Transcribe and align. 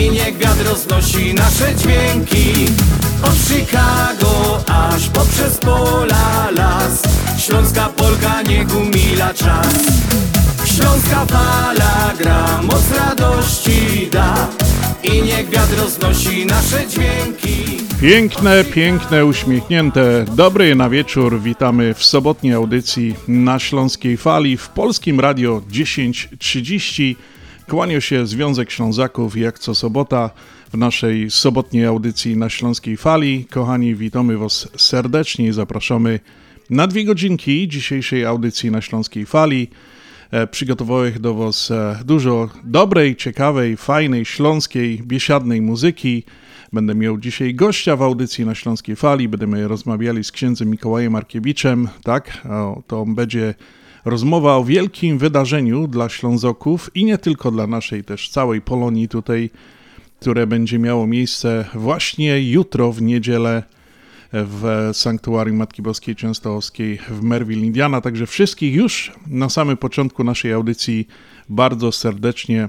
I 0.00 0.10
niech 0.10 0.36
wiatr 0.36 0.64
roznosi 0.64 1.34
nasze 1.34 1.74
dźwięki 1.74 2.72
Od 3.22 3.34
Chicago 3.48 4.60
aż 4.66 5.08
poprzez 5.08 5.58
pola 5.58 6.50
las 6.56 7.02
Śląska 7.38 7.88
Polka 7.88 8.42
niech 8.42 8.76
umila 8.76 9.34
czas 9.34 9.74
Śląska 10.64 11.26
fala 11.26 12.12
gra, 12.18 12.62
moc 12.62 12.82
radości 12.98 14.08
da 14.12 14.48
I 15.02 15.22
niech 15.22 15.48
wiatr 15.48 15.76
roznosi 15.78 16.46
nasze 16.46 16.86
dźwięki 16.86 17.78
Piękne, 18.00 18.64
piękne, 18.64 19.24
uśmiechnięte. 19.24 20.24
Dobry 20.34 20.74
na 20.74 20.90
wieczór. 20.90 21.40
Witamy 21.40 21.94
w 21.94 22.04
sobotniej 22.04 22.54
audycji 22.54 23.14
na 23.28 23.58
Śląskiej 23.58 24.16
Fali 24.16 24.56
w 24.56 24.68
Polskim 24.68 25.20
Radio 25.20 25.62
1030. 25.68 27.16
Kłania 27.68 28.00
się 28.00 28.26
Związek 28.26 28.70
Ślązaków 28.70 29.36
jak 29.36 29.58
co 29.58 29.74
sobota 29.74 30.30
w 30.72 30.76
naszej 30.76 31.30
sobotniej 31.30 31.86
audycji 31.86 32.36
na 32.36 32.48
Śląskiej 32.48 32.96
Fali. 32.96 33.44
Kochani, 33.44 33.94
witamy 33.94 34.38
Was 34.38 34.68
serdecznie 34.76 35.46
i 35.46 35.52
zapraszamy 35.52 36.20
na 36.70 36.86
dwie 36.86 37.04
godzinki 37.04 37.68
dzisiejszej 37.68 38.24
audycji 38.24 38.70
na 38.70 38.80
Śląskiej 38.80 39.26
Fali. 39.26 39.68
E, 40.30 40.46
przygotowałem 40.46 41.12
do 41.20 41.34
Was 41.34 41.70
e, 41.70 41.98
dużo 42.04 42.48
dobrej, 42.64 43.16
ciekawej, 43.16 43.76
fajnej, 43.76 44.24
śląskiej, 44.24 45.02
biesiadnej 45.02 45.62
muzyki. 45.62 46.22
Będę 46.72 46.94
miał 46.94 47.18
dzisiaj 47.18 47.54
gościa 47.54 47.96
w 47.96 48.02
audycji 48.02 48.46
na 48.46 48.54
Śląskiej 48.54 48.96
Fali. 48.96 49.28
Będziemy 49.28 49.68
rozmawiali 49.68 50.24
z 50.24 50.32
księdzem 50.32 50.70
Mikołajem 50.70 51.16
Arkiewiczem. 51.16 51.88
Tak, 52.02 52.46
to 52.86 53.06
będzie 53.06 53.54
rozmowa 54.10 54.56
o 54.56 54.64
wielkim 54.64 55.18
wydarzeniu 55.18 55.88
dla 55.88 56.08
Ślązoków 56.08 56.90
i 56.94 57.04
nie 57.04 57.18
tylko 57.18 57.50
dla 57.50 57.66
naszej 57.66 58.04
też 58.04 58.28
całej 58.28 58.60
Polonii 58.60 59.08
tutaj, 59.08 59.50
które 60.20 60.46
będzie 60.46 60.78
miało 60.78 61.06
miejsce 61.06 61.64
właśnie 61.74 62.50
jutro 62.50 62.92
w 62.92 63.02
niedzielę 63.02 63.62
w 64.32 64.90
Sanktuarium 64.92 65.56
Matki 65.56 65.82
Boskiej 65.82 66.16
Częstochowskiej 66.16 66.98
w 67.08 67.22
Merville, 67.22 67.66
Indiana. 67.66 68.00
Także 68.00 68.26
wszystkich 68.26 68.74
już 68.74 69.12
na 69.26 69.48
samym 69.48 69.76
początku 69.76 70.24
naszej 70.24 70.52
audycji 70.52 71.08
bardzo 71.48 71.92
serdecznie 71.92 72.68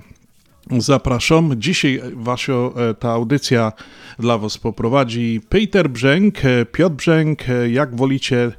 Zapraszam. 0.78 1.54
Dzisiaj 1.58 2.02
wasza 2.14 2.54
e, 2.54 2.94
ta 2.94 3.12
audycja 3.12 3.72
dla 4.20 4.38
was 4.38 4.58
poprowadzi 4.58 5.42
Peter 5.50 5.90
Brzęk, 5.90 6.46
e, 6.46 6.66
Piotr 6.66 6.96
Brzęk, 6.96 7.50
e, 7.50 7.70
jak 7.70 7.96
wolicie, 7.96 8.52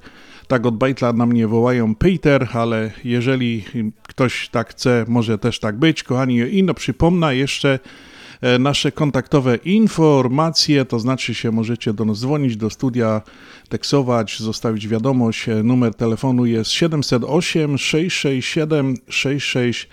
tak 0.50 0.66
od 0.66 0.76
Bajtla 0.76 1.12
na 1.12 1.26
mnie 1.26 1.46
wołają 1.46 1.94
Peter, 1.94 2.48
ale 2.52 2.90
jeżeli 3.04 3.64
ktoś 4.02 4.48
tak 4.48 4.70
chce, 4.70 5.04
może 5.08 5.38
też 5.38 5.60
tak 5.60 5.78
być. 5.78 6.02
Kochani, 6.02 6.36
i 6.36 6.62
no 6.62 6.74
przypomnę 6.74 7.36
jeszcze 7.36 7.78
nasze 8.58 8.92
kontaktowe 8.92 9.56
informacje, 9.56 10.84
to 10.84 11.00
znaczy 11.00 11.34
się 11.34 11.50
możecie 11.50 11.92
do 11.92 12.04
nas 12.04 12.20
dzwonić, 12.20 12.56
do 12.56 12.70
studia, 12.70 13.22
teksować, 13.68 14.38
zostawić 14.38 14.88
wiadomość. 14.88 15.46
Numer 15.64 15.94
telefonu 15.94 16.46
jest 16.46 16.70
708 16.70 17.78
667 17.78 18.94
66 19.08 19.88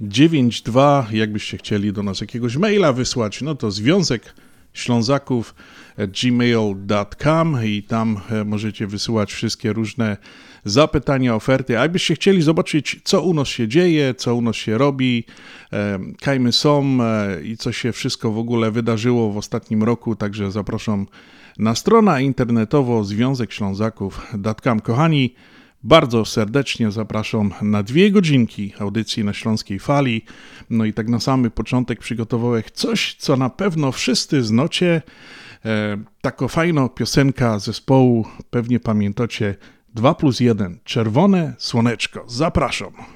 92. 0.00 1.06
Jakbyście 1.12 1.58
chcieli 1.58 1.92
do 1.92 2.02
nas 2.02 2.20
jakiegoś 2.20 2.56
maila 2.56 2.92
wysłać, 2.92 3.42
no 3.42 3.54
to 3.54 3.70
związek 3.70 4.34
ślązaków 4.78 5.54
gmail.com 5.98 7.64
i 7.64 7.82
tam 7.82 8.20
e, 8.30 8.44
możecie 8.44 8.86
wysyłać 8.86 9.32
wszystkie 9.32 9.72
różne 9.72 10.16
zapytania, 10.64 11.34
oferty. 11.34 11.78
A 11.78 11.82
jakbyście 11.82 12.14
chcieli 12.14 12.42
zobaczyć, 12.42 13.00
co 13.04 13.22
u 13.22 13.34
nas 13.34 13.48
się 13.48 13.68
dzieje, 13.68 14.14
co 14.14 14.34
u 14.34 14.42
nas 14.42 14.56
się 14.56 14.78
robi, 14.78 15.24
e, 15.72 15.98
kajmy 16.20 16.52
są 16.52 16.98
e, 17.02 17.42
i 17.42 17.56
co 17.56 17.72
się 17.72 17.92
wszystko 17.92 18.32
w 18.32 18.38
ogóle 18.38 18.70
wydarzyło 18.70 19.32
w 19.32 19.36
ostatnim 19.36 19.82
roku, 19.82 20.16
także 20.16 20.50
zapraszam 20.50 21.06
na 21.58 21.74
stronę 21.74 22.22
internetową 22.22 23.04
Związek 23.04 23.52
Ślązaków.com. 23.52 24.80
Kochani, 24.80 25.34
bardzo 25.86 26.24
serdecznie 26.24 26.90
zapraszam 26.90 27.52
na 27.62 27.82
dwie 27.82 28.10
godzinki 28.10 28.72
audycji 28.78 29.24
na 29.24 29.32
Śląskiej 29.32 29.78
Fali. 29.78 30.24
No 30.70 30.84
i 30.84 30.92
tak 30.92 31.08
na 31.08 31.20
samym 31.20 31.50
początek 31.50 31.98
przygotowałem 31.98 32.62
coś, 32.72 33.14
co 33.14 33.36
na 33.36 33.50
pewno 33.50 33.92
wszyscy 33.92 34.42
znocie. 34.42 35.02
E, 35.64 35.96
taka 36.20 36.48
fajna 36.48 36.88
piosenka 36.88 37.58
zespołu, 37.58 38.26
pewnie 38.50 38.80
pamiętacie, 38.80 39.54
2 39.94 40.14
plus 40.14 40.40
1, 40.40 40.78
Czerwone 40.84 41.54
Słoneczko. 41.58 42.24
Zapraszam. 42.28 43.15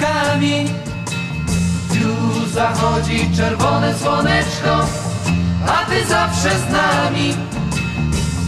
Kamień 0.00 0.68
Tu 1.88 2.48
zachodzi 2.52 3.30
czerwone 3.36 3.94
słoneczko 3.94 4.86
A 5.66 5.90
ty 5.90 6.06
zawsze 6.08 6.50
z 6.50 6.72
nami. 6.72 7.36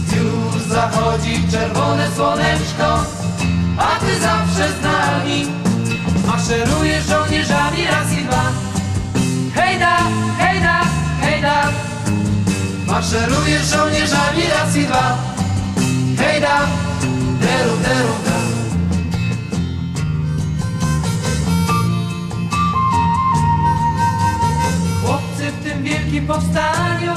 Tu 0.09 0.59
zachodzi 0.69 1.43
czerwone 1.51 2.07
słoneczko 2.15 3.03
A 3.77 3.99
ty 3.99 4.19
zawsze 4.21 4.69
z 4.79 4.83
nami. 4.83 5.47
Maszerujesz 6.27 7.05
żołnierzami 7.05 7.87
raz 7.87 8.11
i 8.13 8.25
dwa. 8.25 8.51
Hejda, 9.55 9.97
hejda, 10.37 10.81
hejda. 11.21 11.63
Maszerujesz 12.85 13.67
żołnierzami 13.67 14.43
raz 14.53 14.75
i 14.75 14.85
dwa. 14.85 15.17
Hejda, 16.17 16.59
deru, 17.41 17.77
deru, 17.77 18.13
da. 18.25 18.26
Wielkim 26.17 26.27
powstaniu. 26.27 27.13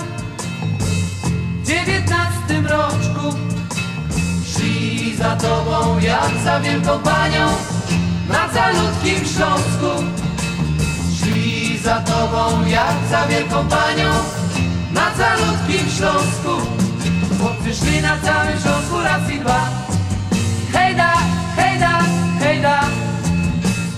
W 1.63 1.67
dziewiętnastym 1.67 2.67
roczku 2.67 3.37
Szli 4.53 5.17
za 5.17 5.37
tobą 5.37 5.99
jak 5.99 6.31
za 6.45 6.61
wielką 6.61 6.99
panią 6.99 7.47
Na 8.29 8.49
calutkim 8.49 9.25
Śląsku. 9.35 10.05
Szli 11.19 11.79
za 11.79 12.01
tobą 12.01 12.67
jak 12.67 12.97
za 13.11 13.27
wielką 13.27 13.69
panią 13.69 14.11
Na 14.93 15.11
calutkim 15.11 15.91
Śląsku. 15.97 16.67
Chłopcy 17.39 17.75
szli 17.75 18.03
na 18.03 18.19
całym 18.19 18.61
Śląsku 18.63 19.01
raz 19.05 19.31
i 19.31 19.41
dwa. 19.41 19.69
Hejda, 20.73 21.13
hejda, 21.57 22.01
hejda 22.41 22.81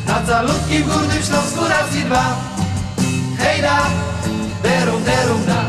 Na 0.06 0.22
calutkim 0.26 0.82
górnym 0.82 1.22
Śląsku 1.22 1.68
raz 1.68 1.96
i 1.96 2.04
dwa. 2.04 2.36
Hejda, 3.38 3.76
derum, 4.62 5.04
derum, 5.04 5.46
da 5.46 5.64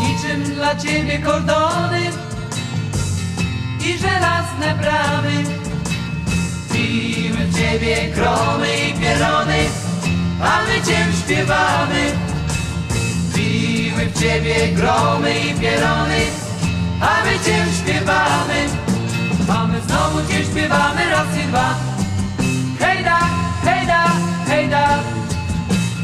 Niczym 0.00 0.54
dla 0.54 0.76
ciebie 0.76 1.18
kordony 1.18 2.10
I 3.86 3.98
żelazne 3.98 4.74
bramy 4.80 5.44
Biły 6.72 7.46
w 7.46 7.58
ciebie 7.58 7.96
kromy 8.14 8.68
i 8.88 9.00
pierony 9.00 9.64
A 10.42 10.62
my 10.62 10.86
cię 10.86 11.06
śpiewamy 11.24 12.30
Biły 13.36 14.06
w 14.06 14.20
ciebie 14.20 14.68
gromy 14.68 15.40
i 15.40 15.60
pierony, 15.60 16.20
a 17.00 17.24
my 17.24 17.32
cię 17.44 17.64
śpiewamy. 17.78 18.66
A 19.48 19.66
my 19.66 19.80
znowu 19.80 20.28
cię 20.28 20.44
śpiewamy 20.44 21.10
raz 21.10 21.36
i 21.44 21.46
dwa 21.48 21.89
hejda 24.50 24.86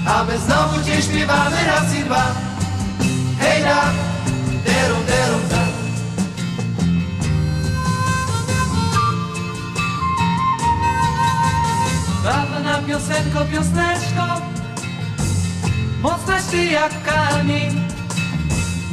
A 0.07 0.25
my 0.25 0.39
znowu 0.39 0.85
cię 0.85 1.03
śpiewamy 1.03 1.57
raz 1.67 1.95
i 1.95 2.05
dwa. 2.05 2.25
Hejda, 3.41 3.81
derum, 4.65 5.05
derum, 5.07 5.43
da. 5.51 5.63
Bawna 12.25 12.79
piosenko, 12.87 13.45
piosneczko. 13.45 14.27
Mocnaś 16.03 16.43
ty 16.51 16.65
jak 16.65 16.93
kamień 17.03 17.89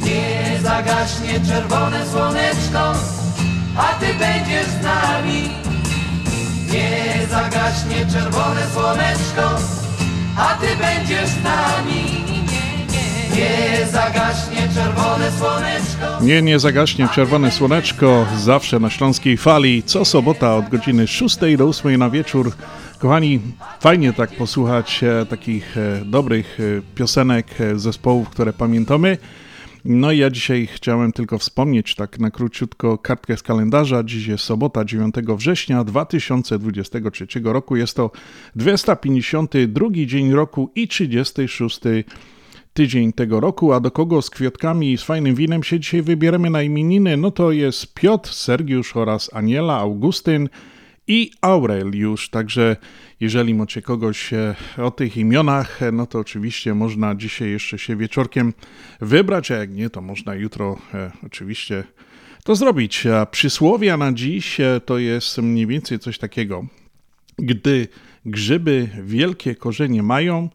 Nie 0.04 0.60
zagaśnie 0.62 1.40
czerwone 1.48 2.06
słoneczko 2.06 2.92
A 3.76 3.94
ty 4.00 4.14
będziesz 4.14 4.66
z 4.66 4.82
nami. 4.82 5.63
Nie 6.74 7.26
zagaśnie 7.26 8.06
czerwone 8.12 8.60
słoneczko 8.74 9.58
A 10.36 10.54
ty 10.54 10.66
będziesz 10.76 11.28
z 11.28 11.42
nami 11.44 12.24
nie 13.36 13.86
zagaśnie 13.86 14.68
czerwone 14.74 15.30
słoneczko. 15.38 16.24
Nie, 16.24 16.42
nie 16.42 16.58
zagaśnie 16.58 17.08
czerwone 17.08 17.50
słoneczko, 17.50 18.26
zawsze 18.38 18.80
na 18.80 18.90
śląskiej 18.90 19.36
fali, 19.36 19.82
co 19.82 20.04
sobota 20.04 20.56
od 20.56 20.68
godziny 20.68 21.06
6 21.06 21.36
do 21.58 21.68
8 21.68 21.96
na 21.96 22.10
wieczór. 22.10 22.52
Kochani, 22.98 23.40
fajnie 23.80 24.12
tak 24.12 24.30
posłuchać 24.30 25.04
e, 25.04 25.26
takich 25.26 25.76
e, 25.76 26.04
dobrych 26.04 26.58
e, 26.60 26.94
piosenek 26.94 27.46
zespołów, 27.76 28.28
które 28.28 28.52
pamiętamy. 28.52 29.18
No 29.84 30.12
i 30.12 30.18
ja 30.18 30.30
dzisiaj 30.30 30.66
chciałem 30.66 31.12
tylko 31.12 31.38
wspomnieć 31.38 31.94
tak 31.94 32.18
na 32.18 32.30
króciutko 32.30 32.98
kartkę 32.98 33.36
z 33.36 33.42
kalendarza. 33.42 34.04
Dziś 34.04 34.26
jest 34.26 34.44
sobota 34.44 34.84
9 34.84 35.14
września 35.36 35.84
2023 35.84 37.26
roku. 37.44 37.76
Jest 37.76 37.96
to 37.96 38.10
252 38.56 39.86
dzień 40.06 40.32
roku 40.32 40.70
i 40.74 40.88
36 40.88 41.80
tydzień 42.74 43.12
tego 43.12 43.40
roku, 43.40 43.72
a 43.72 43.80
do 43.80 43.90
kogo 43.90 44.22
z 44.22 44.30
kwiatkami 44.30 44.92
i 44.92 44.98
z 44.98 45.02
fajnym 45.02 45.34
winem 45.34 45.62
się 45.62 45.80
dzisiaj 45.80 46.02
wybieremy 46.02 46.50
na 46.50 46.62
imieniny, 46.62 47.16
no 47.16 47.30
to 47.30 47.52
jest 47.52 47.94
Piotr, 47.94 48.32
Sergiusz 48.32 48.96
oraz 48.96 49.34
Aniela, 49.34 49.78
Augustyn 49.78 50.48
i 51.08 51.30
Aureliusz. 51.40 52.28
Także 52.30 52.76
jeżeli 53.20 53.54
macie 53.54 53.82
kogoś 53.82 54.32
e, 54.32 54.54
o 54.76 54.90
tych 54.90 55.16
imionach, 55.16 55.82
e, 55.82 55.92
no 55.92 56.06
to 56.06 56.18
oczywiście 56.18 56.74
można 56.74 57.14
dzisiaj 57.14 57.50
jeszcze 57.50 57.78
się 57.78 57.96
wieczorkiem 57.96 58.52
wybrać, 59.00 59.50
a 59.50 59.56
jak 59.56 59.70
nie, 59.70 59.90
to 59.90 60.00
można 60.00 60.34
jutro 60.34 60.78
e, 60.94 61.10
oczywiście 61.26 61.84
to 62.44 62.54
zrobić. 62.54 63.06
A 63.06 63.26
przysłowia 63.26 63.96
na 63.96 64.12
dziś 64.12 64.58
to 64.84 64.98
jest 64.98 65.38
mniej 65.38 65.66
więcej 65.66 65.98
coś 65.98 66.18
takiego. 66.18 66.66
Gdy 67.38 67.88
grzyby 68.26 68.88
wielkie 69.04 69.54
korzenie 69.54 70.02
mają, 70.02 70.48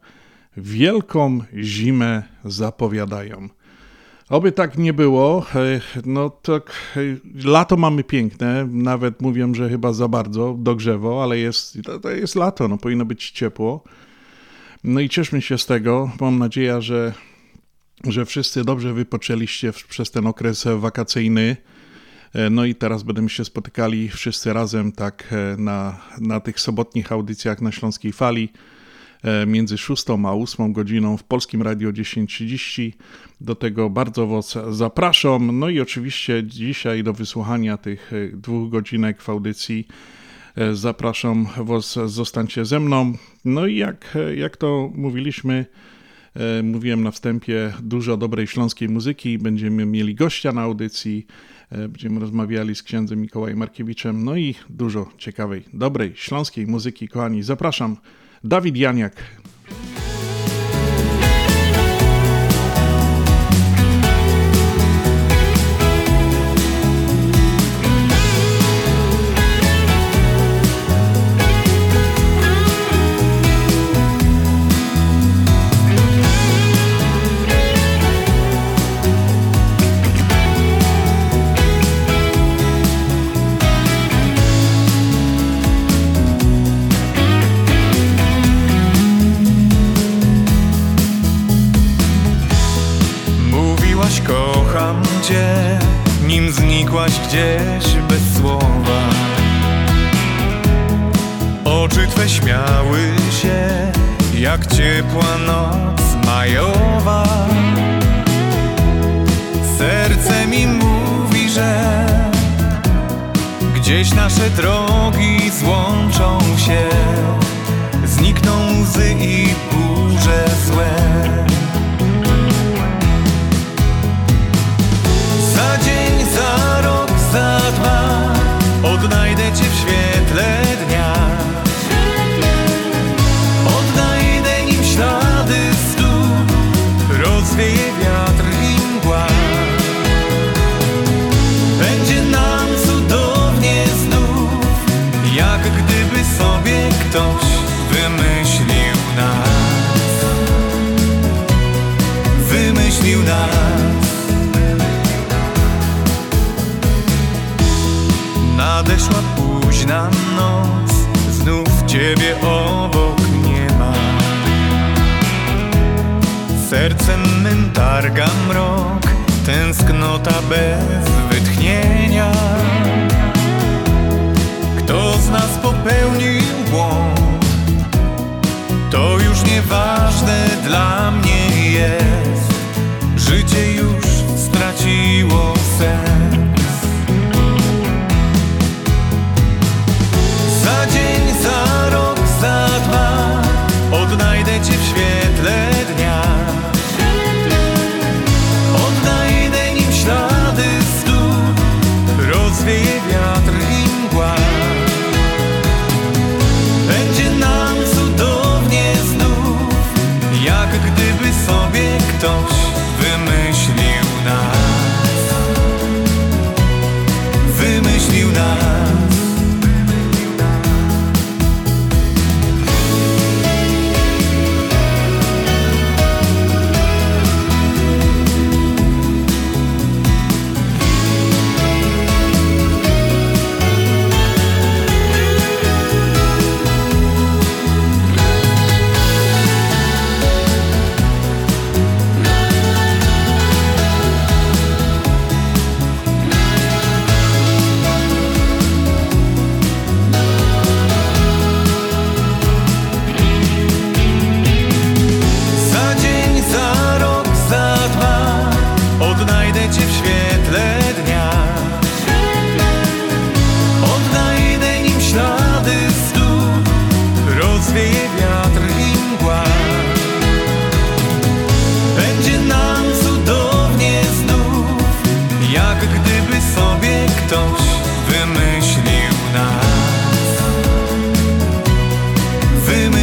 wielką 0.56 1.40
zimę 1.54 2.22
zapowiadają. 2.44 3.48
Oby 4.30 4.52
tak 4.52 4.78
nie 4.78 4.92
było. 4.92 5.46
No 6.06 6.30
tak, 6.30 6.96
lato 7.44 7.76
mamy 7.76 8.04
piękne, 8.04 8.68
nawet 8.72 9.22
mówią, 9.22 9.54
że 9.54 9.68
chyba 9.68 9.92
za 9.92 10.08
bardzo 10.08 10.56
dogrzewo, 10.58 11.22
ale 11.22 11.38
jest, 11.38 11.78
to, 12.02 12.10
jest 12.10 12.34
lato, 12.34 12.68
no 12.68 12.78
powinno 12.78 13.04
być 13.04 13.30
ciepło. 13.30 13.84
No 14.84 15.00
i 15.00 15.08
cieszmy 15.08 15.42
się 15.42 15.58
z 15.58 15.66
tego. 15.66 16.10
Mam 16.20 16.38
nadzieję, 16.38 16.82
że, 16.82 17.12
że 18.04 18.24
wszyscy 18.24 18.64
dobrze 18.64 18.92
wypoczęliście 18.92 19.72
przez 19.88 20.10
ten 20.10 20.26
okres 20.26 20.66
wakacyjny. 20.78 21.56
E, 22.32 22.50
No 22.50 22.64
i 22.64 22.74
teraz 22.74 23.02
będziemy 23.02 23.30
się 23.30 23.44
spotykali 23.44 24.08
wszyscy 24.08 24.52
razem 24.52 24.92
tak 24.92 25.24
e, 25.32 25.56
na, 25.56 26.00
na 26.20 26.40
tych 26.40 26.60
sobotnich 26.60 27.12
audycjach 27.12 27.60
na 27.60 27.72
Śląskiej 27.72 28.12
Fali 28.12 28.48
e, 29.22 29.46
między 29.46 29.78
6 29.78 30.04
a 30.10 30.32
8 30.32 30.72
godziną 30.72 31.16
w 31.16 31.24
Polskim 31.24 31.62
Radio 31.62 31.92
1030. 31.92 32.94
Do 33.40 33.54
tego 33.54 33.90
bardzo 33.90 34.26
Was 34.26 34.58
zapraszam. 34.70 35.58
No 35.58 35.68
i 35.68 35.80
oczywiście 35.80 36.44
dzisiaj 36.46 37.02
do 37.02 37.12
wysłuchania 37.12 37.76
tych 37.76 38.12
e, 38.12 38.36
dwóch 38.36 38.70
godzinek 38.70 39.22
w 39.22 39.28
audycji 39.28 39.88
e, 40.56 40.74
zapraszam 40.74 41.46
Was, 41.56 41.98
zostańcie 42.06 42.64
ze 42.64 42.80
mną. 42.80 43.12
No 43.44 43.66
i 43.66 43.76
jak, 43.76 44.16
e, 44.16 44.36
jak 44.36 44.56
to 44.56 44.90
mówiliśmy, 44.94 45.66
mówiłem 46.62 47.02
na 47.02 47.10
wstępie, 47.10 47.72
dużo 47.82 48.16
dobrej 48.16 48.46
śląskiej 48.46 48.88
muzyki. 48.88 49.38
Będziemy 49.38 49.86
mieli 49.86 50.14
gościa 50.14 50.52
na 50.52 50.62
audycji, 50.62 51.26
będziemy 51.70 52.20
rozmawiali 52.20 52.74
z 52.74 52.82
księdzem 52.82 53.20
Mikołajem 53.20 53.58
Markiewiczem, 53.58 54.24
no 54.24 54.36
i 54.36 54.54
dużo 54.68 55.10
ciekawej, 55.18 55.64
dobrej 55.72 56.12
śląskiej 56.14 56.66
muzyki, 56.66 57.08
kochani. 57.08 57.42
Zapraszam, 57.42 57.96
Dawid 58.44 58.76
Janiak. 58.76 59.22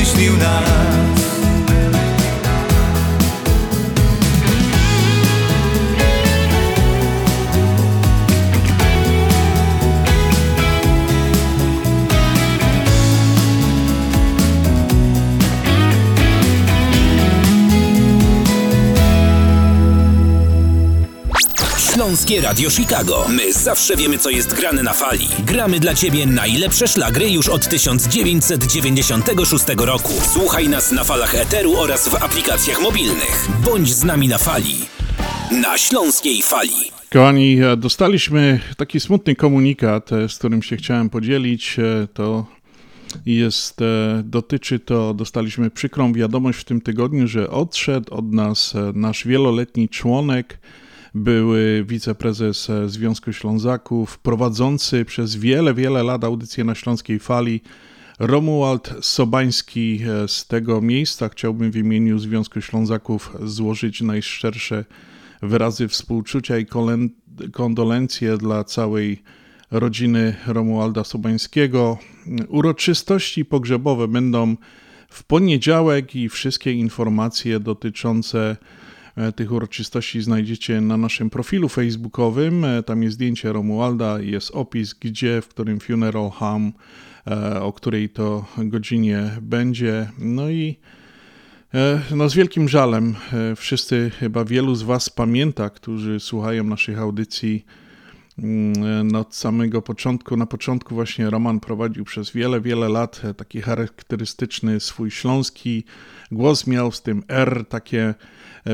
znił 0.07 0.37
nas 0.37 1.06
Śląskie 22.07 22.41
Radio 22.41 22.69
Chicago. 22.69 23.25
My 23.29 23.53
zawsze 23.53 23.95
wiemy, 23.95 24.17
co 24.17 24.29
jest 24.29 24.53
grane 24.53 24.83
na 24.83 24.93
fali. 24.93 25.27
Gramy 25.45 25.79
dla 25.79 25.95
Ciebie 25.95 26.25
najlepsze 26.25 26.87
szlagry 26.87 27.29
już 27.29 27.49
od 27.49 27.67
1996 27.67 29.65
roku. 29.77 30.13
Słuchaj 30.33 30.69
nas 30.69 30.91
na 30.91 31.03
falach 31.03 31.35
Eteru 31.35 31.77
oraz 31.77 32.09
w 32.09 32.15
aplikacjach 32.15 32.81
mobilnych. 32.81 33.47
Bądź 33.65 33.93
z 33.93 34.03
nami 34.03 34.27
na 34.27 34.37
fali. 34.37 34.75
Na 35.61 35.77
Śląskiej 35.77 36.41
Fali. 36.41 36.91
Kochani, 37.13 37.61
e, 37.61 37.77
dostaliśmy 37.77 38.59
taki 38.77 38.99
smutny 38.99 39.35
komunikat, 39.35 40.13
e, 40.13 40.29
z 40.29 40.37
którym 40.37 40.63
się 40.63 40.77
chciałem 40.77 41.09
podzielić. 41.09 41.79
E, 41.79 42.07
to 42.13 42.45
jest, 43.25 43.79
dotyczy 44.23 44.79
to, 44.79 45.13
dostaliśmy 45.13 45.69
przykrą 45.69 46.13
wiadomość 46.13 46.59
w 46.59 46.63
tym 46.63 46.81
tygodniu, 46.81 47.27
że 47.27 47.49
odszedł 47.49 48.13
od 48.13 48.31
nas 48.33 48.73
nasz 48.93 49.27
wieloletni 49.27 49.89
członek, 49.89 50.59
były 51.17 51.86
wiceprezes 51.88 52.71
Związku 52.86 53.33
Ślązaków, 53.33 54.19
prowadzący 54.19 55.05
przez 55.05 55.36
wiele, 55.36 55.74
wiele 55.74 56.03
lat 56.03 56.24
audycję 56.24 56.63
na 56.63 56.75
Śląskiej 56.75 57.19
Fali, 57.19 57.62
Romuald 58.19 58.93
Sobański. 59.01 60.00
Z 60.27 60.47
tego 60.47 60.81
miejsca 60.81 61.29
chciałbym 61.29 61.71
w 61.71 61.75
imieniu 61.75 62.19
Związku 62.19 62.62
Ślązaków 62.62 63.33
złożyć 63.43 64.01
najszczersze 64.01 64.86
wyrazy 65.41 65.88
współczucia 65.88 66.57
i 66.57 66.65
kondolencje 67.53 68.38
dla 68.38 68.63
całej 68.63 69.24
rodziny 69.71 70.36
Romualda 70.47 71.03
Sobańskiego. 71.03 71.97
Uroczystości 72.47 73.45
pogrzebowe 73.45 74.07
będą 74.07 74.55
w 75.09 75.24
poniedziałek 75.24 76.15
i 76.15 76.29
wszystkie 76.29 76.71
informacje 76.71 77.59
dotyczące 77.59 78.57
e, 78.62 78.87
tych 79.36 79.51
uroczystości 79.51 80.21
znajdziecie 80.21 80.81
na 80.81 80.97
naszym 80.97 81.29
profilu 81.29 81.69
facebookowym. 81.69 82.65
E, 82.65 82.83
tam 82.83 83.03
jest 83.03 83.15
zdjęcie 83.15 83.53
Romualda, 83.53 84.19
jest 84.19 84.51
opis, 84.51 84.93
gdzie, 84.93 85.41
w 85.41 85.47
którym 85.47 85.79
funeral 85.79 86.29
home, 86.29 86.71
e, 87.27 87.62
o 87.62 87.74
której 87.74 88.09
to 88.09 88.45
godzinie 88.57 89.29
będzie. 89.41 90.09
No 90.19 90.50
i 90.50 90.77
E, 91.74 92.01
no 92.15 92.29
z 92.29 92.36
wielkim 92.36 92.69
żalem, 92.69 93.15
e, 93.33 93.55
wszyscy 93.55 94.12
chyba 94.19 94.45
wielu 94.45 94.75
z 94.75 94.83
Was 94.83 95.09
pamięta, 95.09 95.69
którzy 95.69 96.19
słuchają 96.19 96.63
naszych 96.63 97.00
audycji 97.00 97.65
mm, 98.39 99.07
no, 99.07 99.19
od 99.19 99.36
samego 99.36 99.81
początku. 99.81 100.38
Na 100.38 100.45
początku 100.45 100.95
właśnie 100.95 101.29
Roman 101.29 101.59
prowadził 101.59 102.05
przez 102.05 102.31
wiele, 102.31 102.62
wiele 102.62 102.89
lat 102.89 103.21
e, 103.24 103.33
taki 103.33 103.62
charakterystyczny 103.62 104.79
swój 104.79 105.12
śląski 105.12 105.83
głos 106.31 106.67
miał 106.67 106.91
z 106.91 107.01
tym 107.01 107.24
R, 107.27 107.65
takie 107.69 108.13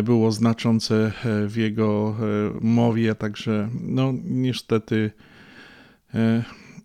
było 0.04 0.32
znaczące 0.32 1.12
w 1.48 1.54
jego 1.58 2.16
mowie, 2.62 3.16
także 3.16 3.70
no 3.82 4.14
niestety 4.24 5.12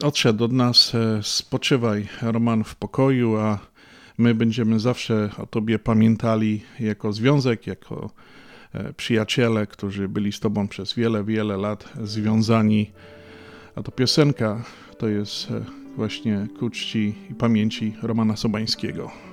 odszedł 0.02 0.44
od 0.44 0.52
nas. 0.52 0.92
Spoczywaj 1.22 2.08
Roman 2.22 2.64
w 2.64 2.76
pokoju, 2.76 3.36
a 3.36 3.58
My 4.18 4.34
będziemy 4.34 4.80
zawsze 4.80 5.30
o 5.38 5.46
Tobie 5.46 5.78
pamiętali 5.78 6.62
jako 6.80 7.12
związek, 7.12 7.66
jako 7.66 8.10
e, 8.72 8.92
przyjaciele, 8.92 9.66
którzy 9.66 10.08
byli 10.08 10.32
z 10.32 10.40
Tobą 10.40 10.68
przez 10.68 10.94
wiele, 10.94 11.24
wiele 11.24 11.56
lat 11.56 11.92
związani. 12.02 12.90
A 13.74 13.82
to 13.82 13.92
piosenka 13.92 14.64
to 14.98 15.08
jest 15.08 15.50
e, 15.50 15.64
właśnie 15.96 16.48
ku 16.58 16.70
czci 16.70 17.14
i 17.30 17.34
pamięci 17.34 17.94
Romana 18.02 18.36
Sobańskiego. 18.36 19.27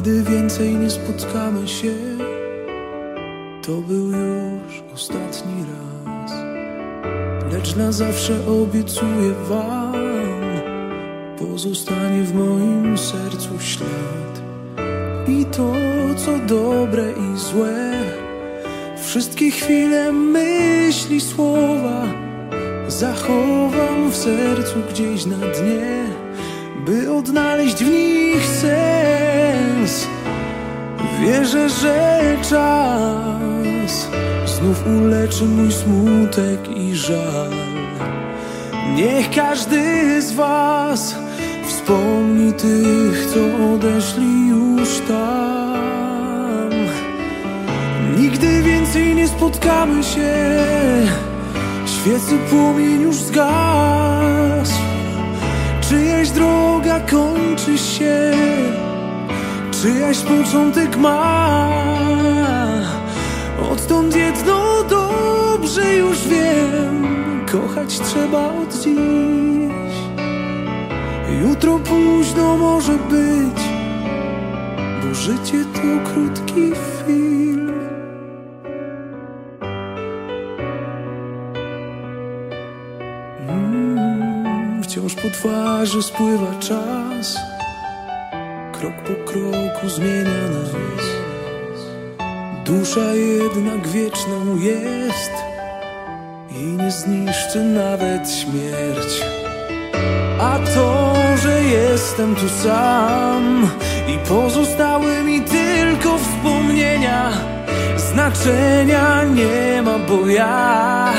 Nigdy 0.00 0.22
więcej 0.22 0.74
nie 0.74 0.90
spotkamy 0.90 1.68
się 1.68 1.94
To 3.62 3.72
był 3.72 4.06
już 4.06 4.82
ostatni 4.94 5.64
raz. 5.70 6.32
Lecz 7.52 7.76
na 7.76 7.92
zawsze 7.92 8.46
obiecuję 8.62 9.32
wam 9.48 9.92
Pozostanie 11.38 12.22
w 12.22 12.34
moim 12.34 12.98
sercu 12.98 13.60
ślad. 13.60 14.42
I 15.28 15.44
to 15.44 15.72
co 16.16 16.38
dobre 16.38 17.04
i 17.12 17.38
złe 17.38 17.92
Wszystkie 19.02 19.50
chwile 19.50 20.12
myśli, 20.12 21.20
słowa 21.20 22.06
Zachowam 22.88 24.10
w 24.10 24.16
sercu 24.16 24.74
gdzieś 24.90 25.26
na 25.26 25.36
dnie 25.36 26.19
By 26.86 27.12
odnaleźć 27.12 27.84
w 27.84 27.90
nich 27.90 28.46
sens. 28.46 30.08
Wierzę, 31.20 31.68
że 31.68 32.20
czas 32.42 34.08
Znów 34.46 34.86
uleczy 34.86 35.44
mój 35.44 35.72
smutek 35.72 36.76
i 36.76 36.96
żal. 36.96 37.50
Niech 38.94 39.30
każdy 39.30 40.22
z 40.22 40.32
was 40.32 41.14
Wspomni 41.68 42.52
tych, 42.52 43.26
co 43.34 43.74
odeszli 43.74 44.48
już 44.48 45.00
tam. 45.08 46.70
Nigdy 48.18 48.62
więcej 48.62 49.14
nie 49.14 49.28
spotkamy 49.28 50.04
się. 50.04 50.32
Świecy 51.86 52.38
płomień 52.50 53.02
już 53.02 53.16
zgasł 53.16 54.79
Czyjaś 55.90 56.30
droga 56.30 57.00
kończy 57.00 57.78
się 57.78 58.32
Czyjaś 59.82 60.18
początek 60.18 60.96
ma. 60.96 61.70
Odtąd 63.72 64.16
jedno 64.16 64.84
dobrze 64.90 65.94
już 65.94 66.18
wiem 66.28 67.06
Kochać 67.52 68.00
trzeba 68.00 68.46
od 68.46 68.74
dziś. 68.74 69.96
Jutro 71.42 71.78
późno 71.78 72.56
może 72.56 72.92
być 72.92 73.62
Bo 75.02 75.14
życie 75.14 75.64
to 75.74 76.10
krótki 76.12 76.72
film 77.06 77.19
po 85.22 85.30
twarzy 85.30 86.02
spływa 86.02 86.54
czas. 86.60 87.36
Krok 88.72 88.94
po 88.94 89.30
kroku 89.30 89.88
zmienia 89.88 90.48
nas. 90.52 91.06
Dusza 92.64 93.14
jednak 93.14 93.88
wieczną 93.88 94.56
jest 94.56 95.32
I 96.50 96.64
nie 96.64 96.90
zniszczy 96.90 97.64
nawet 97.64 98.30
śmierć. 98.30 99.22
A 100.40 100.58
to, 100.74 101.14
że 101.42 101.62
jestem 101.62 102.34
tu 102.34 102.48
sam 102.48 103.70
I 104.08 104.28
pozostały 104.28 105.22
mi 105.22 105.40
tylko 105.40 106.18
wspomnienia 106.18 107.32
Znaczenia 107.96 109.24
nie 109.24 109.82
ma, 109.82 109.98
bo 109.98 110.26
ja 110.26 111.12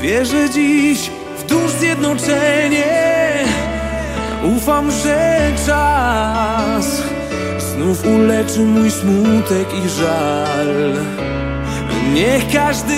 Wierzę 0.00 0.50
dziś 0.50 1.10
dusz 1.48 1.70
zjednoczenie 1.70 3.11
Ufam, 4.44 4.90
że 4.90 5.40
czas 5.66 7.02
Znów 7.58 8.06
uleczy 8.06 8.60
mój 8.60 8.90
smutek 8.90 9.68
i 9.84 9.88
żal. 9.88 10.94
Niech 12.14 12.52
każdy 12.52 12.94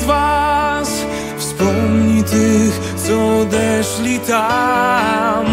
z 0.00 0.04
was 0.04 0.90
Wspomni 1.38 2.24
tych, 2.24 2.80
co 2.96 3.38
odeszli 3.38 4.20
tam. 4.20 5.46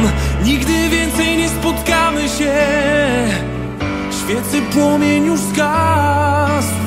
Nigdy 0.43 0.89
więcej 0.89 1.37
nie 1.37 1.49
spotkamy 1.49 2.29
się. 2.29 2.53
Świecy 4.11 4.61
płomień 4.73 5.25
już 5.25 5.39
zgasł. 5.39 6.83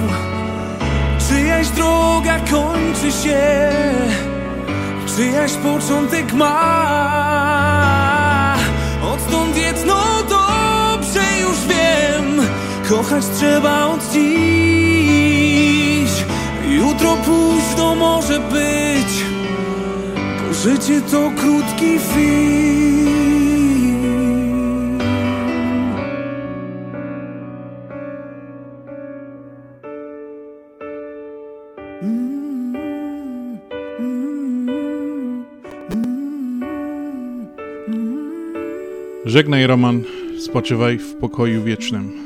Czyjaś 1.28 1.68
droga 1.68 2.40
kończy 2.50 3.12
się. 3.12 3.70
Czyjaś 5.16 5.52
początek 5.52 6.32
ma 6.32 7.95
Kochać 12.88 13.24
trzeba 13.26 13.86
od 13.86 14.12
dziś. 14.12 14.26
Jutro 16.70 17.16
późno 17.16 17.94
może 17.94 18.40
być. 18.40 19.24
Bo 20.48 20.54
życie 20.54 21.00
to 21.10 21.32
krótki 21.36 21.98
film. 21.98 22.46
Mm, 32.02 32.76
mm, 33.98 34.68
mm, 37.88 38.64
Żegnaj 39.24 39.66
Roman, 39.66 40.02
spoczywaj 40.38 40.98
w 40.98 41.14
pokoju 41.14 41.62
wiecznym. 41.62 42.25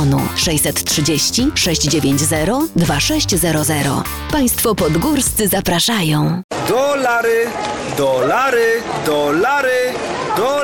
telefonu 0.01 0.21
630 0.35 1.51
690 1.55 2.67
2600. 2.75 4.03
Państwo 4.31 4.75
podgórscy 4.75 5.47
zapraszają. 5.47 6.41
Dolary, 6.67 7.47
dolary, 7.97 8.81
dolary, 9.05 9.93
dolary 10.37 10.60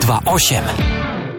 0828. 0.00 1.33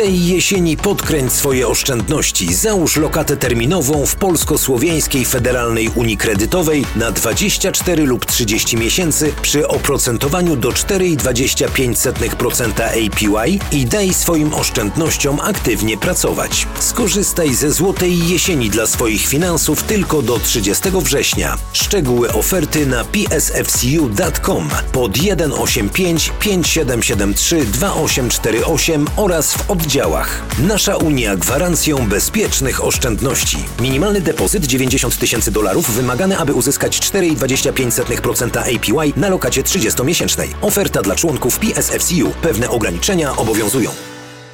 Tej 0.00 0.26
jesieni 0.26 0.76
podkręć 0.76 1.32
swoje 1.32 1.68
oszczędności. 1.68 2.54
Załóż 2.54 2.96
lokatę 2.96 3.36
terminową 3.36 4.06
w 4.06 4.16
Polsko-Słowiańskiej 4.16 5.24
Federalnej 5.24 5.90
Unii 5.94 6.16
Kredytowej 6.16 6.84
na 6.96 7.12
24 7.12 8.06
lub 8.06 8.26
30 8.26 8.76
miesięcy 8.76 9.32
przy 9.42 9.68
oprocentowaniu 9.68 10.56
do 10.56 10.70
4,25% 10.70 12.82
APY 12.82 13.58
i 13.72 13.86
daj 13.86 14.14
swoim 14.14 14.54
oszczędnościom 14.54 15.40
aktywnie 15.40 15.98
pracować. 15.98 16.66
Skorzystaj 16.78 17.54
ze 17.54 17.72
złotej 17.72 18.28
jesieni 18.28 18.70
dla 18.70 18.86
swoich 18.86 19.26
finansów 19.26 19.82
tylko 19.82 20.22
do 20.22 20.38
30 20.38 20.90
września. 20.90 21.58
Szczegóły 21.72 22.32
oferty 22.32 22.86
na 22.86 23.04
psfcu.com 23.04 24.68
pod 24.92 25.16
185 25.16 26.32
5773 26.40 27.64
2848 27.64 29.06
oraz 29.16 29.54
w 29.54 29.70
oddziale 29.70 29.89
działach. 29.90 30.42
Nasza 30.58 30.96
Unia 30.96 31.36
gwarancją 31.36 32.08
bezpiecznych 32.08 32.84
oszczędności. 32.84 33.56
Minimalny 33.80 34.20
depozyt 34.20 34.66
90 34.66 35.18
tysięcy 35.18 35.50
dolarów 35.50 35.90
wymagany, 35.90 36.38
aby 36.38 36.54
uzyskać 36.54 37.00
4,25% 37.00 38.58
APY 38.58 39.20
na 39.20 39.28
lokacie 39.28 39.62
30-miesięcznej. 39.62 40.48
Oferta 40.60 41.02
dla 41.02 41.14
członków 41.14 41.58
PSFCU. 41.58 42.32
Pewne 42.42 42.70
ograniczenia 42.70 43.36
obowiązują. 43.36 43.90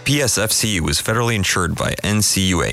PSFCU 0.05 0.88
is 0.90 1.01
federally 1.01 1.35
insured 1.35 1.72
by 1.72 2.14
NCUA. 2.14 2.66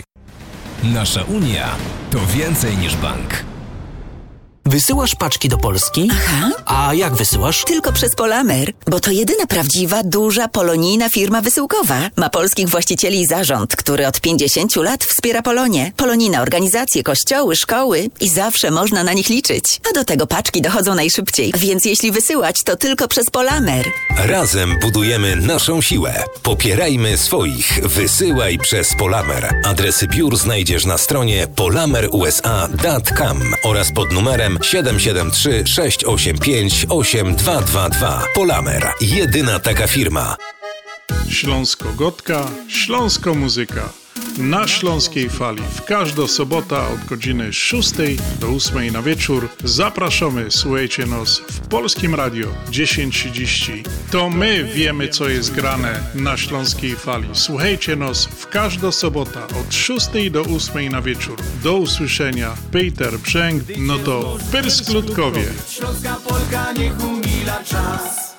Nasza 0.83 1.23
Unia 1.23 1.75
to 2.11 2.19
więcej 2.35 2.77
niż 2.77 2.95
bank. 2.95 3.52
Wysyłasz 4.65 5.15
paczki 5.15 5.49
do 5.49 5.57
Polski? 5.57 6.09
Aha. 6.11 6.51
A 6.65 6.93
jak 6.93 7.15
wysyłasz? 7.15 7.63
Tylko 7.65 7.91
przez 7.93 8.15
Polamer, 8.15 8.71
bo 8.87 8.99
to 8.99 9.11
jedyna 9.11 9.47
prawdziwa, 9.47 10.03
duża, 10.03 10.47
polonijna 10.47 11.09
firma 11.09 11.41
wysyłkowa. 11.41 12.09
Ma 12.17 12.29
polskich 12.29 12.69
właścicieli 12.69 13.21
i 13.21 13.27
zarząd, 13.27 13.75
który 13.75 14.07
od 14.07 14.21
50 14.21 14.75
lat 14.75 15.03
wspiera 15.03 15.41
Polonię. 15.41 15.91
Polonijne 15.97 16.41
organizacje, 16.41 17.03
kościoły, 17.03 17.55
szkoły 17.55 18.09
i 18.21 18.29
zawsze 18.29 18.71
można 18.71 19.03
na 19.03 19.13
nich 19.13 19.29
liczyć. 19.29 19.81
A 19.89 19.93
do 19.93 20.05
tego 20.05 20.27
paczki 20.27 20.61
dochodzą 20.61 20.95
najszybciej, 20.95 21.53
więc 21.57 21.85
jeśli 21.85 22.11
wysyłać, 22.11 22.63
to 22.63 22.75
tylko 22.75 23.07
przez 23.07 23.29
Polamer. 23.29 23.85
Razem 24.17 24.79
budujemy 24.81 25.35
naszą 25.35 25.81
siłę. 25.81 26.23
Popierajmy 26.43 27.17
swoich. 27.17 27.79
Wysyłaj 27.83 28.57
przez 28.57 28.93
Polamer. 28.95 29.55
Adresy 29.65 30.07
biur 30.07 30.37
znajdziesz 30.37 30.85
na 30.85 30.97
stronie 30.97 31.47
polamerusa.com 31.47 33.41
oraz 33.63 33.91
pod 33.91 34.11
numerem 34.11 34.52
773 34.61 35.63
685 35.67 36.85
8222. 36.89 38.23
Polamer. 38.35 38.91
Jedyna 39.01 39.59
taka 39.59 39.87
firma. 39.87 40.35
Śląsko-gotka, 41.29 42.47
Śląsko-muzyka. 42.67 44.02
Na 44.37 44.67
Śląskiej 44.67 45.29
Fali 45.29 45.63
w 45.75 45.81
każdą 45.81 46.27
sobota 46.27 46.87
od 46.89 47.05
godziny 47.05 47.53
6 47.53 47.91
do 48.39 48.47
8 48.47 48.93
na 48.93 49.01
wieczór 49.01 49.49
zapraszamy, 49.63 50.45
słuchajcie 50.49 51.05
nas 51.05 51.39
w 51.39 51.59
Polskim 51.59 52.15
Radio 52.15 52.47
1030. 52.65 53.83
To 54.11 54.29
my 54.29 54.63
wiemy, 54.63 55.07
co 55.07 55.29
jest 55.29 55.53
grane 55.53 55.99
na 56.15 56.37
Śląskiej 56.37 56.95
Fali. 56.95 57.29
Słuchajcie 57.33 57.95
nas 57.95 58.25
w 58.25 58.47
każdą 58.47 58.91
sobota 58.91 59.47
od 59.47 59.73
6 59.73 60.07
do 60.31 60.41
8 60.41 60.89
na 60.89 61.01
wieczór. 61.01 61.39
Do 61.63 61.73
usłyszenia. 61.73 62.55
Peter 62.71 63.19
Brzęk, 63.19 63.63
no 63.77 63.99
to 63.99 64.37
Pyrsklutkowie. 64.51 65.45
Śląska 65.69 66.15
Polka 66.27 66.73
niech 66.73 67.03
umila 67.03 67.63
czas. 67.63 68.32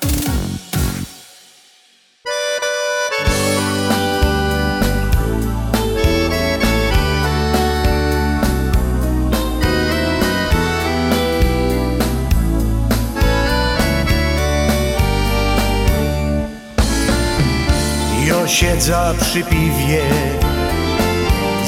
Siedza 18.46 19.14
przy 19.20 19.42
piwie 19.42 20.02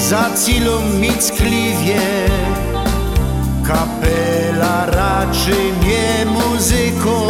Za 0.08 0.30
cilą 0.46 0.80
mickliwie. 1.00 2.00
Kapela 3.66 4.86
raczy 4.86 5.56
mnie 5.80 6.26
muzyką. 6.26 7.28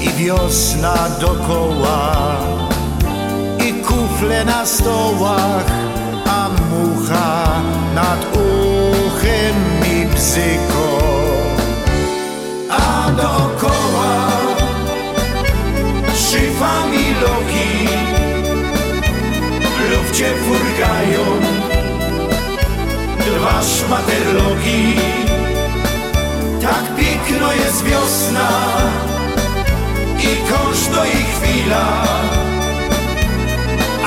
I 0.00 0.08
wiosna 0.08 0.94
dokoła 1.20 2.36
I 3.68 3.72
kufle 3.72 4.44
na 4.44 4.66
stołach 4.66 5.66
A 6.26 6.48
mucha 6.48 7.62
nad 7.94 8.26
uchem 8.32 9.56
mi 9.82 10.06
bzyko. 10.06 10.98
A 12.70 13.10
dookoła 13.10 13.83
szyfami 16.34 17.04
loki. 17.22 17.88
W 19.76 19.90
lufcie 19.90 20.26
furgają. 20.44 21.24
Dwa 23.18 23.62
szmaterloki 23.62 24.94
Tak 26.62 26.96
piękno 26.96 27.52
jest 27.52 27.84
wiosna 27.84 28.48
I 30.18 30.50
każda 30.50 31.06
jej 31.06 31.24
chwila. 31.24 32.04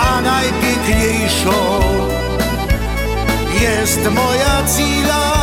A 0.01 0.21
najpiękniejszą 0.21 1.79
Jest 3.61 4.11
moja 4.11 4.67
cila. 4.67 5.33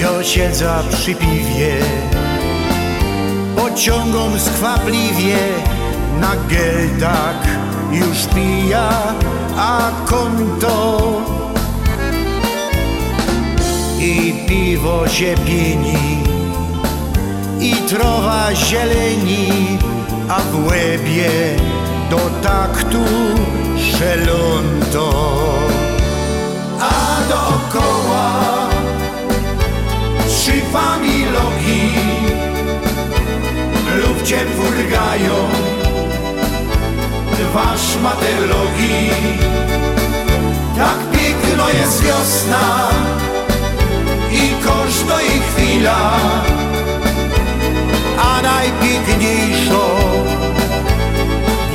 Ja 0.00 0.24
siedzę 0.24 0.82
przy 0.92 1.14
piwie 1.14 1.80
pociągom 3.60 4.40
skwapliwie. 4.40 5.38
Na 6.20 6.32
geldach 6.48 7.46
już 7.92 8.26
pija, 8.34 8.90
a 9.56 9.90
konto. 10.06 11.00
I 14.00 14.34
piwo 14.48 15.08
się 15.08 15.34
pieni 15.46 16.22
i 17.60 17.72
trowa 17.72 18.54
zieleni, 18.54 19.78
a 20.28 20.40
w 20.40 20.66
łebie 20.66 21.30
do 22.10 22.20
taktu 22.42 23.04
szelonto. 23.76 25.10
A 26.80 27.28
dookoła 27.28 28.30
trzy 30.28 30.52
familogi 30.72 32.19
lub 33.96 34.22
cię 34.22 34.38
furgają 34.56 35.34
dwa 37.50 37.76
szmatelogi. 37.78 39.10
Tak 40.76 40.98
piękno 41.12 41.68
jest 41.68 42.02
wiosna 42.02 42.88
i 44.32 44.64
każda 44.64 45.22
jej 45.22 45.40
chwila, 45.40 46.10
a 48.18 48.42
najpiękniejszą 48.42 49.80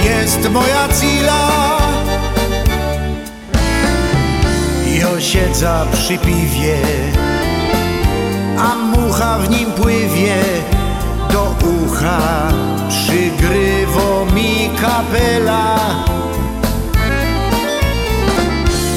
jest 0.04 0.50
moja 0.50 0.88
cila. 0.88 1.50
Jo 5.00 5.22
siedza 5.22 5.86
przy 5.92 6.18
piwie, 6.18 6.78
a 8.60 8.76
mucha 8.76 9.38
w 9.38 9.50
nim 9.50 9.72
pływie 9.72 10.36
ucha, 12.06 12.52
przygrywo 12.90 14.26
mi 14.36 14.70
kapela. 14.82 15.76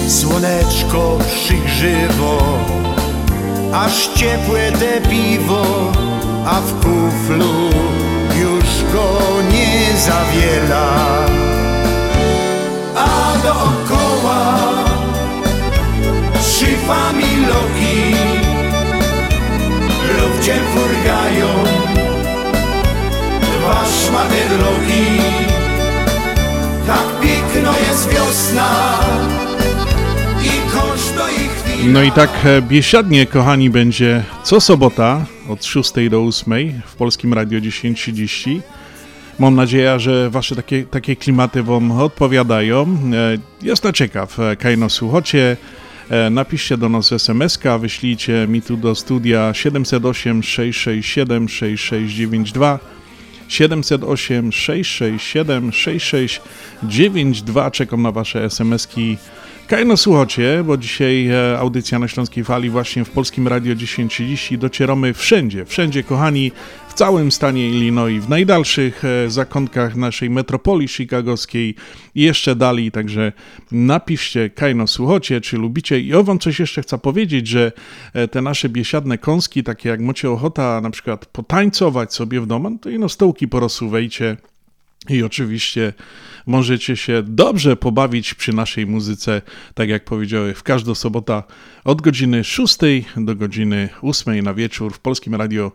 Słoneczko 0.08 1.18
przygrzywo, 1.34 2.58
aż 3.72 4.08
ciepłe 4.14 4.72
te 4.72 5.00
piwo, 5.00 5.92
a 6.46 6.60
w 6.60 6.74
kuflu 6.74 7.77
szmaterlogi. 24.58 25.18
Tak 26.86 27.20
piękno 27.22 27.72
jest 27.88 28.08
wiosna 28.08 28.98
i 30.42 30.72
każda 30.72 31.30
ich 31.30 31.50
chwila. 31.50 31.92
No 31.92 32.02
i 32.02 32.12
tak 32.12 32.30
e, 32.44 32.62
biesiadnie, 32.62 33.26
kochani, 33.26 33.70
będzie 33.70 34.24
co 34.44 34.60
sobota 34.60 35.24
od 35.48 35.64
6 35.64 35.92
do 36.10 36.22
8 36.22 36.82
w 36.86 36.94
Polskim 36.94 37.34
Radio 37.34 37.60
1030. 37.60 38.60
Mam 39.38 39.54
nadzieję, 39.54 40.00
że 40.00 40.30
wasze 40.30 40.56
takie, 40.56 40.84
takie 40.84 41.16
klimaty 41.16 41.62
wam 41.62 41.92
odpowiadają. 41.92 42.82
E, 42.82 43.38
Jestem 43.62 43.92
ciekaw, 43.92 44.40
e, 44.40 44.56
kaj 44.56 44.78
nas 44.78 44.92
słuchacie. 44.92 45.56
Napiszcie 46.30 46.76
do 46.76 46.88
nas 46.88 47.12
SMS-ka, 47.12 47.78
wyślijcie 47.78 48.46
mi 48.48 48.62
tu 48.62 48.76
do 48.76 48.94
studia 48.94 49.54
708 49.54 50.42
667 50.42 51.48
6692 51.48 52.97
708 53.48 54.52
667 54.52 55.72
6692. 55.72 57.70
Czekam 57.70 58.02
na 58.02 58.12
wasze 58.12 58.44
SMS-ki. 58.44 59.16
Kajno 59.68 59.96
słuchacie, 59.96 60.64
bo 60.66 60.76
dzisiaj 60.76 61.28
e, 61.28 61.58
audycja 61.58 61.98
na 61.98 62.08
Śląskiej 62.08 62.44
Fali 62.44 62.70
właśnie 62.70 63.04
w 63.04 63.10
Polskim 63.10 63.48
Radio 63.48 63.74
1030 63.74 64.58
docieramy 64.58 65.14
wszędzie, 65.14 65.64
wszędzie 65.64 66.02
kochani, 66.02 66.52
całym 66.98 67.32
stanie 67.32 67.70
Illinois, 67.70 68.24
w 68.24 68.28
najdalszych 68.28 69.04
e, 69.04 69.30
zakątkach 69.30 69.96
naszej 69.96 70.30
metropolii 70.30 70.88
chicagowskiej 70.88 71.74
i 72.14 72.22
jeszcze 72.22 72.56
dalej, 72.56 72.90
także 72.90 73.32
napiszcie 73.72 74.50
Kajno 74.50 74.86
słuchacie, 74.86 75.40
czy 75.40 75.56
lubicie. 75.56 76.00
I 76.00 76.14
o 76.14 76.24
wam 76.24 76.38
coś 76.38 76.60
jeszcze 76.60 76.82
chcę 76.82 76.98
powiedzieć, 76.98 77.46
że 77.46 77.72
e, 78.14 78.28
te 78.28 78.42
nasze 78.42 78.68
biesiadne 78.68 79.18
kąski, 79.18 79.62
takie 79.62 79.88
jak 79.88 80.00
macie 80.00 80.30
ochota 80.30 80.80
na 80.80 80.90
przykład 80.90 81.26
potańcować 81.26 82.14
sobie 82.14 82.40
w 82.40 82.46
domu, 82.46 82.70
no 82.70 82.78
to 82.78 82.90
ino 82.90 83.08
stołki 83.08 83.48
porosuwejcie, 83.48 84.36
i 85.08 85.22
oczywiście 85.22 85.92
możecie 86.46 86.96
się 86.96 87.22
dobrze 87.22 87.76
pobawić 87.76 88.34
przy 88.34 88.52
naszej 88.52 88.86
muzyce, 88.86 89.42
tak 89.74 89.88
jak 89.88 90.04
powiedziałem, 90.04 90.54
w 90.54 90.62
każdą 90.62 90.94
sobotę 90.94 91.42
od 91.84 92.02
godziny 92.02 92.44
6 92.44 92.76
do 93.16 93.34
godziny 93.34 93.88
8 94.02 94.44
na 94.44 94.54
wieczór 94.54 94.94
w 94.94 94.98
Polskim 94.98 95.34
Radio 95.34 95.72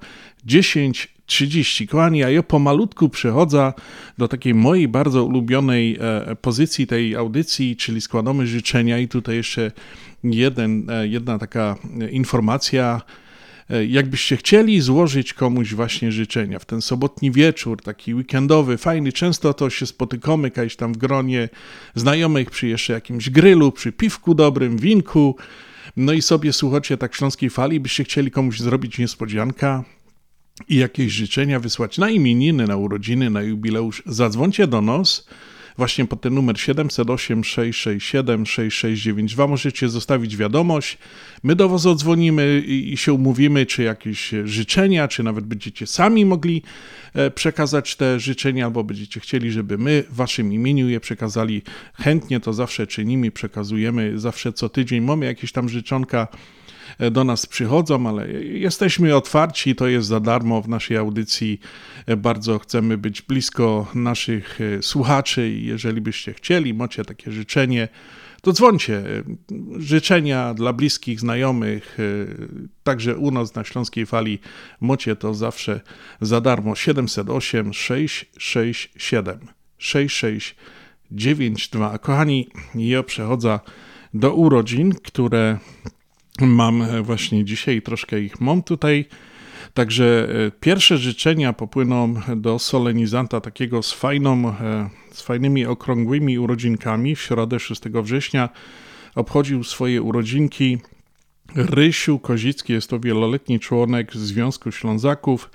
10.30. 1.28 1.88
Kochani, 1.88 2.24
a 2.24 2.30
ja 2.30 2.44
pomalutku 2.44 3.10
przechodzę 3.10 3.74
do 4.18 4.28
takiej 4.28 4.54
mojej 4.54 4.88
bardzo 4.88 5.24
ulubionej 5.24 5.98
e, 6.00 6.36
pozycji 6.36 6.88
tej 6.88 7.16
audycji, 7.16 7.76
czyli 7.76 8.02
składamy 8.02 8.48
życzenia. 8.48 9.00
I 9.00 9.08
tutaj 9.08 9.36
jeszcze 9.36 9.72
jeden, 10.24 10.90
e, 10.90 11.08
jedna 11.08 11.40
taka 11.40 11.76
e, 12.02 12.10
informacja, 12.10 13.02
Jakbyście 13.88 14.38
chcieli 14.38 14.82
złożyć 14.82 15.34
komuś 15.34 15.74
właśnie 15.74 16.12
życzenia 16.12 16.60
w 16.60 16.66
ten 16.66 16.82
sobotni 16.82 17.32
wieczór, 17.32 17.82
taki 17.82 18.16
weekendowy, 18.16 18.78
fajny, 18.78 19.12
często 19.12 19.54
to 19.54 19.70
się 19.70 19.86
spotykamy 19.86 20.52
kiedyś 20.52 20.76
tam 20.76 20.94
w 20.94 20.98
gronie 20.98 21.50
znajomych 21.96 22.52
przy 22.52 22.68
jeszcze 22.68 22.94
jakimś 22.94 23.30
grylu, 23.30 23.72
przy 23.72 23.92
piwku 23.92 24.36
dobrym, 24.36 24.78
winku, 24.78 25.36
no 25.98 26.14
i 26.14 26.22
sobie 26.22 26.54
słuchacie 26.54 26.98
tak 26.98 27.16
śląskiej 27.16 27.50
fali, 27.50 27.80
byście 27.80 28.04
chcieli 28.04 28.32
komuś 28.32 28.60
zrobić 28.60 28.98
niespodzianka, 28.98 29.84
i 30.70 30.76
jakieś 30.76 31.12
życzenia 31.12 31.60
wysłać 31.60 31.98
na 31.98 32.10
imieniny, 32.10 32.68
na 32.68 32.78
urodziny, 32.78 33.30
na 33.30 33.42
jubileusz, 33.42 34.04
zadzwońcie 34.06 34.68
do 34.68 34.82
nas 34.82 35.28
właśnie 35.78 36.06
pod 36.06 36.22
ten 36.22 36.34
numer 36.34 36.60
708 36.60 37.44
667 37.44 38.46
6692 38.46 39.48
możecie 39.48 39.90
zostawić 39.90 40.38
wiadomość. 40.38 40.98
My 41.44 41.56
do 41.56 41.70
Was 41.70 41.86
odzwonimy 41.86 42.64
i, 42.66 42.98
się 42.98 43.14
umówimy, 43.14 43.66
czy 43.66 43.84
jakieś 43.84 44.32
życzenia, 44.44 45.08
czy 45.08 45.24
nawet 45.24 45.46
będziecie 45.46 45.88
sami 45.88 46.26
mogli 46.26 46.62
e, 47.14 47.32
przekazać 47.32 47.96
te 47.96 48.20
życzenia, 48.20 48.66
albo 48.66 48.84
będziecie 48.84 49.20
chcieli, 49.20 49.52
żeby 49.52 49.78
my 49.78 50.04
w 50.10 50.16
Waszym 50.16 50.54
imieniu 50.54 50.90
je 50.90 51.00
przekazali. 51.00 51.62
Chętnie 51.94 52.40
to 52.40 52.54
zawsze 52.54 52.88
czynimy, 52.88 53.32
przekazujemy, 53.32 54.20
zawsze 54.20 54.54
co 54.54 54.70
tydzień 54.70 55.04
mamy 55.04 55.26
jakieś 55.26 55.52
tam 55.52 55.70
życzonka 55.70 56.28
e, 56.32 56.63
do 57.12 57.24
nas 57.24 57.46
przychodzą, 57.46 58.08
ale 58.08 58.32
jesteśmy 58.44 59.16
otwarci, 59.16 59.76
to 59.76 59.88
jest 59.88 60.08
za 60.08 60.20
darmo 60.20 60.62
w 60.62 60.70
naszej 60.70 60.98
audycji. 60.98 61.60
E, 62.06 62.18
Bardzo 62.18 62.60
chcemy 62.60 62.98
być 62.98 63.22
blisko 63.22 63.88
naszych 63.96 64.60
e, 64.62 64.82
słuchaczy 64.82 65.50
i 65.50 65.66
jeżeli 65.66 66.02
byście 66.02 66.34
chcieli, 66.34 66.74
macie 66.74 67.06
takie 67.06 67.32
życzenie, 67.32 67.88
to 68.42 68.54
dzwońcie. 68.54 68.98
E, 68.98 69.24
Życzenia 69.80 70.54
dla 70.54 70.74
bliskich, 70.74 71.20
znajomych, 71.20 71.98
e, 72.00 72.04
także 72.84 73.18
u 73.18 73.32
nas 73.32 73.56
na 73.56 73.64
Śląskiej 73.64 74.06
Fali 74.06 74.40
macie 74.82 75.16
to 75.16 75.34
zawsze 75.34 75.82
za 76.22 76.42
darmo. 76.42 76.76
708 76.76 77.74
667 77.74 79.40
6692. 79.78 81.98
Kochani, 81.98 82.50
ja 82.76 83.04
przechodzę 83.04 83.60
do 84.14 84.34
urodzin, 84.34 84.94
które 84.94 85.58
mam 86.42 86.82
e, 86.82 87.02
właśnie 87.02 87.46
dzisiaj, 87.46 87.82
troszkę 87.82 88.20
ich 88.20 88.42
mam 88.42 88.64
tutaj. 88.64 89.06
Także 89.74 90.30
e, 90.48 90.52
pierwsze 90.60 90.98
życzenia 90.98 91.54
popłyną 91.54 92.14
do 92.36 92.60
solenizanta 92.60 93.42
takiego 93.42 93.84
z, 93.84 93.94
fajną, 93.94 94.50
e, 94.50 94.90
z 95.12 95.22
fajnymi 95.22 95.66
okrągłymi 95.66 96.40
urodzinkami. 96.40 97.16
W 97.16 97.22
środę 97.22 97.60
6 97.60 97.82
września 98.04 98.50
obchodził 99.16 99.64
swoje 99.64 100.02
urodzinki 100.02 100.78
Rysiu 101.56 102.20
Kozicki, 102.20 102.74
jest 102.74 102.90
to 102.90 103.00
wieloletni 103.00 103.60
członek 103.60 104.16
Związku 104.16 104.72
Ślązaków. 104.72 105.50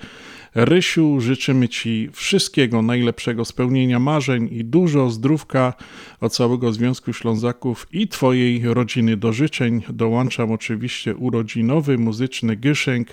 Rysiu, 0.54 1.20
życzymy 1.20 1.68
Ci 1.68 2.08
wszystkiego 2.12 2.82
najlepszego, 2.82 3.44
spełnienia 3.44 3.98
marzeń 3.98 4.48
i 4.52 4.64
dużo 4.64 5.10
zdrówka 5.10 5.74
od 6.20 6.32
całego 6.32 6.72
Związku 6.72 7.12
Ślązaków 7.12 7.86
i 7.92 8.08
Twojej 8.08 8.74
rodziny. 8.74 9.16
Do 9.16 9.32
życzeń 9.32 9.82
dołączam 9.88 10.52
oczywiście 10.52 11.16
urodzinowy 11.16 11.98
muzyczny 11.98 12.56
gyszęk. 12.56 13.08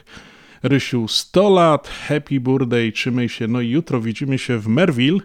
Rysiu 0.64 1.08
100 1.08 1.50
lat, 1.50 1.88
happy 2.08 2.40
birthday, 2.40 2.92
trzymaj 2.92 3.30
się. 3.30 3.48
No 3.48 3.62
i 3.62 3.70
jutro 3.70 4.02
widzimy 4.02 4.38
się 4.38 4.60
w 4.60 4.68
Merville 4.68 5.20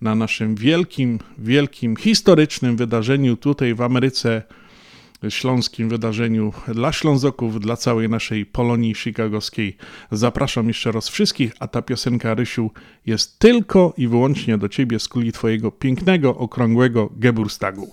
na 0.00 0.14
naszym 0.14 0.54
wielkim, 0.54 1.18
wielkim, 1.38 1.96
historycznym 1.96 2.76
wydarzeniu 2.76 3.36
tutaj 3.36 3.74
w 3.74 3.80
Ameryce 3.80 4.42
śląskim 5.28 5.88
wydarzeniu 5.88 6.52
dla 6.68 6.92
Ślązoków, 6.92 7.60
dla 7.60 7.76
całej 7.76 8.08
naszej 8.08 8.46
Polonii 8.46 8.94
chicagowskiej. 8.94 9.76
Zapraszam 10.12 10.68
jeszcze 10.68 10.92
raz 10.92 11.08
wszystkich, 11.08 11.52
a 11.60 11.68
ta 11.68 11.82
piosenka 11.82 12.34
Rysiu 12.34 12.70
jest 13.06 13.38
tylko 13.38 13.94
i 13.96 14.08
wyłącznie 14.08 14.58
do 14.58 14.68
Ciebie 14.68 14.98
z 14.98 15.08
kuli 15.08 15.32
Twojego 15.32 15.70
pięknego, 15.70 16.36
okrągłego 16.36 17.10
Geburstagu. 17.16 17.90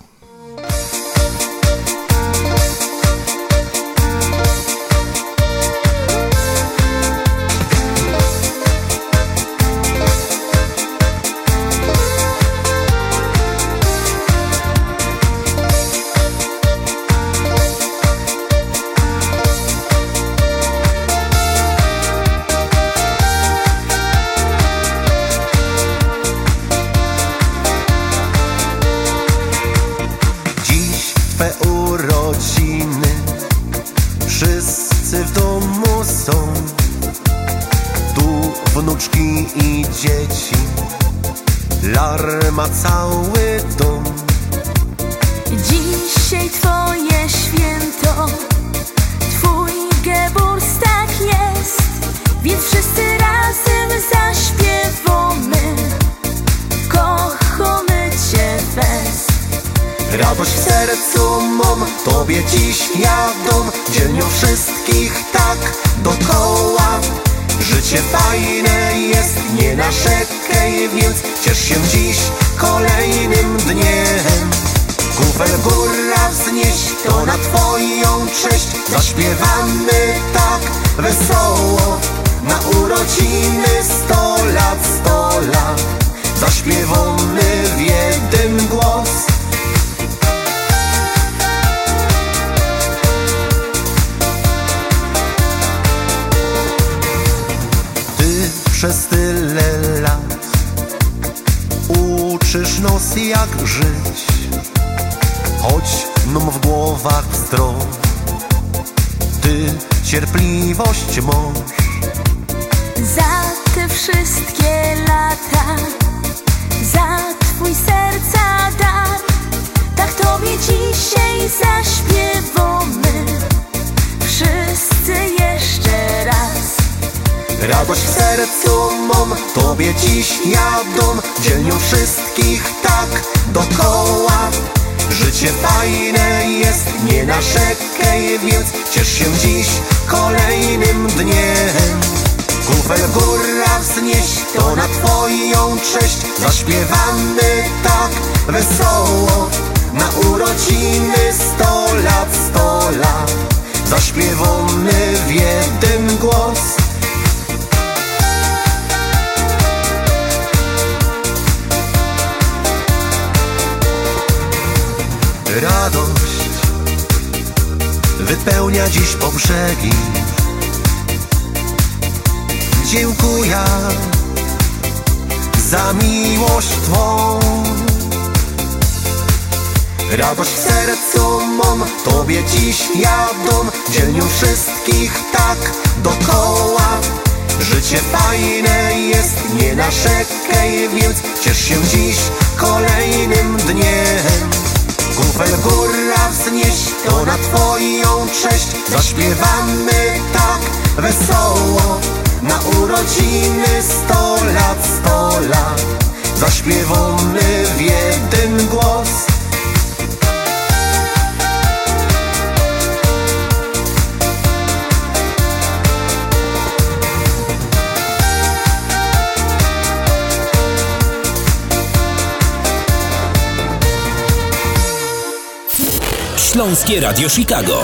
Śląskie 226.62 227.00
Radio 227.00 227.30
Chicago. 227.30 227.84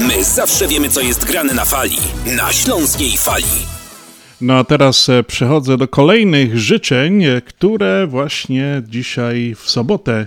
My 0.00 0.24
zawsze 0.24 0.68
wiemy, 0.68 0.88
co 0.88 1.00
jest 1.00 1.24
grane 1.24 1.54
na 1.54 1.64
fali. 1.64 1.96
Na 2.36 2.52
Śląskiej 2.52 3.16
Fali. 3.16 3.44
No 4.40 4.54
a 4.54 4.64
teraz 4.64 5.08
e, 5.08 5.24
przechodzę 5.24 5.76
do 5.76 5.88
kolejnych 5.88 6.58
życzeń, 6.58 7.24
e, 7.24 7.40
które 7.40 8.06
właśnie 8.06 8.82
dzisiaj 8.88 9.54
w 9.54 9.70
sobotę 9.70 10.26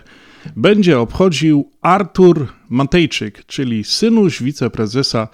będzie 0.55 0.99
obchodził 0.99 1.71
Artur 1.81 2.47
Matejczyk, 2.69 3.45
czyli 3.45 3.83
synuś 3.83 4.43
wiceprezesa 4.43 5.27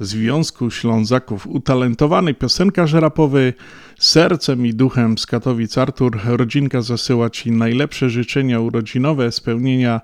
Związku 0.00 0.70
Ślązaków, 0.70 1.46
utalentowany 1.46 2.34
piosenkarz 2.34 2.92
rapowy, 2.92 3.54
sercem 3.98 4.66
i 4.66 4.74
duchem 4.74 5.18
z 5.18 5.26
Katowic. 5.26 5.78
Artur, 5.78 6.20
rodzinka 6.24 6.82
zasyła 6.82 7.30
Ci 7.30 7.50
najlepsze 7.50 8.10
życzenia 8.10 8.60
urodzinowe, 8.60 9.32
spełnienia 9.32 10.00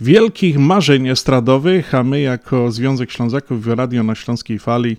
wielkich 0.00 0.58
marzeń 0.58 1.08
estradowych, 1.08 1.94
a 1.94 2.02
my 2.02 2.20
jako 2.20 2.70
Związek 2.70 3.10
Ślązaków 3.10 3.64
w 3.64 3.68
Radio 3.68 4.02
na 4.02 4.14
Śląskiej 4.14 4.58
Fali 4.58 4.96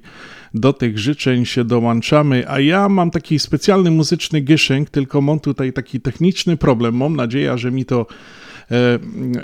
do 0.54 0.74
tych 0.74 1.00
życzeń 1.00 1.46
się 1.46 1.64
dołączamy, 1.64 2.44
a 2.48 2.60
ja 2.60 2.90
mam 2.90 3.12
taki 3.12 3.40
specjalny 3.40 3.92
muzyczny 3.92 4.42
gyszynk, 4.42 4.90
tylko 4.90 5.22
mam 5.22 5.40
tutaj 5.40 5.74
taki 5.74 6.02
techniczny 6.02 6.58
problem. 6.58 6.98
Mam 6.98 7.16
nadzieję, 7.16 7.58
że 7.58 7.72
mi 7.72 7.86
to 7.86 8.06
e, 8.72 9.00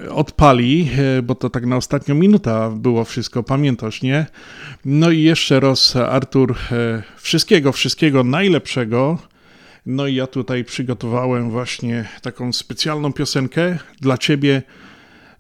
odpali, 0.10 0.90
e, 1.18 1.22
bo 1.22 1.36
to 1.36 1.50
tak 1.50 1.66
na 1.66 1.78
ostatnią 1.78 2.16
minutę 2.16 2.78
było 2.82 3.06
wszystko, 3.06 3.44
pamiętasz, 3.44 4.02
nie? 4.02 4.26
No 4.86 5.12
i 5.12 5.22
jeszcze 5.22 5.60
raz, 5.60 5.96
Artur, 5.96 6.56
e, 6.72 7.04
wszystkiego, 7.18 7.72
wszystkiego 7.72 8.24
najlepszego. 8.24 9.18
No 9.86 10.08
i 10.08 10.16
ja 10.16 10.28
tutaj 10.28 10.64
przygotowałem 10.64 11.50
właśnie 11.50 12.06
taką 12.22 12.54
specjalną 12.54 13.14
piosenkę 13.14 13.78
dla 14.02 14.18
Ciebie, 14.18 14.62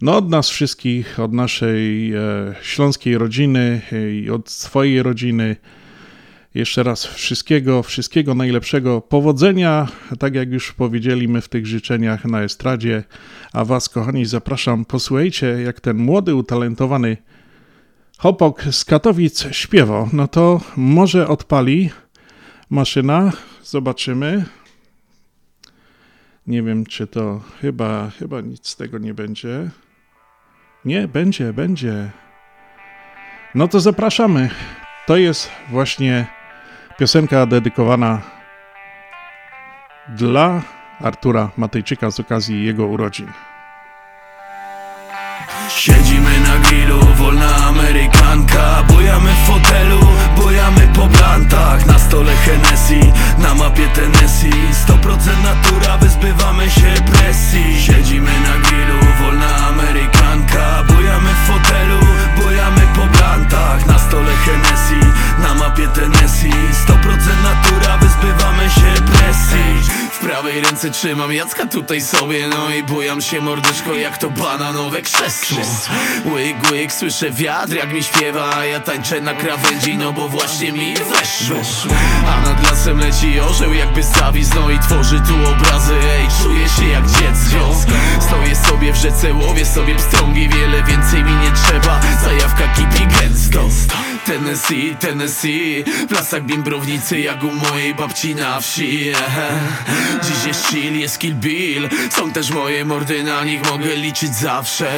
no 0.02 0.18
od 0.18 0.30
nas 0.30 0.50
wszystkich, 0.50 1.20
od 1.20 1.34
naszej 1.34 2.14
e, 2.14 2.20
śląskiej 2.62 3.18
rodziny 3.18 3.82
i 4.24 4.30
od 4.30 4.50
swojej 4.50 5.04
rodziny. 5.04 5.56
Jeszcze 6.54 6.84
raz 6.84 7.06
wszystkiego, 7.06 7.84
wszystkiego 7.84 8.36
najlepszego, 8.36 9.02
powodzenia, 9.02 9.88
tak 10.20 10.36
jak 10.36 10.52
już 10.52 10.74
powiedzieliśmy 10.74 11.42
w 11.42 11.50
tych 11.50 11.68
życzeniach 11.68 12.26
na 12.26 12.44
estradzie. 12.44 13.04
A 13.54 13.66
Was, 13.66 13.90
kochani, 13.90 14.26
zapraszam, 14.26 14.86
posłuchajcie, 14.86 15.48
jak 15.48 15.82
ten 15.82 15.98
młody, 15.98 16.36
utalentowany 16.36 17.18
chłopok 18.18 18.64
z 18.72 18.86
Katowic 18.86 19.48
śpiewa. 19.52 20.10
No 20.14 20.28
to 20.28 20.62
może 20.78 21.28
odpali 21.28 21.90
maszyna, 22.70 23.32
zobaczymy. 23.64 24.46
Nie 26.48 26.64
wiem, 26.64 26.86
czy 26.86 27.08
to 27.08 27.42
chyba, 27.62 28.10
chyba 28.10 28.42
nic 28.42 28.68
z 28.68 28.76
tego 28.76 28.98
nie 28.98 29.14
będzie. 29.14 29.70
Nie, 30.86 31.08
będzie, 31.08 31.54
będzie. 31.54 32.10
No 33.56 33.68
to 33.68 33.80
zapraszamy. 33.80 34.50
To 35.08 35.18
jest 35.18 35.52
właśnie 35.70 36.26
piosenka 36.98 37.46
dedykowana 37.46 38.22
dla 40.10 40.62
Artura 41.02 41.50
Matejczyka 41.58 42.12
z 42.12 42.20
okazji 42.20 42.66
jego 42.66 42.86
urodzin. 42.86 43.28
Siedzimy 45.70 46.40
na 46.40 46.58
grillu, 46.58 47.00
wolna 47.00 47.56
amerykanka 47.56 48.84
Bujamy 48.84 49.30
w 49.32 49.48
fotelu 49.48 50.00
Mijamy 50.66 50.94
po 50.94 51.08
blantach, 51.08 51.86
na 51.86 52.00
stole 52.00 52.32
Hennessy 52.36 53.12
Na 53.38 53.54
mapie 53.56 53.88
Tennessee. 53.88 54.74
100% 54.88 55.44
natura, 55.44 55.98
wyzbywamy 55.98 56.70
się 56.70 56.94
presji. 57.12 57.82
Siedzimy 57.82 58.32
na 58.32 58.68
grillu, 58.68 59.00
wolna 59.22 59.68
amerykanka. 59.68 60.84
Bujamy 60.88 61.30
w 61.30 61.48
fotelu, 61.48 62.00
bujamy 62.38 62.82
po 62.96 63.18
blantach 63.18 63.88
Na 63.88 64.00
stole 64.00 64.32
Hennessy, 64.46 65.00
na 65.40 65.54
mapie 65.54 65.88
Tennessee. 65.88 66.70
100% 66.88 66.94
natura, 67.44 67.98
wyzbywamy 67.98 68.70
się 68.70 69.02
presji 69.02 70.05
swojej 70.56 70.62
ręce 70.62 70.92
trzymam 70.92 71.34
Jacka 71.34 71.66
tutaj 71.66 72.02
sobie 72.02 72.48
No 72.48 72.70
i 72.70 72.84
bujam 72.84 73.22
się 73.22 73.42
mordeczko 73.42 73.94
jak 73.94 74.18
to 74.18 74.30
bananowe 74.30 75.02
krzesło. 75.02 75.58
Łyk, 76.26 76.72
łyk, 76.72 76.94
słyszę 76.94 77.32
wiatr 77.32 77.74
jak 77.74 77.94
mi 77.94 78.04
śpiewa 78.04 78.56
A 78.56 78.66
ja 78.66 78.80
tańczę 78.80 79.22
na 79.22 79.34
krawędzi 79.34 79.98
no 79.98 80.14
bo 80.14 80.30
właśnie 80.30 80.72
mi 80.72 80.94
weszło. 80.94 81.58
A 82.28 82.42
nad 82.42 82.64
lasem 82.64 83.00
leci 83.00 83.40
orzeł 83.40 83.74
jakby 83.74 84.04
zawis 84.04 84.50
No 84.56 84.70
i 84.70 84.80
tworzy 84.80 85.22
tu 85.28 85.50
obrazy. 85.50 85.94
Ej, 85.94 86.28
czuję 86.44 86.70
się 86.70 86.88
jak 86.88 87.08
dziecko. 87.08 87.76
Stoję 88.22 88.56
sobie 88.56 88.94
w 88.94 88.96
rzece, 88.96 89.34
łowię 89.34 89.66
sobie 89.66 89.96
pstrągi 89.96 90.50
Wiele 90.50 90.84
więcej 90.84 91.24
mi 91.24 91.32
nie 91.32 91.52
trzeba. 91.52 92.02
Zajawka 92.24 92.68
kipi 92.68 93.08
gęsto 93.08 93.70
Tennessee, 94.26 94.96
Tennessee. 95.00 95.84
W 96.10 96.12
lasach 96.12 96.44
bimbrownicy 96.44 97.20
jak 97.20 97.44
u 97.44 97.52
mojej 97.52 97.96
babci 97.96 98.36
na 98.36 98.60
wsi. 98.60 99.12
Dziś 100.24 100.46
jest 100.48 100.68
chill, 100.68 101.00
jest 101.00 101.20
kill 101.20 101.36
bill. 101.36 101.90
Są 102.10 102.32
też 102.32 102.52
moje 102.52 102.86
mordy, 102.86 103.24
na 103.24 103.44
nich 103.44 103.72
mogę 103.72 103.96
liczyć 103.96 104.36
zawsze. 104.36 104.92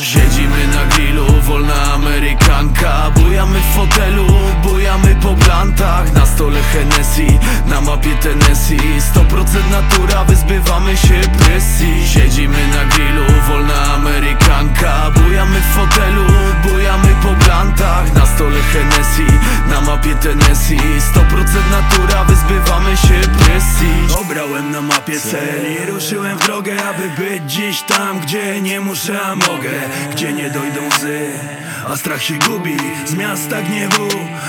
Siedzimy 0.00 0.66
na 0.74 0.96
grillu, 0.96 1.26
wolna 1.42 1.92
amerykanka. 1.94 3.10
Bujamy 3.10 3.58
w 3.60 3.76
fotelu, 3.76 4.26
bujamy 4.62 5.16
po 5.22 5.34
plantach. 5.34 6.12
Na 6.12 6.26
stole 6.26 6.62
Hennessy, 6.62 7.26
na 7.66 7.80
mapie 7.80 8.14
Tennessee. 8.16 9.00
100% 9.14 9.70
natura, 9.70 10.24
wyzbywamy 10.24 10.96
się 10.96 11.20
presji. 11.38 12.08
Siedzimy 12.08 12.68
na 12.68 12.84
grillu, 12.84 13.24
wolna 13.48 13.94
amerykanka. 13.94 15.10
Bujamy 15.10 15.60
w 15.60 15.74
fotelu, 15.74 16.24
bujamy 16.62 17.08
po 17.22 17.44
plantach. 17.44 18.14
Na 18.14 18.26
stole 18.26 18.41
Hennessy, 18.50 19.26
na 19.70 19.80
mapie 19.80 20.14
Tennessee. 20.14 20.76
100% 20.76 21.70
natura, 21.70 22.24
wyzbywamy 22.24 22.96
się 22.96 23.28
presji. 23.44 24.16
Obrałem 24.20 24.70
na 24.70 24.80
mapie 24.80 25.20
cel 25.20 25.72
i 25.72 25.90
ruszyłem 25.90 26.38
w 26.38 26.46
drogę 26.46 26.76
Aby 26.84 27.08
być 27.08 27.52
dziś 27.52 27.82
tam, 27.82 28.20
gdzie 28.20 28.60
nie 28.60 28.80
muszę, 28.80 29.22
a 29.22 29.34
mogę. 29.34 29.70
Gdzie 30.12 30.32
nie 30.32 30.50
dojdą 30.50 30.80
łzy, 30.96 31.30
a 31.88 31.96
strach 31.96 32.22
się 32.22 32.34
gubi. 32.34 32.76
Z 33.06 33.14
miasta 33.14 33.62
gniewu 33.62 34.08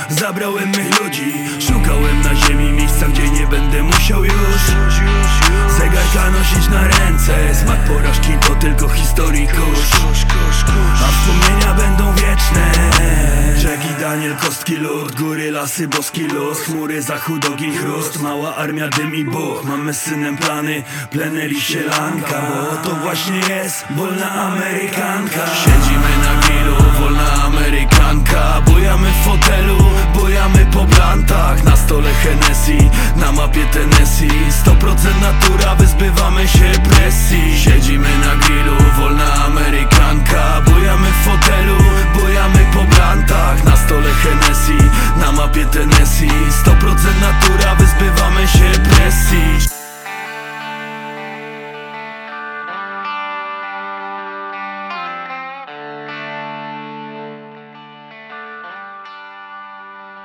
zabrałem 0.10 0.70
mych 0.70 1.02
ludzi. 1.02 1.34
Szukałem 1.60 2.22
na 2.22 2.36
ziemi 2.36 2.72
miejsca, 2.94 3.08
gdzie 3.08 3.30
nie 3.30 3.48
będę 3.48 3.84
musiał 3.84 4.24
już 4.24 4.34
Zegarka 5.78 6.32
nosić 6.32 6.70
na 6.70 6.88
ręce 6.88 7.56
Smak 7.56 7.80
porażki 7.80 8.32
to 8.48 8.56
tylko 8.56 8.90
historii 8.90 9.48
kurz. 9.48 10.02
A 10.94 11.12
wspomnienia 11.12 11.74
będą 11.74 12.14
wieczne. 12.16 12.72
Jack 13.64 13.92
i 13.92 14.02
Daniel, 14.02 14.36
kostki 14.36 14.76
lód 14.76 15.16
Góry, 15.16 15.52
lasy, 15.52 15.88
boski 15.88 16.28
los 16.28 16.60
Chmury, 16.60 17.02
zachód, 17.02 17.46
ogień, 17.46 17.78
chrust. 17.78 18.22
Mała 18.22 18.56
armia, 18.56 18.88
dym 18.88 19.16
i 19.16 19.26
Mamy 19.64 19.94
z 19.94 20.02
synem 20.02 20.38
plany, 20.38 20.84
plener 21.10 21.52
i 21.52 21.62
sielanka 21.62 22.42
Bo 22.42 22.90
to 22.90 22.96
właśnie 22.96 23.38
jest 23.38 23.86
wolna 23.90 24.32
Amerykanka. 24.32 25.48
Siedzimy 25.56 26.12
na 26.24 26.48
grillu, 26.48 26.76
wolna 27.00 27.23
amerykanka 28.14 28.62
Bujamy 28.66 29.08
w 29.12 29.26
fotelu, 29.26 29.78
bujamy 30.14 30.66
po 30.72 30.86
plantach. 30.86 31.64
Na 31.64 31.78
stole 31.78 32.10
Hennessy, 32.14 32.90
na 33.16 33.32
mapie 33.32 33.66
Tennessee. 33.66 34.52
100% 34.66 35.22
natura, 35.22 35.76
wyzbywamy 35.76 36.48
się 36.48 36.72
presji. 36.90 37.60
Siedzimy 37.60 38.10
na 38.26 38.36
grillu, 38.36 38.76
wolna 39.00 39.46
amerykanka. 39.46 40.62
Bujamy 40.66 41.08
w 41.12 41.26
fotelu, 41.26 41.78
bujamy 42.14 42.66
po 42.74 42.96
plantach. 42.96 43.64
Na 43.64 43.78
stole 43.78 44.10
Hennessy, 44.24 44.78
na 45.20 45.32
mapie 45.32 45.66
Tennessee. 45.66 46.52
100% 46.66 46.72
natura, 47.22 47.76
wyzbywamy 47.76 48.48
się 48.48 48.80
presji 48.90 49.83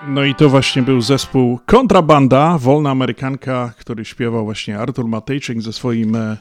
No 0.08 0.24
i 0.24 0.34
to 0.34 0.48
właśnie 0.48 0.82
był 0.82 1.00
zespół 1.00 1.60
Kontrabanda, 1.66 2.58
wolna 2.58 2.90
amerykanka, 2.90 3.72
który 3.78 4.04
śpiewał 4.04 4.44
właśnie 4.44 4.78
Artur 4.78 5.08
Matejczyk 5.08 5.62
ze 5.62 5.72
swoim 5.72 6.16
e, 6.16 6.36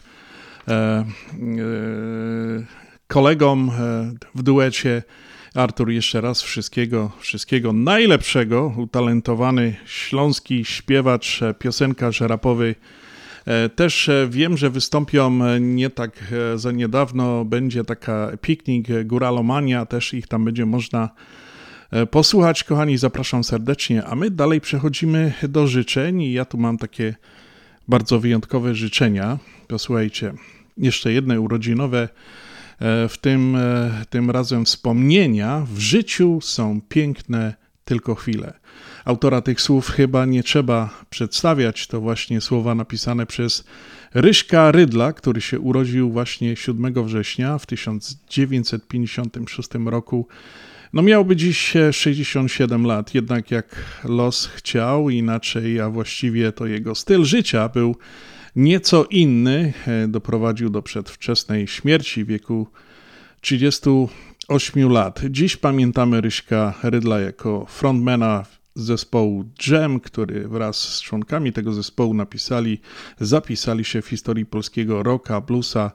e, 0.68 0.74
e, 0.74 1.06
kolegą 3.08 3.70
e, 3.72 4.12
w 4.36 4.44
duecie. 4.44 5.04
Artur, 5.56 5.90
jeszcze 5.90 6.22
raz 6.22 6.42
wszystkiego, 6.42 7.12
wszystkiego 7.20 7.74
najlepszego. 7.74 8.74
Utalentowany 8.78 9.76
śląski 9.86 10.66
śpiewacz, 10.66 11.42
e, 11.42 11.54
piosenkarz 11.54 12.22
rapowy. 12.22 12.76
Też 13.76 14.10
wiem, 14.30 14.58
że 14.58 14.70
wystąpią 14.70 15.40
nie 15.60 15.90
tak 15.90 16.34
za 16.56 16.72
niedawno. 16.72 17.46
Będzie 17.46 17.84
taka 17.84 18.32
piknik 18.42 18.88
Góralomania, 19.06 19.86
też 19.86 20.14
ich 20.14 20.28
tam 20.28 20.46
będzie 20.46 20.66
można 20.66 21.10
posłuchać. 22.12 22.64
Kochani, 22.64 22.98
zapraszam 22.98 23.44
serdecznie. 23.44 24.06
A 24.06 24.16
my 24.16 24.32
dalej 24.32 24.62
przechodzimy 24.62 25.34
do 25.50 25.68
życzeń. 25.68 26.22
I 26.22 26.34
ja 26.34 26.46
tu 26.46 26.58
mam 26.58 26.78
takie 26.78 27.16
bardzo 27.88 28.20
wyjątkowe 28.20 28.76
życzenia. 28.76 29.38
Posłuchajcie, 29.68 30.34
jeszcze 30.78 31.14
jedne 31.14 31.42
urodzinowe, 31.42 32.10
e, 32.80 33.08
w 33.08 33.18
tym, 33.18 33.56
e, 33.56 33.92
tym 34.10 34.32
razem 34.32 34.66
wspomnienia. 34.66 35.66
W 35.74 35.80
życiu 35.80 36.40
są 36.42 36.82
piękne 36.90 37.54
tylko 37.86 38.16
chwile. 38.16 38.54
Autora 39.06 39.42
tych 39.42 39.62
słów 39.62 39.90
chyba 39.90 40.26
nie 40.26 40.44
trzeba 40.44 41.04
przedstawiać. 41.10 41.88
To 41.88 42.02
właśnie 42.02 42.42
słowa 42.42 42.76
napisane 42.76 43.26
przez 43.26 43.64
Ryśka 44.14 44.72
Rydla, 44.72 45.14
który 45.14 45.42
się 45.42 45.60
urodził 45.60 46.12
właśnie 46.12 46.56
7 46.56 47.04
września 47.04 47.58
w 47.58 47.66
1956 47.66 49.70
roku. 49.86 50.28
No 50.94 51.02
miałby 51.02 51.36
dziś 51.36 51.74
67 51.92 52.86
lat, 52.86 53.16
jednak 53.16 53.52
jak 53.52 53.76
los 54.04 54.46
chciał 54.46 55.10
inaczej, 55.10 55.80
a 55.80 55.90
właściwie 55.90 56.52
to 56.52 56.66
jego 56.66 56.96
styl 56.96 57.24
życia 57.24 57.70
był 57.70 57.96
nieco 58.56 59.06
inny, 59.06 59.74
e, 59.88 60.08
doprowadził 60.08 60.70
do 60.70 60.82
przedwczesnej 60.82 61.68
śmierci 61.68 62.24
w 62.24 62.28
wieku 62.28 62.68
38 63.42 64.90
lat. 64.90 65.22
Dziś 65.30 65.58
pamiętamy 65.58 66.22
Ryśka 66.22 66.74
Rydla 66.84 67.20
jako 67.20 67.66
frontmana 67.66 68.46
zespołu 68.76 69.46
Jam, 69.68 70.00
który 70.00 70.48
wraz 70.48 70.78
z 70.78 71.02
członkami 71.02 71.54
tego 71.54 71.74
zespołu 71.74 72.14
napisali, 72.14 72.82
zapisali 73.20 73.86
się 73.86 74.02
w 74.02 74.08
historii 74.08 74.46
polskiego 74.46 75.04
rocka, 75.04 75.42
bluesa, 75.42 75.92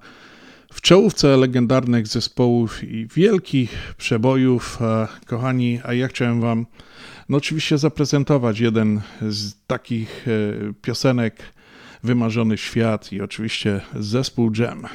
w 0.72 0.80
czołówce 0.80 1.36
legendarnych 1.36 2.06
zespołów 2.06 2.84
i 2.84 3.06
wielkich 3.06 3.94
przebojów. 3.98 4.78
E, 4.82 5.08
Kochani, 5.26 5.80
a 5.84 5.94
ja 5.94 6.08
chciałem 6.08 6.40
Wam 6.40 6.66
no 7.28 7.38
oczywiście 7.38 7.78
zaprezentować 7.78 8.60
jeden 8.60 9.00
z 9.28 9.54
takich 9.66 10.28
e, 10.28 10.30
piosenek 10.82 11.42
Wymarzony 12.02 12.58
Świat 12.58 13.12
i 13.12 13.20
oczywiście 13.20 13.80
zespół 13.94 14.52
Jam. 14.58 14.86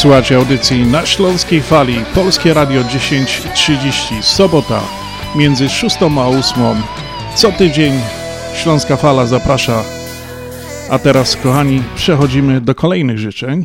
Słuchajcie 0.00 0.36
audycji 0.36 0.86
na 0.86 1.06
Śląskiej 1.06 1.62
Fali, 1.62 2.04
Polskie 2.14 2.54
Radio 2.54 2.82
10.30, 2.82 4.22
sobota 4.22 4.80
między 5.34 5.68
6 5.68 5.96
a 6.02 6.28
8. 6.28 6.82
Co 7.34 7.52
tydzień 7.52 8.00
Śląska 8.54 8.96
Fala 8.96 9.26
zaprasza. 9.26 9.82
A 10.90 10.98
teraz, 10.98 11.36
kochani, 11.36 11.82
przechodzimy 11.96 12.60
do 12.60 12.74
kolejnych 12.74 13.18
życzeń. 13.18 13.64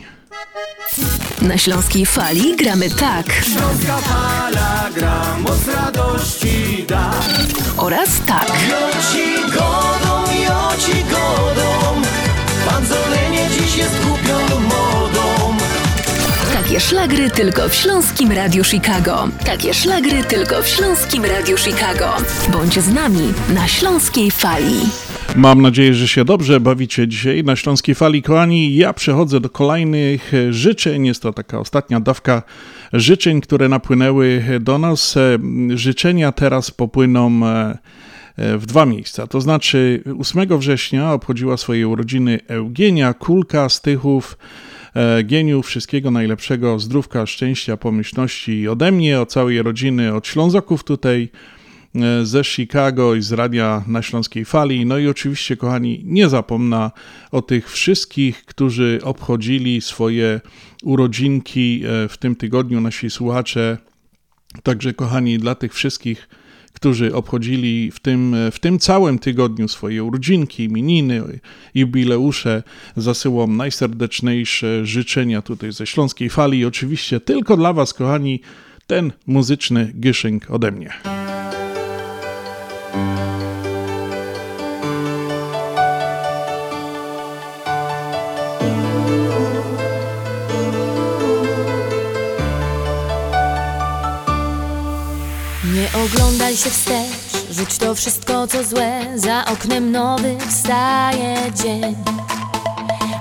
Na 1.41 1.57
Śląskiej 1.57 2.05
Fali 2.05 2.55
gramy 2.55 2.89
tak. 2.89 3.25
Śląska 3.33 3.97
fala 3.97 4.89
gra, 4.95 5.37
moc 5.39 5.67
radości 5.75 6.85
da 6.87 7.11
Oraz 7.77 8.09
tak. 8.25 8.47
Joci 8.47 9.51
godą, 9.53 10.31
joci 10.31 11.03
godą 11.03 12.01
Pan 12.65 12.85
Zolenie 12.85 13.49
dziś 13.59 13.77
jest 13.77 14.05
modą 14.05 14.24
Takie 16.75 16.87
szlagry 16.87 17.29
tylko 17.29 17.69
w 17.69 17.75
Śląskim 17.75 18.31
Radiu 18.31 18.63
Chicago. 18.63 19.29
Takie 19.45 19.73
szlagry 19.73 20.23
tylko 20.23 20.61
w 20.63 20.67
Śląskim 20.67 21.25
Radiu 21.25 21.57
Chicago. 21.57 22.09
Bądź 22.51 22.79
z 22.79 22.93
nami 22.93 23.33
na 23.53 23.67
Śląskiej 23.67 24.31
Fali. 24.31 24.79
Mam 25.35 25.61
nadzieję, 25.61 25.93
że 25.93 26.07
się 26.07 26.25
dobrze 26.25 26.59
bawicie 26.59 27.07
dzisiaj 27.07 27.43
na 27.43 27.55
Śląskiej 27.55 27.95
Fali. 27.95 28.21
Kochani, 28.21 28.75
ja 28.75 28.93
przechodzę 28.93 29.39
do 29.39 29.49
kolejnych 29.49 30.31
życzeń. 30.49 31.05
Jest 31.05 31.21
to 31.21 31.33
taka 31.33 31.59
ostatnia 31.59 31.99
dawka 31.99 32.43
życzeń, 32.93 33.41
które 33.41 33.69
napłynęły 33.69 34.43
do 34.59 34.77
nas. 34.77 35.17
E, 35.17 35.37
Życzenia 35.77 36.31
teraz 36.31 36.71
popłyną 36.71 37.45
e, 37.45 37.77
e, 38.37 38.57
w 38.57 38.65
dwa 38.65 38.85
miejsca. 38.85 39.27
To 39.27 39.41
znaczy 39.41 40.03
8 40.19 40.59
września 40.59 41.13
obchodziła 41.13 41.57
swoje 41.57 41.87
urodziny 41.87 42.39
Eugenia 42.47 43.13
Kulka 43.13 43.69
z 43.69 43.81
Tychów. 43.81 44.37
E, 44.95 45.23
Geniu, 45.23 45.61
wszystkiego 45.61 46.11
najlepszego, 46.11 46.79
zdrówka, 46.79 47.25
szczęścia, 47.25 47.77
pomyślności 47.77 48.67
ode 48.67 48.91
mnie, 48.91 49.21
od 49.21 49.31
całej 49.31 49.61
rodziny, 49.61 50.13
od 50.13 50.27
Ślązoków 50.27 50.83
tutaj 50.83 51.29
e, 51.95 52.25
ze 52.25 52.43
Chicago 52.43 53.15
i 53.15 53.21
z 53.21 53.31
radia 53.31 53.83
na 53.87 54.01
Śląskiej 54.01 54.45
Fali. 54.45 54.85
No 54.85 54.97
i 54.97 55.07
oczywiście, 55.07 55.57
kochani, 55.57 56.01
nie 56.05 56.29
zapomnę 56.29 56.91
o 57.31 57.41
tych 57.41 57.71
wszystkich, 57.71 58.45
którzy 58.45 58.99
obchodzili 59.03 59.81
swoje 59.81 60.41
urodzinki 60.83 61.83
e, 61.85 62.07
w 62.07 62.17
tym 62.17 62.35
tygodniu, 62.35 62.81
nasi 62.81 63.09
słuchacze. 63.09 63.77
Także, 64.63 64.93
kochani, 64.93 65.37
dla 65.37 65.55
tych 65.55 65.73
wszystkich, 65.73 66.29
którzy 66.75 67.15
obchodzili 67.15 67.91
w 67.91 67.99
tym, 67.99 68.35
w 68.51 68.59
tym 68.59 68.79
całym 68.79 69.19
tygodniu 69.19 69.67
swoje 69.67 70.03
urodzinki, 70.03 70.63
imieniny, 70.63 71.39
jubileusze, 71.75 72.63
zasyłam 72.95 73.57
najserdeczniejsze 73.57 74.85
życzenia 74.85 75.41
tutaj 75.41 75.71
ze 75.71 75.87
Śląskiej 75.87 76.29
Fali. 76.29 76.59
I 76.59 76.65
oczywiście 76.65 77.19
tylko 77.19 77.57
dla 77.57 77.73
Was, 77.73 77.93
kochani, 77.93 78.41
ten 78.87 79.11
muzyczny 79.27 79.91
gyszynk 79.93 80.51
ode 80.51 80.71
mnie. 80.71 80.93
Nie 88.61 89.24
oglądaj 96.05 96.57
się 96.57 96.69
wstecz, 96.69 97.51
rzuć 97.51 97.77
to 97.77 97.95
wszystko 97.95 98.47
co 98.47 98.63
złe. 98.63 99.01
Za 99.15 99.45
oknem 99.45 99.91
nowy 99.91 100.37
wstaje 100.49 101.35
dzień. 101.63 101.95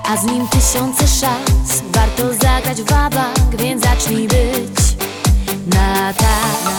A 0.07 0.17
z 0.17 0.23
nim 0.23 0.47
tysiące 0.47 1.07
szans. 1.07 1.83
Warto 1.91 2.33
zagrać 2.33 2.81
w 2.81 3.57
więc 3.57 3.83
zacznij 3.83 4.27
być 4.27 4.79
na 5.67 6.13
tak. 6.13 6.73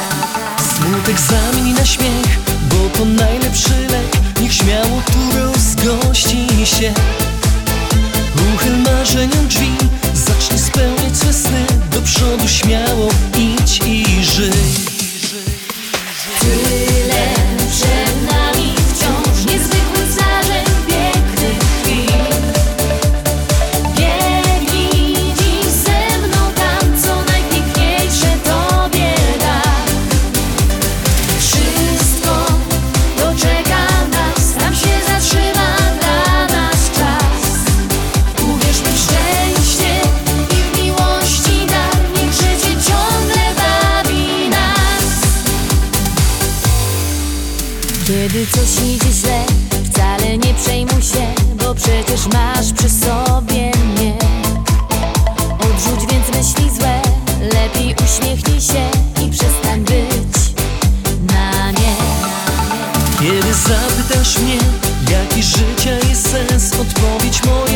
Smutek 0.76 1.16
zamieni 1.20 1.72
na 1.72 1.84
śmiech, 1.84 2.38
bo 2.68 2.98
to 2.98 3.04
najlepszy 3.04 3.86
lek. 3.90 4.40
Niech 4.40 4.54
śmiało 4.54 5.02
tu 5.06 5.38
rozgości 5.38 6.66
się. 6.66 6.94
Uchyl 8.54 8.78
marzeniom 8.78 9.48
drzwi, 9.48 9.76
zacznij 10.14 10.58
spełniać 10.58 11.16
swe 11.16 11.32
sny. 11.32 11.66
Do 11.92 12.02
przodu 12.02 12.48
śmiało 12.48 13.08
idź 13.38 13.80
i 13.86 14.24
żyj 14.24 14.85
masz 52.32 52.72
przy 52.72 52.90
sobie 52.90 53.70
mnie. 53.94 54.14
Odrzuć 55.58 56.10
więc 56.10 56.26
myśli 56.28 56.70
złe, 56.76 57.00
lepiej 57.40 57.94
uśmiechnij 58.04 58.60
się 58.60 58.90
I 59.26 59.30
przestań 59.30 59.80
być 59.80 60.54
na 61.32 61.70
nie. 61.70 61.96
Kiedy 63.20 63.54
zapytasz 63.54 64.38
mnie, 64.38 64.58
jaki 65.10 65.42
życia 65.42 66.08
jest 66.08 66.30
sens 66.30 66.72
Odpowiedź 66.80 67.42
moja 67.44 67.75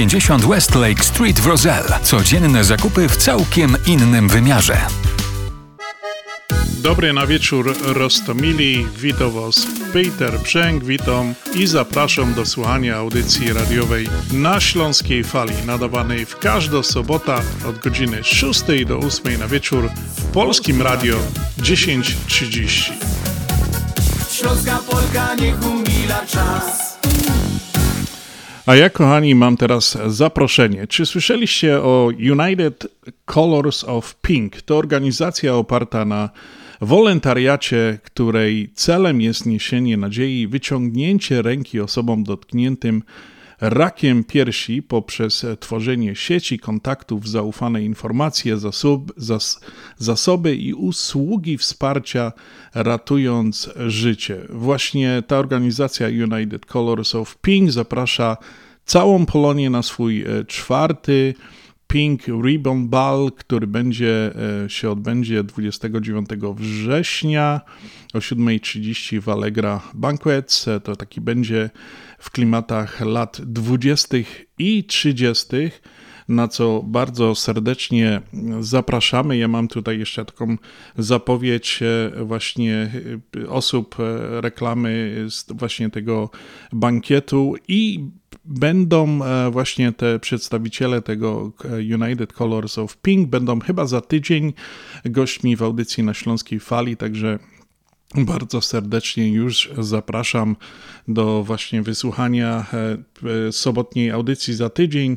50 0.00 0.44
Westlake 0.44 1.04
Street 1.04 1.40
w 1.40 1.46
Roselle. 1.46 1.98
Codzienne 2.02 2.64
zakupy 2.64 3.08
w 3.08 3.16
całkiem 3.16 3.76
innym 3.86 4.28
wymiarze. 4.28 4.78
Dobry 6.82 7.12
na 7.12 7.26
wieczór 7.26 7.76
Rostomili, 7.82 8.86
witam 8.96 9.30
Was 9.30 9.66
Peter 9.92 10.38
Brzęk, 10.38 10.84
witam 10.84 11.34
i 11.54 11.66
zapraszam 11.66 12.34
do 12.34 12.46
słuchania 12.46 12.96
audycji 12.96 13.52
radiowej 13.52 14.08
na 14.32 14.60
Śląskiej 14.60 15.24
Fali, 15.24 15.54
nadawanej 15.66 16.26
w 16.26 16.38
każdą 16.38 16.82
sobotę 16.82 17.34
od 17.68 17.78
godziny 17.78 18.24
6 18.24 18.62
do 18.86 18.98
8 18.98 19.38
na 19.38 19.48
wieczór 19.48 19.90
w 20.16 20.24
Polskim 20.24 20.82
Radio 20.82 21.16
10.30. 21.58 22.92
Śląska 24.30 24.78
Polka 24.90 25.34
niech 25.34 25.66
umila 25.66 26.26
czas. 26.26 26.89
A 28.66 28.74
ja, 28.74 28.90
kochani, 28.90 29.34
mam 29.34 29.56
teraz 29.56 29.98
zaproszenie. 30.06 30.86
Czy 30.86 31.06
słyszeliście 31.06 31.80
o 31.80 32.10
United 32.32 32.86
Colors 33.26 33.84
of 33.84 34.14
Pink? 34.14 34.62
To 34.62 34.78
organizacja 34.78 35.54
oparta 35.54 36.04
na 36.04 36.30
wolontariacie, 36.80 37.98
której 38.02 38.70
celem 38.74 39.20
jest 39.20 39.46
niesienie 39.46 39.96
nadziei, 39.96 40.46
wyciągnięcie 40.46 41.42
ręki 41.42 41.80
osobom 41.80 42.24
dotkniętym 42.24 43.02
rakiem 43.60 44.24
piersi 44.24 44.82
poprzez 44.82 45.46
tworzenie 45.60 46.16
sieci 46.16 46.58
kontaktów, 46.58 47.28
zaufane 47.28 47.82
informacje, 47.82 48.56
zas, 49.16 49.60
zasoby 49.98 50.56
i 50.56 50.74
usługi 50.74 51.58
wsparcia, 51.58 52.32
ratując 52.74 53.70
życie. 53.86 54.38
Właśnie 54.48 55.22
ta 55.26 55.38
organizacja 55.38 56.08
United 56.08 56.66
Colors 56.66 57.14
of 57.14 57.36
Pink 57.36 57.70
zaprasza 57.70 58.36
całą 58.84 59.26
Polonię 59.26 59.70
na 59.70 59.82
swój 59.82 60.22
e, 60.22 60.44
czwarty 60.44 61.34
Pink 61.90 62.22
Ribbon 62.28 62.88
Ball, 62.88 63.32
który 63.36 63.66
będzie 63.66 64.32
e, 64.64 64.70
się 64.70 64.90
odbędzie 64.90 65.44
29 65.44 66.28
września 66.54 67.60
o 68.14 68.18
7.30 68.18 69.20
w 69.20 69.28
Allegra 69.28 69.80
Banquets. 69.94 70.68
E, 70.68 70.80
To 70.80 70.96
taki 70.96 71.20
będzie 71.20 71.70
w 72.20 72.30
klimatach 72.30 73.00
lat 73.00 73.40
20. 73.40 74.16
i 74.58 74.84
30 74.84 75.46
na 76.30 76.48
co 76.48 76.82
bardzo 76.86 77.34
serdecznie 77.34 78.20
zapraszamy. 78.60 79.36
Ja 79.36 79.48
mam 79.48 79.68
tutaj 79.68 79.98
jeszcze 79.98 80.24
taką 80.24 80.56
zapowiedź 80.98 81.80
e, 81.82 82.24
właśnie 82.24 82.90
e, 83.36 83.48
osób, 83.48 83.96
e, 84.00 84.40
reklamy 84.40 85.24
z 85.30 85.46
właśnie 85.52 85.90
tego 85.90 86.30
bankietu 86.72 87.54
i 87.68 88.04
będą 88.44 89.20
właśnie 89.50 89.92
te 89.92 90.18
przedstawiciele 90.18 91.02
tego 91.02 91.52
United 92.00 92.32
Colors 92.32 92.78
of 92.78 92.96
Pink, 92.96 93.28
będą 93.28 93.60
chyba 93.60 93.86
za 93.86 94.00
tydzień 94.00 94.52
gośćmi 95.04 95.56
w 95.56 95.62
audycji 95.62 96.04
na 96.04 96.14
Śląskiej 96.14 96.60
Fali, 96.60 96.96
także 96.96 97.38
bardzo 98.14 98.60
serdecznie 98.60 99.32
już 99.32 99.70
zapraszam 99.78 100.56
do 101.08 101.44
właśnie 101.44 101.82
wysłuchania 101.82 102.66
e, 103.48 103.52
sobotniej 103.52 104.10
audycji 104.10 104.54
za 104.54 104.70
tydzień. 104.70 105.16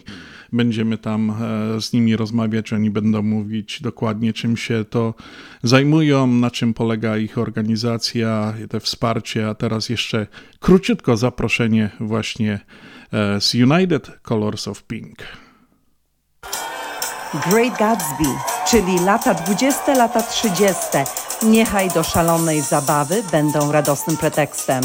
Będziemy 0.51 0.97
tam 0.97 1.29
e, 1.29 1.81
z 1.81 1.93
nimi 1.93 2.15
rozmawiać, 2.15 2.73
oni 2.73 2.89
będą 2.89 3.21
mówić 3.21 3.81
dokładnie 3.81 4.33
czym 4.33 4.57
się 4.57 4.85
to 4.89 5.13
zajmują, 5.63 6.27
na 6.27 6.51
czym 6.51 6.73
polega 6.73 7.17
ich 7.17 7.37
organizacja, 7.37 8.53
te 8.69 8.79
wsparcie, 8.79 9.49
a 9.49 9.55
teraz 9.55 9.89
jeszcze 9.89 10.27
króciutko 10.59 11.17
zaproszenie 11.17 11.89
właśnie 11.99 12.59
e, 13.13 13.41
z 13.41 13.53
United 13.53 14.19
Colors 14.21 14.67
of 14.67 14.83
Pink. 14.83 15.42
Great 17.33 17.77
Gatsby, 17.79 18.29
czyli 18.67 18.99
lata 18.99 19.33
20, 19.33 19.93
lata 19.93 20.21
30. 20.21 20.75
Niechaj 21.43 21.89
do 21.89 22.03
szalonej 22.03 22.61
zabawy 22.61 23.23
będą 23.31 23.71
radosnym 23.71 24.17
pretekstem. 24.17 24.83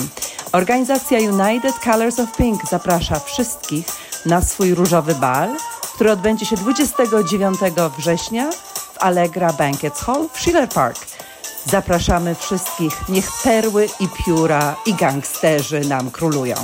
Organizacja 0.52 1.18
United 1.18 1.78
Colors 1.84 2.18
of 2.18 2.36
Pink 2.36 2.68
zaprasza 2.70 3.20
wszystkich 3.20 3.86
na 4.26 4.40
swój 4.40 4.74
różowy 4.74 5.14
bal, 5.14 5.48
który 5.94 6.12
odbędzie 6.12 6.46
się 6.46 6.56
29 6.56 7.58
września 7.98 8.50
w 8.94 8.98
Allegra 8.98 9.52
Banquets 9.52 10.00
Hall 10.00 10.28
w 10.32 10.40
Schiller 10.40 10.68
Park. 10.68 10.98
Zapraszamy 11.64 12.34
wszystkich, 12.34 13.08
niech 13.08 13.30
perły 13.44 13.88
i 14.00 14.08
pióra 14.08 14.76
i 14.86 14.94
gangsterzy 14.94 15.80
nam 15.80 16.10
królują. 16.10 16.54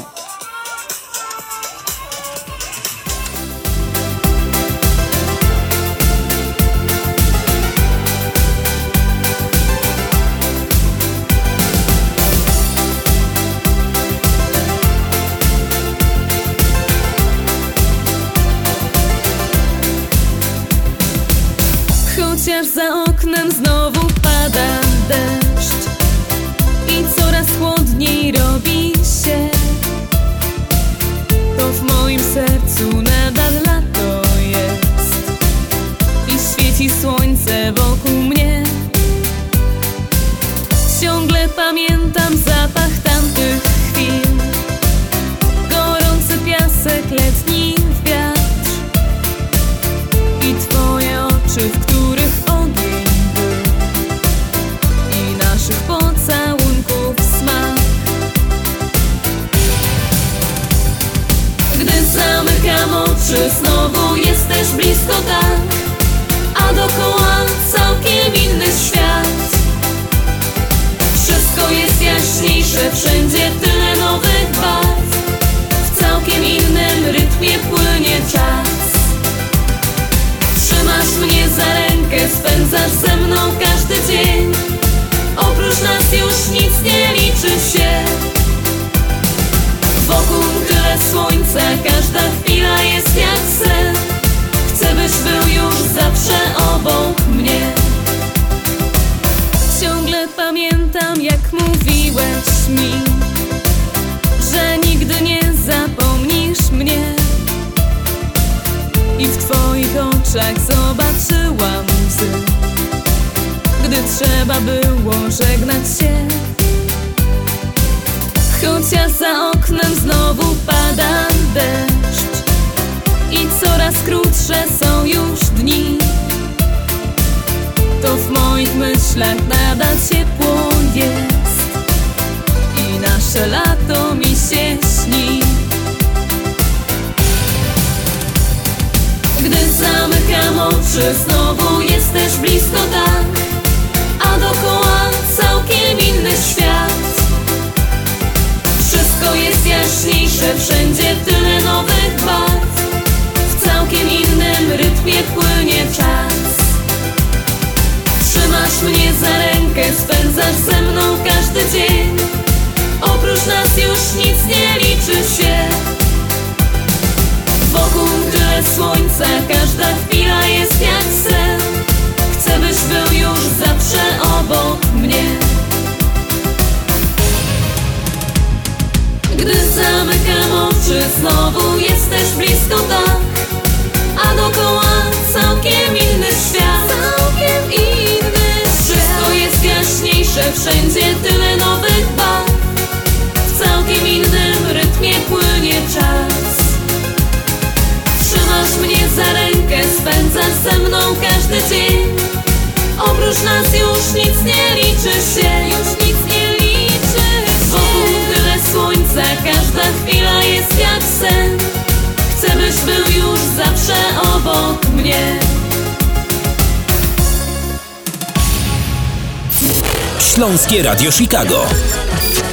Chicago. 221.19 221.67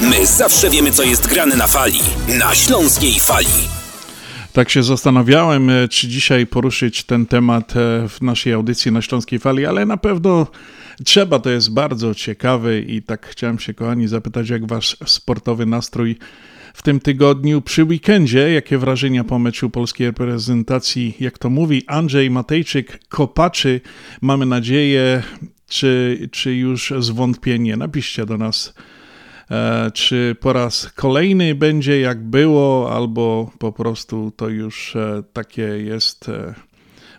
My 0.02 0.26
zawsze 0.26 0.70
wiemy, 0.70 0.92
co 0.92 1.04
jest 1.04 1.28
grane 1.28 1.56
na 1.56 1.68
fali. 1.68 2.00
Na 2.40 2.56
Śląskiej 2.56 3.20
Fali. 3.20 3.48
Tak 4.54 4.70
się 4.70 4.84
zastanawiałem, 4.84 5.70
e, 5.70 5.88
czy 5.88 6.08
dzisiaj 6.08 6.48
poruszyć 6.48 7.04
ten 7.04 7.26
temat 7.26 7.72
e, 7.72 8.08
w 8.10 8.22
naszej 8.22 8.54
audycji 8.54 8.92
na 8.92 9.02
Śląskiej 9.02 9.40
Fali, 9.40 9.66
ale 9.66 9.86
na 9.86 9.98
pewno 9.98 10.48
trzeba, 11.06 11.40
to 11.40 11.50
jest 11.50 11.74
bardzo 11.74 12.16
ciekawe 12.16 12.80
i 12.80 13.02
tak 13.02 13.28
chciałem 13.28 13.60
się, 13.60 13.74
kochani, 13.74 14.08
zapytać, 14.08 14.50
jak 14.50 14.68
wasz 14.68 14.98
sportowy 15.06 15.66
nastrój 15.66 16.18
w 16.74 16.82
tym 16.82 17.00
tygodniu 17.00 17.62
przy 17.62 17.84
weekendzie. 17.84 18.54
Jakie 18.54 18.78
wrażenia 18.78 19.24
po 19.24 19.40
meczu 19.40 19.70
polskiej 19.70 20.08
reprezentacji, 20.08 21.14
jak 21.20 21.38
to 21.38 21.50
mówi 21.50 21.84
Andrzej 21.88 22.30
Matejczyk, 22.30 23.08
kopaczy, 23.10 23.82
mamy 24.22 24.46
nadzieję, 24.46 25.24
czy, 25.72 26.20
czy 26.32 26.56
już 26.56 26.94
zwątpienie? 27.00 27.78
Napiszcie 27.78 28.26
do 28.26 28.38
nas, 28.38 28.74
e, 29.52 29.92
czy 29.94 30.36
po 30.40 30.54
raz 30.54 30.92
kolejny 30.96 31.56
będzie 31.56 32.00
jak 32.00 32.24
było, 32.24 32.96
albo 32.96 33.52
po 33.60 33.72
prostu 33.72 34.32
to 34.36 34.50
już 34.50 34.96
e, 34.96 35.24
takie 35.34 35.62
jest, 35.62 36.30
e, 36.30 36.54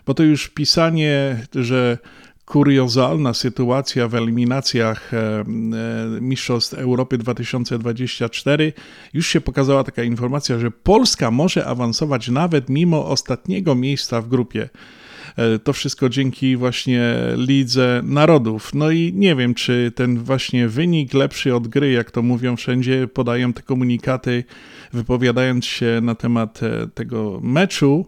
bo 0.05 0.13
to 0.13 0.23
już 0.23 0.49
pisanie, 0.49 1.45
że 1.55 1.97
kuriozalna 2.45 3.33
sytuacja 3.33 4.07
w 4.07 4.15
eliminacjach 4.15 5.11
Mistrzostw 6.21 6.73
Europy 6.73 7.17
2024. 7.17 8.73
Już 9.13 9.27
się 9.27 9.41
pokazała 9.41 9.83
taka 9.83 10.03
informacja, 10.03 10.59
że 10.59 10.71
Polska 10.71 11.31
może 11.31 11.65
awansować 11.65 12.27
nawet 12.27 12.69
mimo 12.69 13.05
ostatniego 13.05 13.75
miejsca 13.75 14.21
w 14.21 14.27
grupie. 14.27 14.69
E, 15.35 15.59
to 15.59 15.73
wszystko 15.73 16.09
dzięki 16.09 16.57
właśnie 16.57 17.15
Lidze 17.35 18.01
Narodów. 18.03 18.73
No 18.73 18.91
i 18.91 19.13
nie 19.15 19.35
wiem, 19.35 19.53
czy 19.53 19.91
ten 19.95 20.19
właśnie 20.19 20.67
wynik 20.67 21.13
lepszy 21.13 21.55
od 21.55 21.67
gry, 21.67 21.91
jak 21.91 22.11
to 22.11 22.21
mówią 22.21 22.55
wszędzie, 22.55 23.07
podają 23.07 23.53
te 23.53 23.61
komunikaty, 23.61 24.43
wypowiadając 24.93 25.65
się 25.65 25.99
na 26.01 26.15
temat 26.15 26.59
tego 26.93 27.39
meczu. 27.43 28.05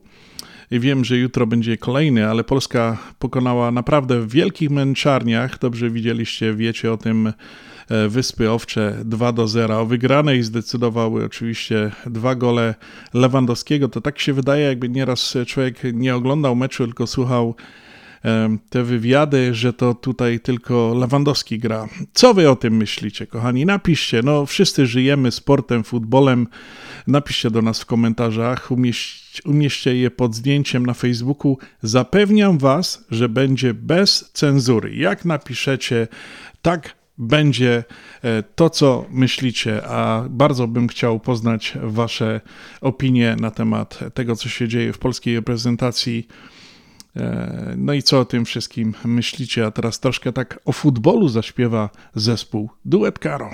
Wiem, 0.71 1.05
że 1.05 1.17
jutro 1.17 1.47
będzie 1.47 1.77
kolejny, 1.77 2.27
ale 2.27 2.43
Polska 2.43 2.97
pokonała 3.19 3.71
naprawdę 3.71 4.19
w 4.21 4.31
wielkich 4.31 4.69
męczarniach. 4.69 5.59
Dobrze 5.59 5.89
widzieliście, 5.89 6.53
wiecie 6.53 6.91
o 6.91 6.97
tym. 6.97 7.33
E, 7.89 8.07
Wyspy 8.07 8.51
Owcze 8.51 8.97
2 9.05 9.31
do 9.31 9.47
0. 9.47 9.79
O 9.79 9.85
wygranej 9.85 10.43
zdecydowały 10.43 11.25
oczywiście 11.25 11.91
dwa 12.05 12.35
gole 12.35 12.75
Lewandowskiego. 13.13 13.89
To 13.89 14.01
tak 14.01 14.19
się 14.19 14.33
wydaje, 14.33 14.65
jakby 14.65 14.89
nieraz 14.89 15.37
człowiek 15.47 15.79
nie 15.93 16.15
oglądał 16.15 16.55
meczu, 16.55 16.85
tylko 16.85 17.07
słuchał 17.07 17.55
te 18.69 18.83
wywiady, 18.83 19.53
że 19.53 19.73
to 19.73 19.93
tutaj 19.93 20.39
tylko 20.39 20.93
Lewandowski 20.99 21.59
gra. 21.59 21.87
Co 22.13 22.33
wy 22.33 22.49
o 22.49 22.55
tym 22.55 22.77
myślicie, 22.77 23.27
kochani? 23.27 23.65
Napiszcie. 23.65 24.21
No, 24.23 24.45
wszyscy 24.45 24.85
żyjemy 24.85 25.31
sportem, 25.31 25.83
futbolem. 25.83 26.47
Napiszcie 27.07 27.51
do 27.51 27.61
nas 27.61 27.81
w 27.81 27.85
komentarzach. 27.85 28.71
Umieść, 28.71 29.41
umieście 29.45 29.95
je 29.95 30.11
pod 30.11 30.35
zdjęciem 30.35 30.85
na 30.85 30.93
Facebooku. 30.93 31.57
Zapewniam 31.81 32.57
was, 32.57 33.05
że 33.11 33.29
będzie 33.29 33.73
bez 33.73 34.31
cenzury. 34.33 34.95
Jak 34.95 35.25
napiszecie, 35.25 36.07
tak 36.61 36.95
będzie 37.17 37.83
e, 38.23 38.43
to, 38.43 38.69
co 38.69 39.05
myślicie, 39.09 39.87
a 39.87 40.25
bardzo 40.29 40.67
bym 40.67 40.87
chciał 40.87 41.19
poznać 41.19 41.73
Wasze 41.83 42.41
opinie 42.81 43.35
na 43.39 43.51
temat 43.51 43.99
tego, 44.13 44.35
co 44.35 44.49
się 44.49 44.67
dzieje 44.67 44.93
w 44.93 44.97
polskiej 44.97 45.35
reprezentacji. 45.35 46.27
E, 47.15 47.73
no 47.77 47.93
i 47.93 48.03
co 48.03 48.19
o 48.19 48.25
tym 48.25 48.45
wszystkim 48.45 48.93
myślicie? 49.05 49.65
A 49.65 49.71
teraz 49.71 49.99
troszkę 49.99 50.33
tak 50.33 50.59
o 50.65 50.71
futbolu 50.71 51.27
zaśpiewa 51.27 51.89
zespół 52.15 52.69
Duet 52.85 53.19
Caro. 53.19 53.49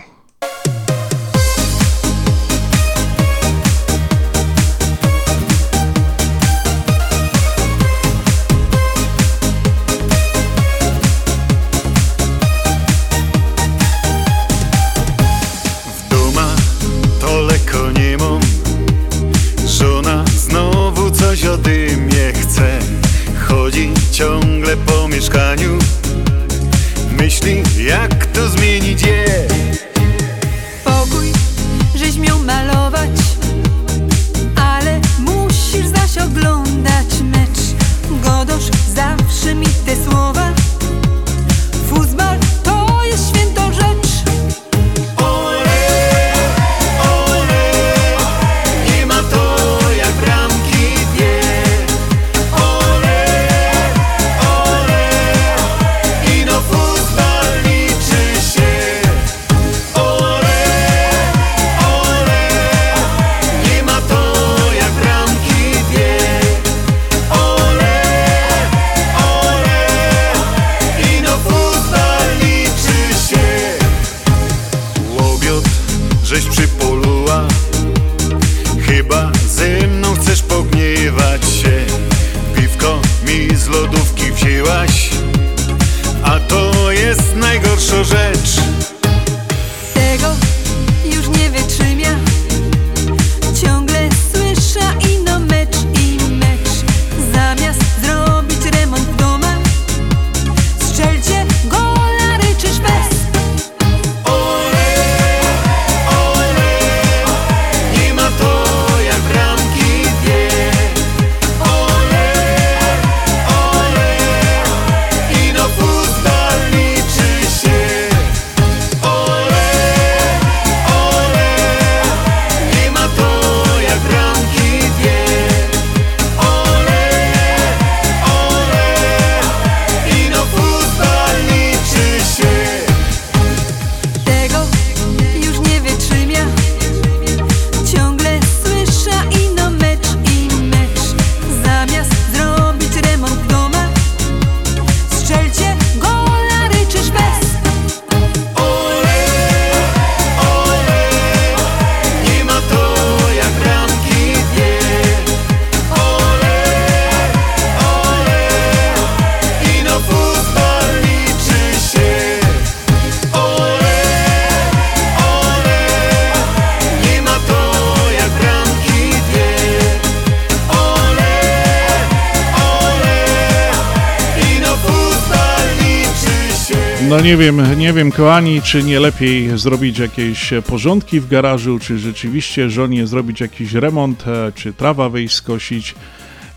Nie 177.24 177.38
wiem, 177.38 177.78
nie 177.78 177.94
wiem, 177.94 178.12
kochani, 178.12 178.62
czy 178.62 178.84
nie 178.84 179.00
lepiej 179.00 179.58
zrobić 179.58 180.00
jakieś 180.00 180.54
porządki 180.68 181.20
w 181.20 181.28
garażu, 181.28 181.80
czy 181.80 182.00
rzeczywiście 182.00 182.70
żonie 182.70 183.08
zrobić 183.08 183.40
jakiś 183.40 183.74
remont, 183.74 184.28
e, 184.28 184.52
czy 184.56 184.74
trawa 184.74 185.10
wyjść 185.10 185.36
skosić 185.36 185.96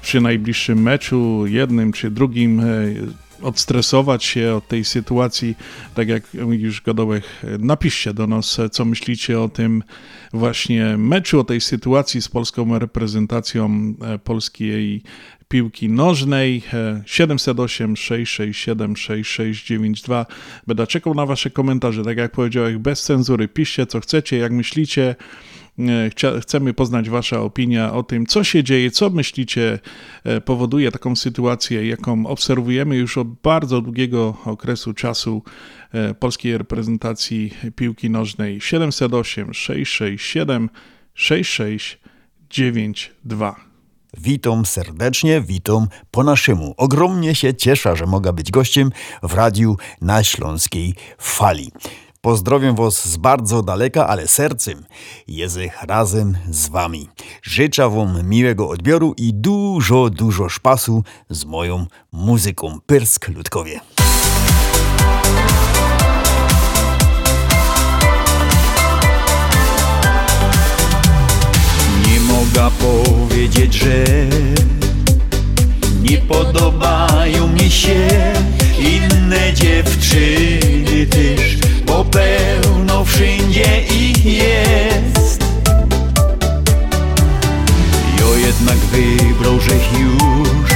przy 0.02 0.20
najbliższym 0.20 0.82
meczu, 0.82 1.46
jednym 1.46 1.92
czy 1.92 2.10
drugim. 2.10 2.62
E, 3.44 3.48
odstresować 3.48 4.24
się 4.24 4.54
od 4.54 4.68
tej 4.68 4.84
sytuacji, 4.84 5.56
tak 5.94 6.08
jak 6.08 6.22
już 6.50 6.82
Godołek, 6.82 7.24
napiszcie 7.58 8.14
do 8.14 8.26
nas, 8.26 8.60
co 8.72 8.84
myślicie 8.84 9.40
o 9.40 9.48
tym 9.48 9.82
właśnie 10.32 10.96
meczu, 10.96 11.40
o 11.40 11.44
tej 11.44 11.60
sytuacji 11.60 12.22
z 12.22 12.28
polską 12.28 12.78
reprezentacją 12.78 13.94
e, 14.02 14.18
polskiej 14.18 15.02
piłki 15.48 15.88
nożnej 15.88 16.62
708 17.06 17.96
667 17.96 18.96
6692. 18.96 20.26
Będę 20.66 20.86
czekał 20.86 21.14
na 21.14 21.26
wasze 21.26 21.50
komentarze, 21.50 22.04
tak 22.04 22.16
jak 22.16 22.32
powiedziałem, 22.32 22.82
bez 22.82 23.02
cenzury. 23.02 23.48
Piszcie 23.48 23.86
co 23.86 24.00
chcecie, 24.00 24.36
jak 24.36 24.52
myślicie. 24.52 25.16
E, 25.78 26.10
chcemy 26.40 26.74
poznać 26.74 27.10
Wasza 27.10 27.40
opinia 27.40 27.92
o 27.92 28.02
tym, 28.02 28.26
co 28.26 28.44
się 28.44 28.64
dzieje, 28.64 28.90
co 28.90 29.10
myślicie 29.10 29.78
e, 30.24 30.40
powoduje 30.40 30.92
taką 30.92 31.16
sytuację, 31.16 31.86
jaką 31.86 32.26
obserwujemy 32.26 32.96
już 32.96 33.18
od 33.18 33.28
bardzo 33.28 33.80
długiego 33.80 34.36
okresu 34.44 34.94
czasu 34.94 35.42
e, 35.92 36.14
polskiej 36.14 36.58
reprezentacji 36.58 37.50
piłki 37.76 38.10
nożnej 38.10 38.60
708 38.60 39.54
667 39.54 40.70
6692. 41.14 43.74
Witam 44.18 44.66
serdecznie, 44.66 45.40
witam 45.40 45.86
po 46.10 46.24
naszemu. 46.24 46.74
Ogromnie 46.76 47.34
się 47.34 47.54
cieszę, 47.54 47.96
że 47.96 48.06
mogę 48.06 48.32
być 48.32 48.50
gościem 48.50 48.90
w 49.22 49.34
radiu 49.34 49.76
na 50.00 50.24
Śląskiej 50.24 50.94
Fali. 51.18 51.70
Pozdrowię 52.24 52.74
Was 52.74 53.08
z 53.08 53.16
bardzo 53.16 53.62
daleka, 53.62 54.08
ale 54.08 54.28
sercem 54.28 54.84
jezech 55.28 55.82
razem 55.82 56.36
z 56.50 56.68
Wami. 56.68 57.08
Życzę 57.42 57.90
Wam 57.90 58.28
miłego 58.28 58.68
odbioru 58.68 59.14
i 59.16 59.34
dużo, 59.34 60.10
dużo 60.10 60.48
szpasu 60.48 61.04
z 61.30 61.44
moją 61.44 61.86
muzyką. 62.12 62.78
Pyrsk 62.86 63.28
Ludkowie. 63.28 63.80
Nie 72.06 72.20
mogę 72.20 72.70
powiedzieć, 72.80 73.74
że 73.74 74.04
nie 76.02 76.18
podobają 76.18 77.48
mi 77.48 77.70
się 77.70 78.08
inne 78.78 79.54
dziewczyny 79.54 81.06
też 81.06 81.63
bo 81.86 82.04
pełno 82.04 83.04
wszędzie 83.04 83.80
ich 83.80 84.24
jest. 84.24 85.44
Jo 88.20 88.34
jednak 88.46 88.76
wybrał, 88.76 89.60
że 89.60 89.74
już 89.74 90.70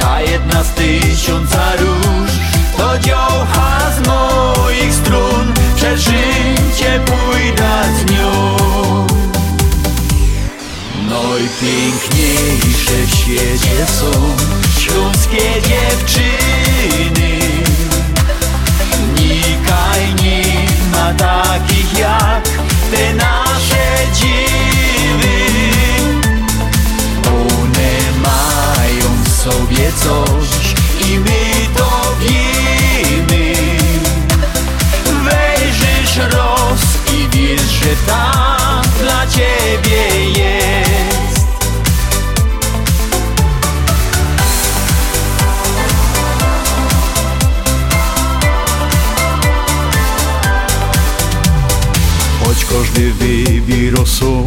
Ta 0.00 0.20
jedna 0.20 0.64
z 0.64 0.70
tysiąca 0.70 1.76
róż 1.76 2.30
To 2.76 2.98
dziołcha 2.98 3.80
z 3.96 4.06
moich 4.06 4.94
strun. 4.94 5.52
Przez 5.76 6.00
życie 6.00 7.00
pójdę 7.06 7.82
z 7.98 8.10
nią 8.12 8.56
Najpiękniejsze 11.08 13.06
w 13.06 13.14
świecie 13.14 13.86
są 13.86 14.10
Śląskie 14.80 15.52
dziewczyny 15.68 17.33
Nikaj 19.64 20.14
nie 20.22 20.42
ma 20.92 21.14
takich 21.14 21.98
jak 21.98 22.44
te 22.90 23.14
nasze 23.14 23.86
dziwy. 24.12 25.36
One 27.26 27.92
mają 28.22 29.22
w 29.24 29.28
sobie 29.28 29.92
coś 29.92 30.74
i 31.10 31.18
my 31.18 31.68
to 31.76 32.16
wiemy. 32.20 33.54
Wejrzysz 35.24 36.16
roz 36.32 36.80
i 37.12 37.28
wiesz, 37.28 37.62
że 37.62 37.96
tam 38.06 38.43
wybór 52.82 54.08
są 54.08 54.44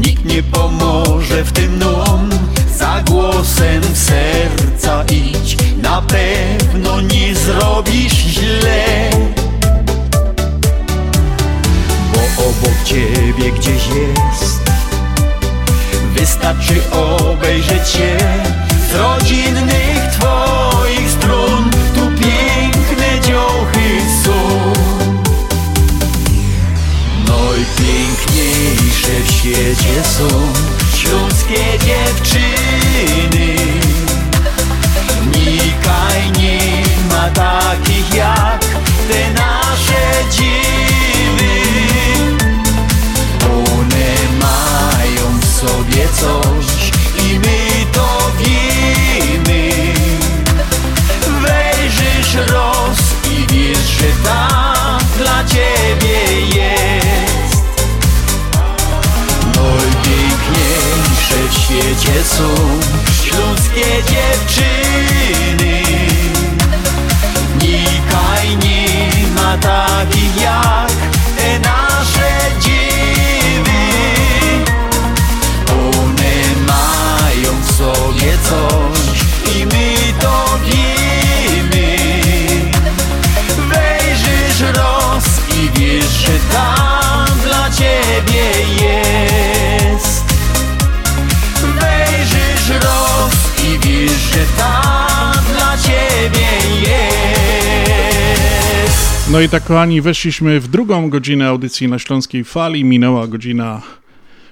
Nikt 0.00 0.24
nie 0.24 0.42
pomoże 0.42 1.44
w 1.44 1.52
tym 1.52 1.78
nam 1.78 2.30
Za 2.78 3.02
głosem 3.06 3.82
serca 3.94 5.04
idź. 5.04 5.56
Na 5.82 6.02
pewno 6.02 7.00
nie 7.00 7.34
zrobisz 7.34 8.12
źle. 8.12 9.10
Bo 12.14 12.42
obok 12.42 12.84
ciebie 12.84 13.52
gdzieś 13.58 13.86
jest. 13.86 14.60
Wystarczy 16.16 16.74
obejrzeć 16.92 17.88
się 17.88 18.16
Z 18.90 18.94
rodzinnych 18.94 20.09
świecie 29.74 30.04
są 30.04 30.28
śląskie 30.96 31.78
dziewczyny 31.78 32.69
że 94.32 94.46
tam 94.56 95.32
dla 95.54 95.76
ciebie 95.78 96.48
jest 96.80 97.20
No 99.30 99.40
i 99.40 99.48
tak, 99.48 99.64
kochani, 99.64 100.00
weszliśmy 100.00 100.60
w 100.60 100.68
drugą 100.68 101.10
godzinę 101.10 101.48
audycji 101.48 101.88
na 101.88 101.98
Śląskiej 101.98 102.44
Fali. 102.44 102.84
Minęła 102.84 103.26
godzina 103.26 103.82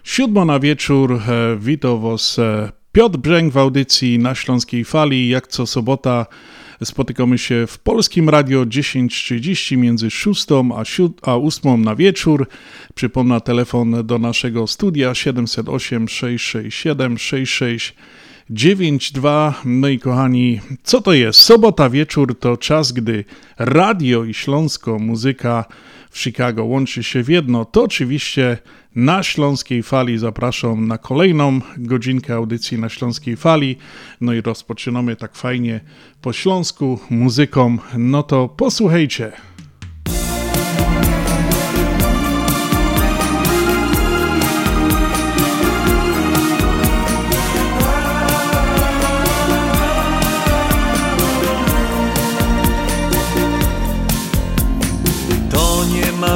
siódma 0.04 0.44
na 0.44 0.60
wieczór. 0.60 1.12
E, 1.12 1.56
Witam 1.60 2.00
Was 2.00 2.38
e, 2.38 2.72
Piotr 2.92 3.18
Brzęk 3.18 3.52
w 3.52 3.58
audycji 3.58 4.18
na 4.18 4.34
Śląskiej 4.34 4.84
Fali. 4.84 5.28
Jak 5.28 5.48
co 5.48 5.66
sobota 5.66 6.26
spotykamy 6.84 7.38
się 7.38 7.66
w 7.66 7.78
Polskim 7.78 8.28
Radio 8.28 8.64
10.30 8.64 9.76
między 9.76 10.10
6 10.10 10.46
a, 10.76 10.84
7, 10.84 11.12
a 11.22 11.36
8 11.36 11.84
na 11.84 11.96
wieczór. 11.96 12.48
Przypomnę 12.94 13.40
telefon 13.40 14.06
do 14.06 14.18
naszego 14.18 14.66
studia 14.66 15.14
708 15.14 16.08
667 16.08 17.18
66 17.18 17.94
9.2. 18.50 19.52
No 19.64 19.88
i 19.88 19.98
kochani, 19.98 20.60
co 20.82 21.00
to 21.00 21.12
jest? 21.12 21.40
Sobota 21.40 21.90
wieczór 21.90 22.38
to 22.38 22.56
czas, 22.56 22.92
gdy 22.92 23.24
radio 23.58 24.24
i 24.24 24.34
śląsko 24.34 24.98
muzyka 24.98 25.64
w 26.10 26.18
Chicago 26.18 26.64
łączy 26.64 27.02
się 27.02 27.22
w 27.22 27.28
jedno. 27.28 27.64
To 27.64 27.82
oczywiście 27.82 28.58
na 28.94 29.22
Śląskiej 29.22 29.82
Fali 29.82 30.18
zapraszam 30.18 30.88
na 30.88 30.98
kolejną 30.98 31.60
godzinkę 31.76 32.34
audycji 32.34 32.78
na 32.78 32.88
Śląskiej 32.88 33.36
Fali. 33.36 33.76
No 34.20 34.32
i 34.32 34.40
rozpoczynamy 34.40 35.16
tak 35.16 35.36
fajnie 35.36 35.80
po 36.22 36.32
śląsku 36.32 37.00
muzyką. 37.10 37.78
No 37.98 38.22
to 38.22 38.48
posłuchajcie. 38.48 39.32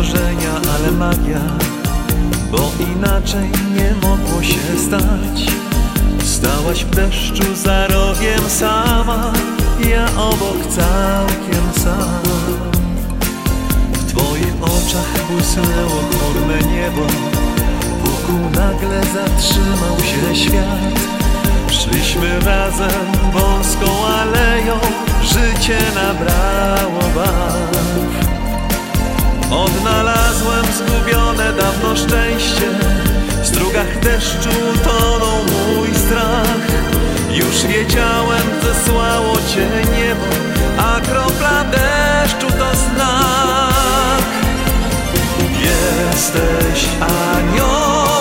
marzenia, 0.03 0.55
ale 0.75 0.93
magia 0.93 1.41
Bo 2.51 2.73
inaczej 2.97 3.51
nie 3.77 3.95
mogło 4.09 4.43
się 4.43 4.79
stać. 4.87 5.53
Stałaś 6.25 6.85
w 6.85 6.91
deszczu 6.91 7.55
za 7.55 7.87
rogiem 7.87 8.41
sama 8.49 9.33
Ja 9.91 10.07
obok 10.23 10.67
całkiem 10.67 11.83
sam. 11.85 12.23
W 13.93 14.13
twoich 14.13 14.55
oczach 14.63 15.27
błysnęło 15.31 16.01
chmurne 16.11 16.59
niebo 16.73 17.07
Wokół 18.05 18.51
nagle 18.51 19.01
zatrzymał 19.01 19.97
się 19.99 20.37
świat. 20.37 20.81
Szliśmy 21.71 22.41
razem 22.41 23.33
wąską 23.33 24.07
aleją 24.07 24.79
Życie 25.23 25.79
nabrało 25.95 27.01
barw 27.15 28.22
Odnalazłem 29.53 30.65
zgubione 30.73 31.53
dawno 31.53 31.97
szczęście. 31.97 32.69
W 33.43 33.47
strugach 33.47 34.01
deszczu 34.01 34.51
tonął 34.85 35.37
mój 35.37 35.95
strach. 35.95 36.67
Już 37.31 37.67
wiedziałem, 37.67 38.43
zesłało 38.63 39.37
cię 39.37 39.69
niebo 39.97 40.27
A 40.79 41.01
kropla 41.01 41.65
deszczu 41.65 42.47
to 42.47 42.77
znak. 42.77 44.25
Jesteś 45.61 46.89
aniołem 47.01 48.12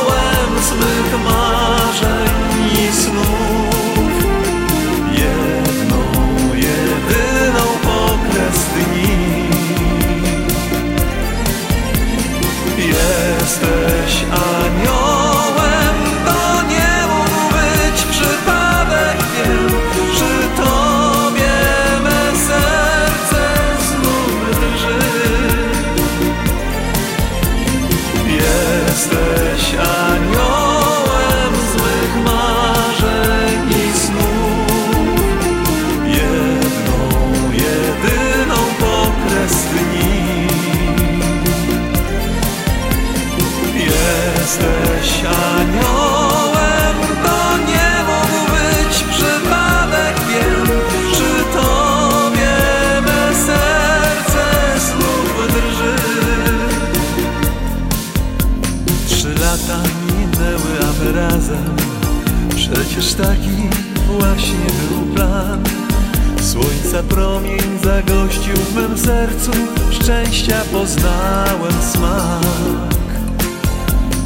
poznałem 70.71 71.81
smak. 71.93 73.11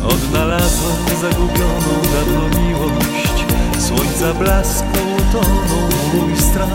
Odnalazłem 0.03 1.05
zagubioną 1.21 1.93
dawno 2.13 2.59
miłość. 2.59 3.45
Słońca 3.79 4.33
blasku 4.39 4.99
utonął 5.17 5.89
mój 6.13 6.37
strach. 6.37 6.69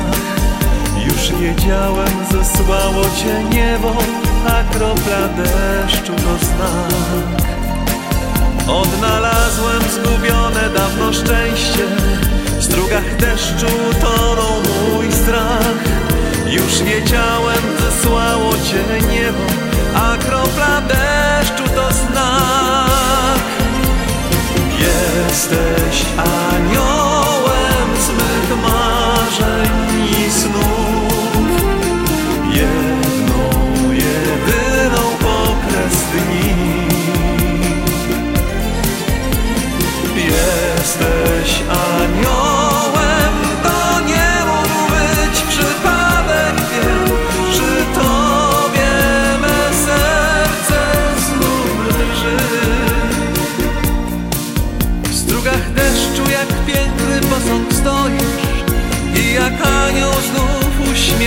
Już 1.07 1.41
wiedziałem, 1.41 2.09
zesłało 2.33 3.03
cię 3.03 3.45
niebo 3.57 3.95
A 4.47 4.75
kropla 4.75 5.29
deszczu 5.37 6.13
to 6.13 6.45
znak. 6.47 7.43
Odnalazłem 8.69 9.83
zgubione 9.91 10.71
dawno 10.75 11.13
szczęście. 11.13 11.87
W 12.59 12.65
strugach 12.65 13.17
deszczu 13.17 13.67
tonął 14.01 14.63
mój 14.93 15.13
strach 15.13 16.00
Już 16.51 16.83
wiedziałem, 16.83 17.63
zesłało 17.81 18.53
cię 18.53 19.07
niebo 19.09 19.39
A 19.95 20.17
kropla 20.17 20.81
deszczu 20.81 21.65
to 21.75 21.93
znak. 21.93 23.41
Jesteś 24.79 26.05
aniołem 26.17 27.89
z 28.01 28.09
mych 28.09 28.63
marzeń 28.63 29.90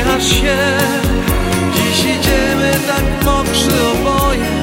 uśmiechasz 0.04 0.28
się. 0.28 0.58
Dziś 1.74 2.00
idziemy 2.00 2.72
tak 2.88 3.26
mokrzy 3.26 3.72
oboje 3.94 4.63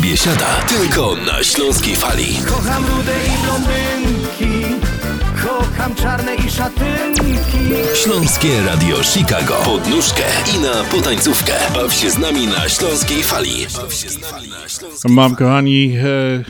Biesiada 0.00 0.46
tylko 0.68 1.16
na 1.16 1.44
śląskiej 1.44 1.96
fali. 1.96 2.26
Kocham 2.46 2.84
rude 2.86 3.12
i 3.26 3.42
blondynki 3.42 4.74
Kocham 5.44 5.94
czarne 5.94 6.34
i 6.34 6.50
szatynki 6.50 7.58
Śląskie 8.04 8.60
Radio 8.66 9.02
Chicago. 9.02 9.54
Podnóżkę 9.64 10.22
i 10.56 10.58
na 10.58 10.84
potańcówkę. 10.84 11.52
Baw 11.74 11.94
się 11.94 12.10
z 12.10 12.18
nami 12.18 12.46
na 12.46 12.68
śląskiej 12.68 13.22
fali. 13.22 13.66
Baw 13.76 13.94
się 13.94 14.08
z 14.08 14.20
nami 14.20 14.48
na 14.48 14.68
śląskiej 14.68 15.12
Mam, 15.12 15.36
kochani, 15.36 15.96
e, 16.04 16.44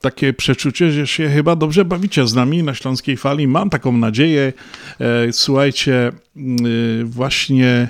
takie 0.00 0.32
przeczucie, 0.32 0.90
że 0.90 1.06
się 1.06 1.28
chyba 1.28 1.56
dobrze 1.56 1.84
bawicie 1.84 2.26
z 2.26 2.34
nami 2.34 2.62
na 2.62 2.74
Śląskiej 2.74 3.16
Fali. 3.16 3.48
Mam 3.48 3.70
taką 3.70 3.92
nadzieję. 3.92 4.52
E, 5.00 5.32
słuchajcie, 5.32 6.12
y, 6.36 7.04
właśnie 7.04 7.88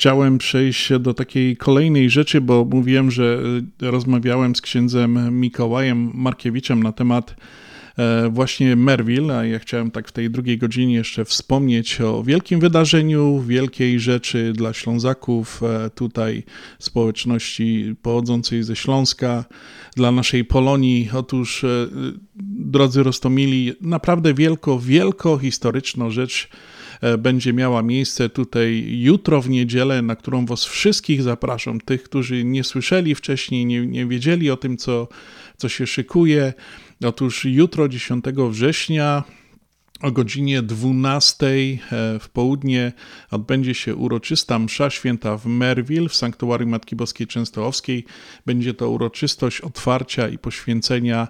chciałem 0.00 0.38
przejść 0.38 0.92
do 1.00 1.14
takiej 1.14 1.56
kolejnej 1.56 2.10
rzeczy, 2.10 2.40
bo 2.40 2.64
mówiłem, 2.64 3.10
że 3.10 3.42
y, 3.82 3.90
rozmawiałem 3.90 4.56
z 4.56 4.60
księdzem 4.60 5.40
Mikołajem 5.40 6.10
Markiewiczem 6.14 6.82
na 6.82 6.92
temat 6.92 7.36
e, 7.98 8.28
właśnie 8.28 8.76
Merville, 8.76 9.38
a 9.38 9.44
ja 9.44 9.58
chciałem 9.58 9.90
tak 9.90 10.08
w 10.08 10.12
tej 10.12 10.30
drugiej 10.30 10.58
godzinie 10.58 10.94
jeszcze 10.94 11.24
wspomnieć 11.24 12.00
o 12.00 12.22
wielkim 12.22 12.60
wydarzeniu, 12.60 13.40
wielkiej 13.40 14.00
rzeczy 14.00 14.52
dla 14.52 14.72
Ślązaków, 14.72 15.62
e, 15.62 15.90
tutaj 15.90 16.42
społeczności 16.78 17.94
pochodzącej 18.02 18.62
ze 18.62 18.76
Śląska, 18.76 19.44
dla 19.96 20.12
naszej 20.12 20.44
Polonii. 20.44 21.10
Otóż, 21.14 21.64
e, 21.64 21.88
drodzy 22.58 23.02
Rostomili, 23.02 23.72
naprawdę 23.80 24.34
wielko, 24.34 24.78
wielko 24.78 25.38
historyczna 25.38 26.10
rzecz 26.10 26.48
będzie 27.18 27.52
miała 27.52 27.82
miejsce 27.82 28.28
tutaj 28.28 28.84
jutro 28.88 29.42
w 29.42 29.48
niedzielę, 29.50 30.02
na 30.02 30.16
którą 30.16 30.46
Was 30.46 30.64
wszystkich 30.64 31.22
zapraszam. 31.22 31.80
Tych, 31.80 32.02
którzy 32.02 32.44
nie 32.44 32.64
słyszeli 32.64 33.14
wcześniej, 33.14 33.66
nie, 33.66 33.86
nie 33.86 34.06
wiedzieli 34.06 34.50
o 34.50 34.56
tym, 34.56 34.76
co, 34.76 35.08
co 35.56 35.68
się 35.68 35.86
szykuje. 35.86 36.52
Otóż 37.04 37.44
jutro, 37.44 37.88
10 37.88 38.24
września, 38.50 39.24
o 40.02 40.12
godzinie 40.12 40.62
12 40.62 41.46
e, 41.46 41.78
w 42.18 42.28
południe 42.28 42.92
odbędzie 43.30 43.74
się 43.74 43.96
uroczysta 43.96 44.58
msza 44.58 44.90
święta 44.90 45.36
w 45.36 45.46
Merville 45.46 46.08
w 46.08 46.14
Sanktuarium 46.14 46.70
Matki 46.70 46.96
Boskiej 46.96 47.26
Częstochowskiej. 47.26 48.04
Będzie 48.46 48.74
to 48.74 48.90
uroczystość 48.90 49.60
otwarcia 49.60 50.28
i 50.28 50.38
poświęcenia 50.38 51.28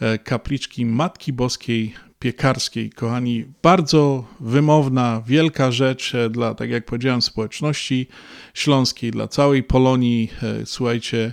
e, 0.00 0.18
kapliczki 0.18 0.86
Matki 0.86 1.32
Boskiej 1.32 1.94
Piekarskiej. 2.18 2.90
Kochani, 2.90 3.44
bardzo 3.62 4.24
wymowna, 4.40 5.22
wielka 5.26 5.70
rzecz 5.70 6.14
e, 6.14 6.30
dla, 6.30 6.54
tak 6.54 6.70
jak 6.70 6.84
powiedziałem, 6.84 7.22
społeczności 7.22 8.06
śląskiej, 8.54 9.10
dla 9.10 9.28
całej 9.28 9.62
Polonii. 9.62 10.30
Słuchajcie, 10.64 11.32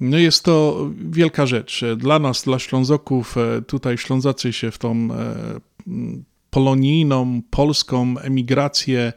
no 0.00 0.18
jest 0.18 0.44
to 0.44 0.86
wielka 1.10 1.46
rzecz 1.46 1.84
dla 1.96 2.18
nas, 2.18 2.42
dla 2.42 2.58
Ślązoków. 2.58 3.36
E, 3.38 3.62
tutaj 3.62 3.98
Ślązacy 3.98 4.52
się 4.52 4.70
w 4.70 4.78
tą 4.78 5.08
e, 5.12 5.60
polonijną, 6.50 7.42
polską 7.50 8.18
emigrację 8.18 9.12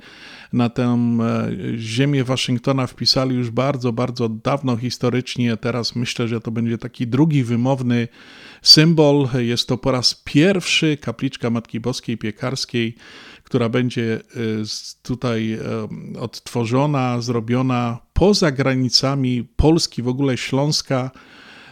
na 0.53 0.69
tę 0.69 0.84
e, 0.84 1.52
ziemię 1.78 2.24
Waszyngtona 2.24 2.88
wpisali 2.88 3.36
już 3.36 3.49
bardzo, 3.49 3.94
bardzo 3.94 4.30
dawno 4.30 4.78
historycznie. 4.78 5.57
Teraz 5.57 5.95
myślę, 5.95 6.28
że 6.28 6.41
to 6.41 6.52
będzie 6.52 6.78
taki 6.78 7.07
drugi 7.07 7.44
wymowny 7.44 8.07
symbol. 8.68 9.27
Jest 9.39 9.68
to 9.68 9.77
po 9.77 9.91
raz 9.91 10.22
pierwszy 10.23 10.98
kapliczka 10.98 11.49
Matki 11.49 11.80
Boskiej 11.80 12.18
Piekarskiej 12.18 12.95
która 13.48 13.69
będzie 13.69 14.02
y, 14.02 14.64
tutaj 15.03 15.53
y, 16.15 16.19
odtworzona, 16.19 17.22
zrobiona 17.22 17.98
poza 18.14 18.52
granicami 18.52 19.44
Polski, 19.56 20.02
w 20.02 20.07
ogóle 20.07 20.38
Śląska. 20.38 21.11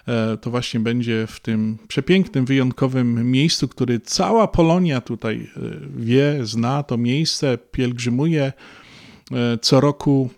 E, 0.07 0.37
to 0.37 0.51
właśnie 0.51 0.79
będzie 0.79 1.27
w 1.27 1.39
tym 1.39 1.77
przepięknym, 1.87 2.45
wyjątkowym 2.45 3.31
miejscu, 3.31 3.67
który 3.67 3.99
cała 3.99 4.47
Polonia 4.47 5.01
tutaj 5.01 5.35
y, 5.35 5.79
wie, 5.95 6.39
zna 6.43 6.83
to 6.83 6.97
miejsce, 6.97 7.57
pielgrzymuje 7.71 8.53
e, 9.31 9.57
co 9.61 9.79
roku 9.79 10.29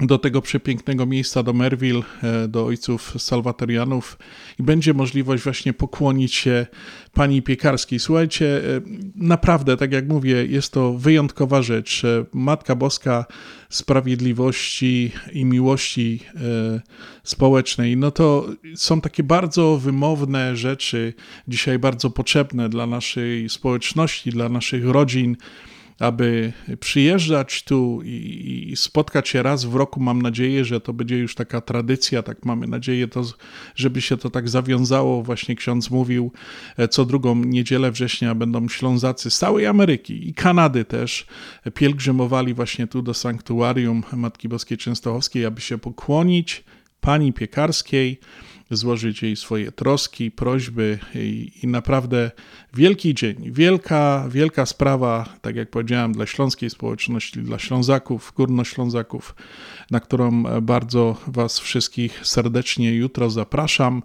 do 0.00 0.18
tego 0.18 0.42
przepięknego 0.42 1.06
miejsca, 1.06 1.42
do 1.42 1.52
Merville, 1.52 2.02
e, 2.22 2.48
do 2.48 2.66
ojców 2.66 3.14
salwatorianów 3.18 4.18
i 4.60 4.62
będzie 4.62 4.94
możliwość 4.94 5.44
właśnie 5.44 5.72
pokłonić 5.72 6.34
się 6.34 6.66
pani 7.12 7.42
piekarskiej. 7.42 7.98
Słuchajcie, 7.98 8.76
e, 8.76 8.80
naprawdę, 9.16 9.76
tak 9.76 9.92
jak 9.92 10.08
mówię, 10.08 10.46
jest 10.46 10.72
to 10.72 10.92
wyjątkowa 10.92 11.62
rzecz. 11.62 12.04
E, 12.04 12.24
Matka 12.32 12.74
Boska 12.76 13.24
sprawiedliwości 13.68 15.12
i 15.32 15.44
miłości 15.44 16.20
społecznej, 17.22 17.96
no 17.96 18.10
to 18.10 18.48
są 18.74 19.00
takie 19.00 19.22
bardzo 19.22 19.76
wymowne 19.76 20.56
rzeczy, 20.56 21.14
dzisiaj 21.48 21.78
bardzo 21.78 22.10
potrzebne 22.10 22.68
dla 22.68 22.86
naszej 22.86 23.48
społeczności, 23.48 24.30
dla 24.30 24.48
naszych 24.48 24.86
rodzin 24.86 25.36
aby 25.98 26.52
przyjeżdżać 26.80 27.62
tu 27.62 28.00
i, 28.04 28.72
spotkać 28.76 29.28
się 29.28 29.42
raz 29.42 29.64
w 29.64 29.74
roku. 29.74 30.00
Mam 30.00 30.22
nadzieję, 30.22 30.64
że 30.64 30.80
to 30.80 30.92
będzie 30.92 31.18
już 31.18 31.34
taka 31.34 31.60
tradycja, 31.60 32.22
tak 32.22 32.44
mamy 32.44 32.66
nadzieję, 32.66 33.08
to, 33.08 33.22
żeby 33.74 34.00
się 34.00 34.16
to 34.16 34.30
tak 34.30 34.48
zawiązało. 34.48 35.22
Właśnie 35.22 35.56
ksiądz 35.56 35.90
mówił, 35.90 36.32
e, 36.76 36.88
co 36.88 37.04
drugą 37.04 37.34
niedzielę 37.34 37.92
września 37.92 38.34
będą 38.34 38.68
Ślązacy 38.68 39.30
z 39.30 39.38
całej 39.38 39.66
Ameryki 39.66 40.28
i 40.28 40.34
Kanady 40.34 40.84
też 40.84 41.26
pielgrzymowali 41.74 42.54
właśnie 42.54 42.86
tu 42.86 43.02
do 43.02 43.14
sanktuarium 43.14 44.02
Matki 44.12 44.48
Boskiej 44.48 44.78
Częstochowskiej, 44.78 45.44
aby 45.44 45.60
się 45.60 45.78
pokłonić 45.78 46.64
pani 47.00 47.32
piekarskiej 47.32 48.20
złożyć 48.76 49.22
jej 49.22 49.36
swoje 49.36 49.72
troski, 49.72 50.30
prośby 50.30 50.98
i, 51.14 51.52
i, 51.62 51.66
naprawdę 51.66 52.30
wielki 52.74 53.14
dzień, 53.14 53.52
wielka, 53.52 54.24
wielka 54.28 54.66
sprawa, 54.66 55.28
tak 55.42 55.56
jak 55.56 55.70
powiedziałem, 55.70 56.12
dla 56.12 56.26
śląskiej 56.26 56.70
społeczności, 56.70 57.42
dla 57.42 57.58
Ślązaków, 57.58 58.32
Górnoślązaków, 58.36 59.34
na 59.90 60.00
którą 60.00 60.42
bardzo 60.62 61.16
Was 61.26 61.58
wszystkich 61.58 62.26
serdecznie 62.26 62.94
jutro 62.94 63.30
zapraszam. 63.30 64.02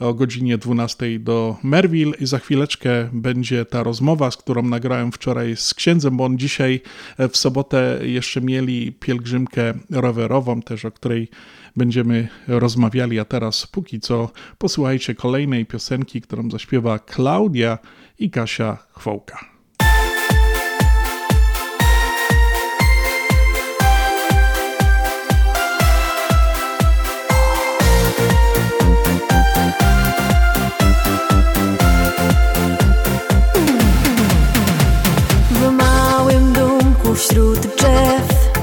O 0.00 0.14
godzinie 0.14 0.58
12 0.58 1.18
do 1.18 1.56
Merville 1.62 2.12
i 2.20 2.26
za 2.26 2.38
chwileczkę 2.38 3.08
będzie 3.12 3.64
ta 3.64 3.82
rozmowa, 3.82 4.30
z 4.30 4.36
którą 4.36 4.62
nagrałem 4.62 5.12
wczoraj 5.12 5.56
z 5.56 5.74
księdzem, 5.74 6.16
bo 6.16 6.24
on 6.24 6.38
dzisiaj 6.38 6.80
w 7.18 7.36
sobotę 7.36 7.98
jeszcze 8.02 8.40
mieli 8.40 8.92
pielgrzymkę 8.92 9.74
rowerową, 9.90 10.62
też 10.62 10.84
o 10.84 10.90
której 10.90 11.28
będziemy 11.76 12.28
rozmawiali, 12.48 13.18
a 13.18 13.24
teraz 13.24 13.66
póki 13.66 14.00
co 14.00 14.30
posłuchajcie 14.58 15.14
kolejnej 15.14 15.66
piosenki, 15.66 16.20
którą 16.20 16.50
zaśpiewa 16.50 16.98
Klaudia 16.98 17.78
i 18.18 18.30
Kasia 18.30 18.78
Chwołka. 18.92 19.54
Wśród 37.14 37.58
drzew 37.58 38.53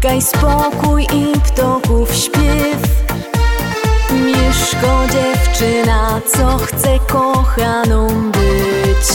Gaj 0.00 0.22
spokój 0.22 1.06
i 1.12 1.40
ptoków 1.40 2.14
śpiew. 2.14 3.04
Mieszko 4.10 5.06
dziewczyna, 5.12 6.20
co 6.34 6.58
chce 6.58 6.98
kochaną 6.98 8.30
być. 8.30 9.06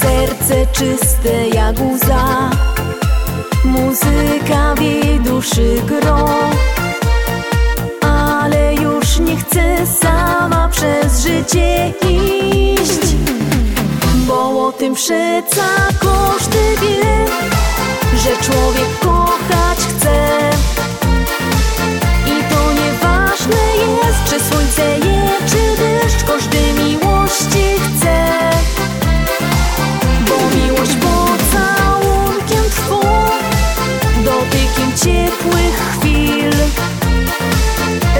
Serce 0.00 0.66
czyste 0.72 1.48
jak 1.48 1.76
łza. 1.80 2.50
Muzyka 3.64 4.74
w 4.74 4.80
jej 4.80 5.20
duszy 5.20 5.76
gro. 5.86 6.28
Ale 8.00 8.74
już 8.74 9.18
nie 9.18 9.36
chce 9.36 9.86
sama 9.86 10.68
przez 10.68 11.20
życie 11.20 11.92
iść 12.10 13.15
Bo 14.26 14.66
o 14.66 14.72
tym 14.72 14.94
przeca 14.94 15.66
każdy 16.00 16.76
wie 16.80 17.26
że 18.26 18.36
człowiek 18.36 18.98
kochać 19.00 19.78
chce. 19.78 20.50
I 22.26 22.54
to 22.54 22.72
nieważne 22.72 23.76
jest, 23.76 24.24
czy 24.30 24.44
słońce 24.44 24.98
je, 25.08 25.28
czy 25.46 25.82
deszcz 25.82 26.24
Każdy 26.24 26.58
miłości 26.72 27.64
chce. 27.80 28.50
Bo 30.28 30.56
miłość 30.56 30.92
pocałunkiem 30.92 32.70
twą 32.70 33.00
Dotykiem 34.24 34.92
ciepłych 34.96 35.78
chwil. 35.92 36.52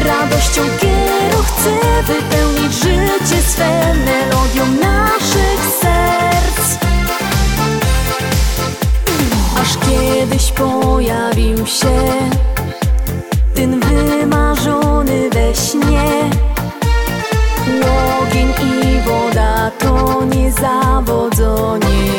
Radością 0.04 0.62
kieru 0.80 1.42
chce 1.42 2.02
wypełnić 2.02 2.74
życie 2.74 3.42
swe 3.42 3.94
Melodią 3.94 4.66
naszych 4.80 4.95
kiedyś 10.36 10.52
pojawił 10.52 11.66
się. 11.66 12.02
Ten 13.54 13.80
wymarzony 13.80 15.30
we 15.30 15.54
śnie. 15.54 16.30
Ogień 18.20 18.48
i 18.48 19.00
woda 19.08 19.70
to 19.78 20.24
niezawodzenie. 20.24 22.12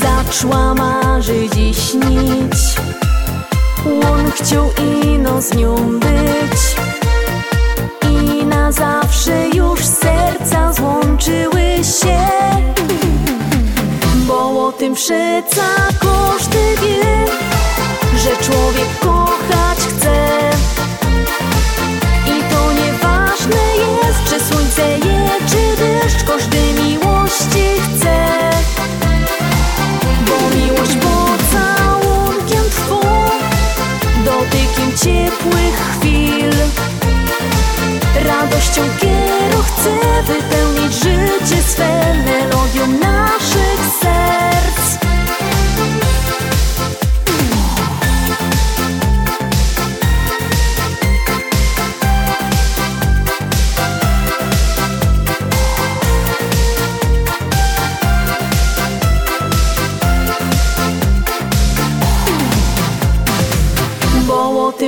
Zaczła 0.00 0.74
marzyć 0.74 1.56
i 1.56 1.74
śnić. 1.74 2.76
On 4.10 4.30
chciał 4.30 4.70
ino 5.04 5.42
z 5.42 5.54
nią 5.54 6.00
być 6.00 6.85
przeca 14.96 15.66
każdy 16.00 16.74
wie, 16.82 17.24
że 18.18 18.36
człowiek 18.36 18.98
kochać 19.00 19.78
chce. 19.78 20.50
I 22.26 22.52
to 22.52 22.72
nieważne 22.72 23.62
jest, 23.76 24.24
czy 24.28 24.44
słońce 24.44 24.88
je, 25.08 25.30
czy 25.48 25.82
deszcz, 25.82 26.24
każdy 26.26 26.58
miłości 26.82 27.66
chce. 27.82 28.50
Bo 30.26 30.56
miłość 30.56 30.92
pocałunkiem 30.92 32.70
trwą, 32.70 33.00
dotykiem 34.24 34.98
ciepłych 35.02 35.78
chwil. 35.92 36.50
Radością 38.24 38.82
kieru 39.00 39.62
chce 39.62 40.22
wypełnić 40.22 40.94
życie 40.94 41.62
swe 41.62 42.14
melodią 42.14 42.86
naszych 42.86 43.80
serc. 44.02 44.75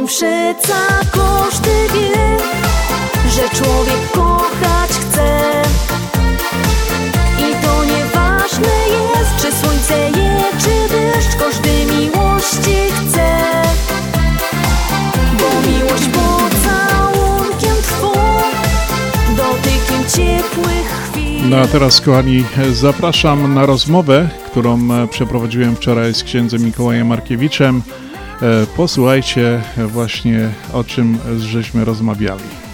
Przeca 0.08 1.00
każdy 1.12 1.70
wie, 1.94 2.36
że 3.30 3.48
człowiek 3.48 4.10
kochać 4.12 4.90
chce. 4.90 5.62
I 7.38 7.64
to 7.64 7.84
nieważne 7.84 8.68
jest, 8.88 9.36
czy 9.36 9.52
słońce 9.52 10.20
je, 10.20 10.44
czy 10.58 10.94
deszcz, 10.94 11.36
każdy 11.38 11.68
miłości 11.68 12.92
chce. 12.92 13.38
Bo 15.38 15.70
miłość 15.70 16.04
pocałunkiem 16.04 17.76
twą, 17.82 18.12
dotykiem 19.36 20.04
ciepłych 20.14 21.10
chwil. 21.10 21.48
No 21.50 21.56
a 21.56 21.66
teraz, 21.66 22.00
kochani, 22.00 22.44
zapraszam 22.72 23.54
na 23.54 23.66
rozmowę, 23.66 24.28
którą 24.46 24.78
e, 24.92 25.08
przeprowadziłem 25.08 25.76
wczoraj 25.76 26.14
z 26.14 26.24
księdzem 26.24 26.64
Mikołajem 26.64 27.06
Markiewiczem. 27.06 27.82
E, 28.42 28.66
Posłuchajcie 28.76 29.62
właśnie 29.86 30.50
o 30.72 30.84
czym 30.84 31.18
żeśmy 31.38 31.84
rozmawiali. 31.84 32.67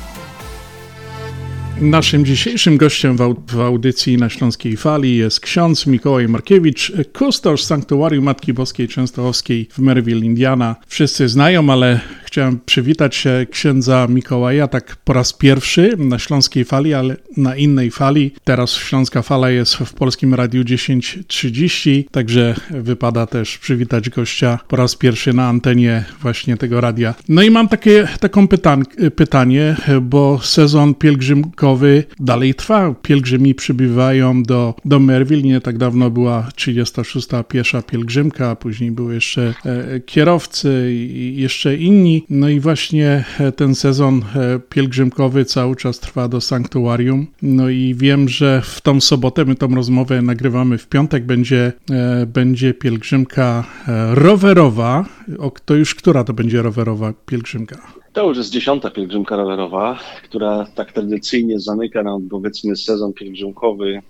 Naszym 1.90 2.24
dzisiejszym 2.24 2.76
gościem 2.76 3.16
w, 3.16 3.20
au- 3.20 3.36
w 3.48 3.60
audycji 3.60 4.16
na 4.16 4.28
Śląskiej 4.28 4.76
Fali 4.76 5.16
jest 5.16 5.40
ksiądz 5.40 5.86
Mikołaj 5.86 6.28
Markiewicz, 6.28 6.92
kustosz 7.12 7.64
Sanktuarium 7.64 8.24
Matki 8.24 8.52
Boskiej 8.52 8.88
Częstochowskiej 8.88 9.68
w 9.70 9.78
Maryville, 9.78 10.26
Indiana. 10.26 10.76
Wszyscy 10.86 11.28
znają, 11.28 11.70
ale 11.70 12.00
chciałem 12.24 12.60
przywitać 12.66 13.26
e, 13.26 13.46
księdza 13.46 14.06
Mikołaja 14.10 14.68
tak 14.68 14.96
po 15.04 15.12
raz 15.12 15.32
pierwszy 15.32 15.96
na 15.98 16.18
Śląskiej 16.18 16.64
Fali, 16.64 16.94
ale 16.94 17.16
na 17.36 17.56
innej 17.56 17.90
fali. 17.90 18.34
Teraz 18.44 18.72
Śląska 18.72 19.22
Fala 19.22 19.50
jest 19.50 19.74
w 19.74 19.94
Polskim 19.94 20.34
Radiu 20.34 20.64
1030, 20.64 22.08
także 22.10 22.54
wypada 22.70 23.26
też 23.26 23.58
przywitać 23.58 24.10
gościa 24.10 24.58
po 24.68 24.76
raz 24.76 24.96
pierwszy 24.96 25.32
na 25.32 25.48
antenie 25.48 26.04
właśnie 26.22 26.56
tego 26.56 26.80
radia. 26.80 27.14
No 27.28 27.42
i 27.42 27.50
mam 27.50 27.68
takie, 27.68 28.08
taką 28.20 28.48
pytan 28.48 28.84
pytanie, 29.16 29.76
bo 30.02 30.40
sezon 30.42 30.94
pielgrzymkowy 30.94 31.73
dalej 32.20 32.54
trwa. 32.54 32.94
Pielgrzymi 33.02 33.54
przybywają 33.54 34.42
do, 34.42 34.74
do 34.84 34.98
Merville. 34.98 35.42
Nie 35.42 35.60
tak 35.60 35.78
dawno 35.78 36.10
była 36.10 36.48
36. 36.54 37.28
piesza 37.48 37.82
pielgrzymka, 37.82 38.56
później 38.56 38.90
były 38.90 39.14
jeszcze 39.14 39.54
e, 39.64 40.00
kierowcy 40.00 40.92
i 40.94 41.36
jeszcze 41.36 41.76
inni. 41.76 42.24
No 42.30 42.48
i 42.48 42.60
właśnie 42.60 43.24
e, 43.38 43.52
ten 43.52 43.74
sezon 43.74 44.22
e, 44.36 44.58
pielgrzymkowy 44.58 45.44
cały 45.44 45.76
czas 45.76 46.00
trwa 46.00 46.28
do 46.28 46.40
sanktuarium. 46.40 47.26
No 47.42 47.68
i 47.68 47.94
wiem, 47.98 48.28
że 48.28 48.62
w 48.64 48.80
tą 48.80 49.00
sobotę 49.00 49.44
my 49.44 49.54
tą 49.54 49.74
rozmowę 49.74 50.22
nagrywamy 50.22 50.78
w 50.78 50.88
piątek. 50.88 51.26
Będzie, 51.26 51.72
e, 51.90 52.26
będzie 52.26 52.74
pielgrzymka 52.74 53.64
e, 53.88 54.14
rowerowa. 54.14 55.04
O, 55.38 55.52
to 55.64 55.74
już 55.74 55.94
która 55.94 56.24
to 56.24 56.32
będzie 56.32 56.62
rowerowa 56.62 57.12
pielgrzymka? 57.26 57.93
To 58.14 58.28
już 58.28 58.38
jest 58.38 58.50
dziesiąta 58.50 58.90
pielgrzymka 58.90 59.36
rowerowa, 59.36 59.98
która 60.24 60.66
tak 60.74 60.92
tradycyjnie 60.92 61.60
zamyka 61.60 62.02
nam 62.02 62.28
powiedzmy 62.28 62.76
sezon 62.76 63.12
pielgrzymkowy. 63.12 64.00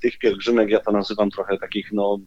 Tych 0.00 0.18
pielgrzymek 0.18 0.70
ja 0.70 0.80
to 0.80 0.92
nazywam 0.92 1.30
trochę 1.30 1.58
takich 1.58 1.92
no 1.92 2.18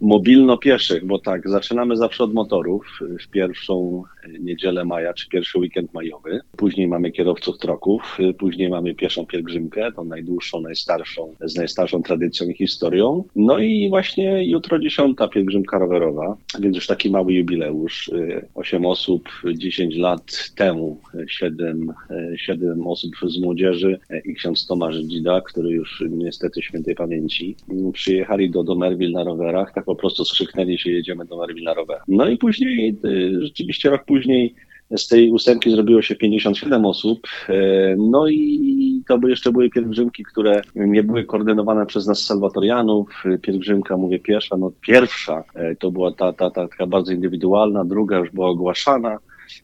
mobilno-pieszych, 0.00 1.06
bo 1.06 1.18
tak, 1.18 1.48
zaczynamy 1.48 1.96
zawsze 1.96 2.24
od 2.24 2.34
motorów 2.34 2.98
w 3.20 3.28
pierwszą 3.28 4.02
niedzielę 4.40 4.84
maja, 4.84 5.14
czy 5.14 5.28
pierwszy 5.28 5.58
weekend 5.58 5.94
majowy. 5.94 6.40
Później 6.56 6.88
mamy 6.88 7.12
kierowców 7.12 7.58
troków, 7.58 8.18
później 8.38 8.68
mamy 8.68 8.94
pieszą 8.94 9.26
pielgrzymkę, 9.26 9.92
tą 9.92 10.04
najdłuższą, 10.04 10.60
najstarszą, 10.60 11.34
z 11.40 11.56
najstarszą 11.56 12.02
tradycją 12.02 12.48
i 12.48 12.54
historią. 12.54 13.24
No 13.36 13.58
i 13.58 13.88
właśnie 13.88 14.44
jutro 14.44 14.78
dziesiąta 14.78 15.28
pielgrzymka 15.28 15.78
rowerowa, 15.78 16.36
więc 16.60 16.76
już 16.76 16.86
taki 16.86 17.10
mały 17.10 17.32
jubileusz. 17.32 18.10
Osiem 18.54 18.86
osób 18.86 19.28
10 19.54 19.96
lat 19.96 20.50
temu, 20.56 21.00
siedem, 21.28 21.92
siedem 22.36 22.86
osób 22.86 23.12
z 23.26 23.40
młodzieży 23.40 23.98
i 24.24 24.34
ksiądz 24.34 24.66
Tomasz 24.66 24.96
Dzida, 24.96 25.40
który 25.40 25.70
już 25.70 26.04
niestety 26.10 26.62
świętej 26.62 26.94
pamięci, 26.94 27.56
przyjechali 27.92 28.50
do 28.50 28.64
Domerville 28.64 29.12
na 29.12 29.24
rowerach, 29.24 29.72
tak 29.74 29.87
po 29.88 29.96
prostu 29.96 30.24
skrzyknęli 30.24 30.78
się, 30.78 30.90
jedziemy 30.90 31.24
do 31.24 31.30
Domerville 31.30 31.64
na 31.64 31.74
rowerach. 31.74 32.04
No 32.08 32.28
i 32.28 32.36
później, 32.36 32.96
y, 33.04 33.38
rzeczywiście 33.42 33.90
rok 33.90 34.04
później 34.04 34.54
z 34.96 35.08
tej 35.08 35.30
ósemki 35.30 35.70
zrobiło 35.70 36.02
się 36.02 36.14
57 36.16 36.84
osób. 36.84 37.26
E, 37.48 37.96
No 37.98 38.28
i 38.28 39.02
to 39.08 39.18
by 39.18 39.30
jeszcze 39.30 39.52
były 39.52 39.70
pielgrzymki, 39.70 40.24
które 40.24 40.60
nie 40.74 41.02
były 41.02 41.24
koordynowane 41.24 41.86
przez 41.86 42.06
nas 42.06 42.22
salwatorianów. 42.22 43.24
Pielgrzymka, 43.42 43.96
mówię 43.96 44.18
pierwsza, 44.18 44.56
no 44.56 44.72
pierwsza 44.80 45.44
to 45.78 45.90
była 45.90 46.12
ta, 46.12 46.32
ta, 46.32 46.50
ta 46.50 46.68
taka 46.68 46.86
bardzo 46.86 47.12
indywidualna, 47.12 47.84
druga 47.84 48.18
już 48.18 48.30
była 48.30 48.48
ogłaszana. 48.48 49.18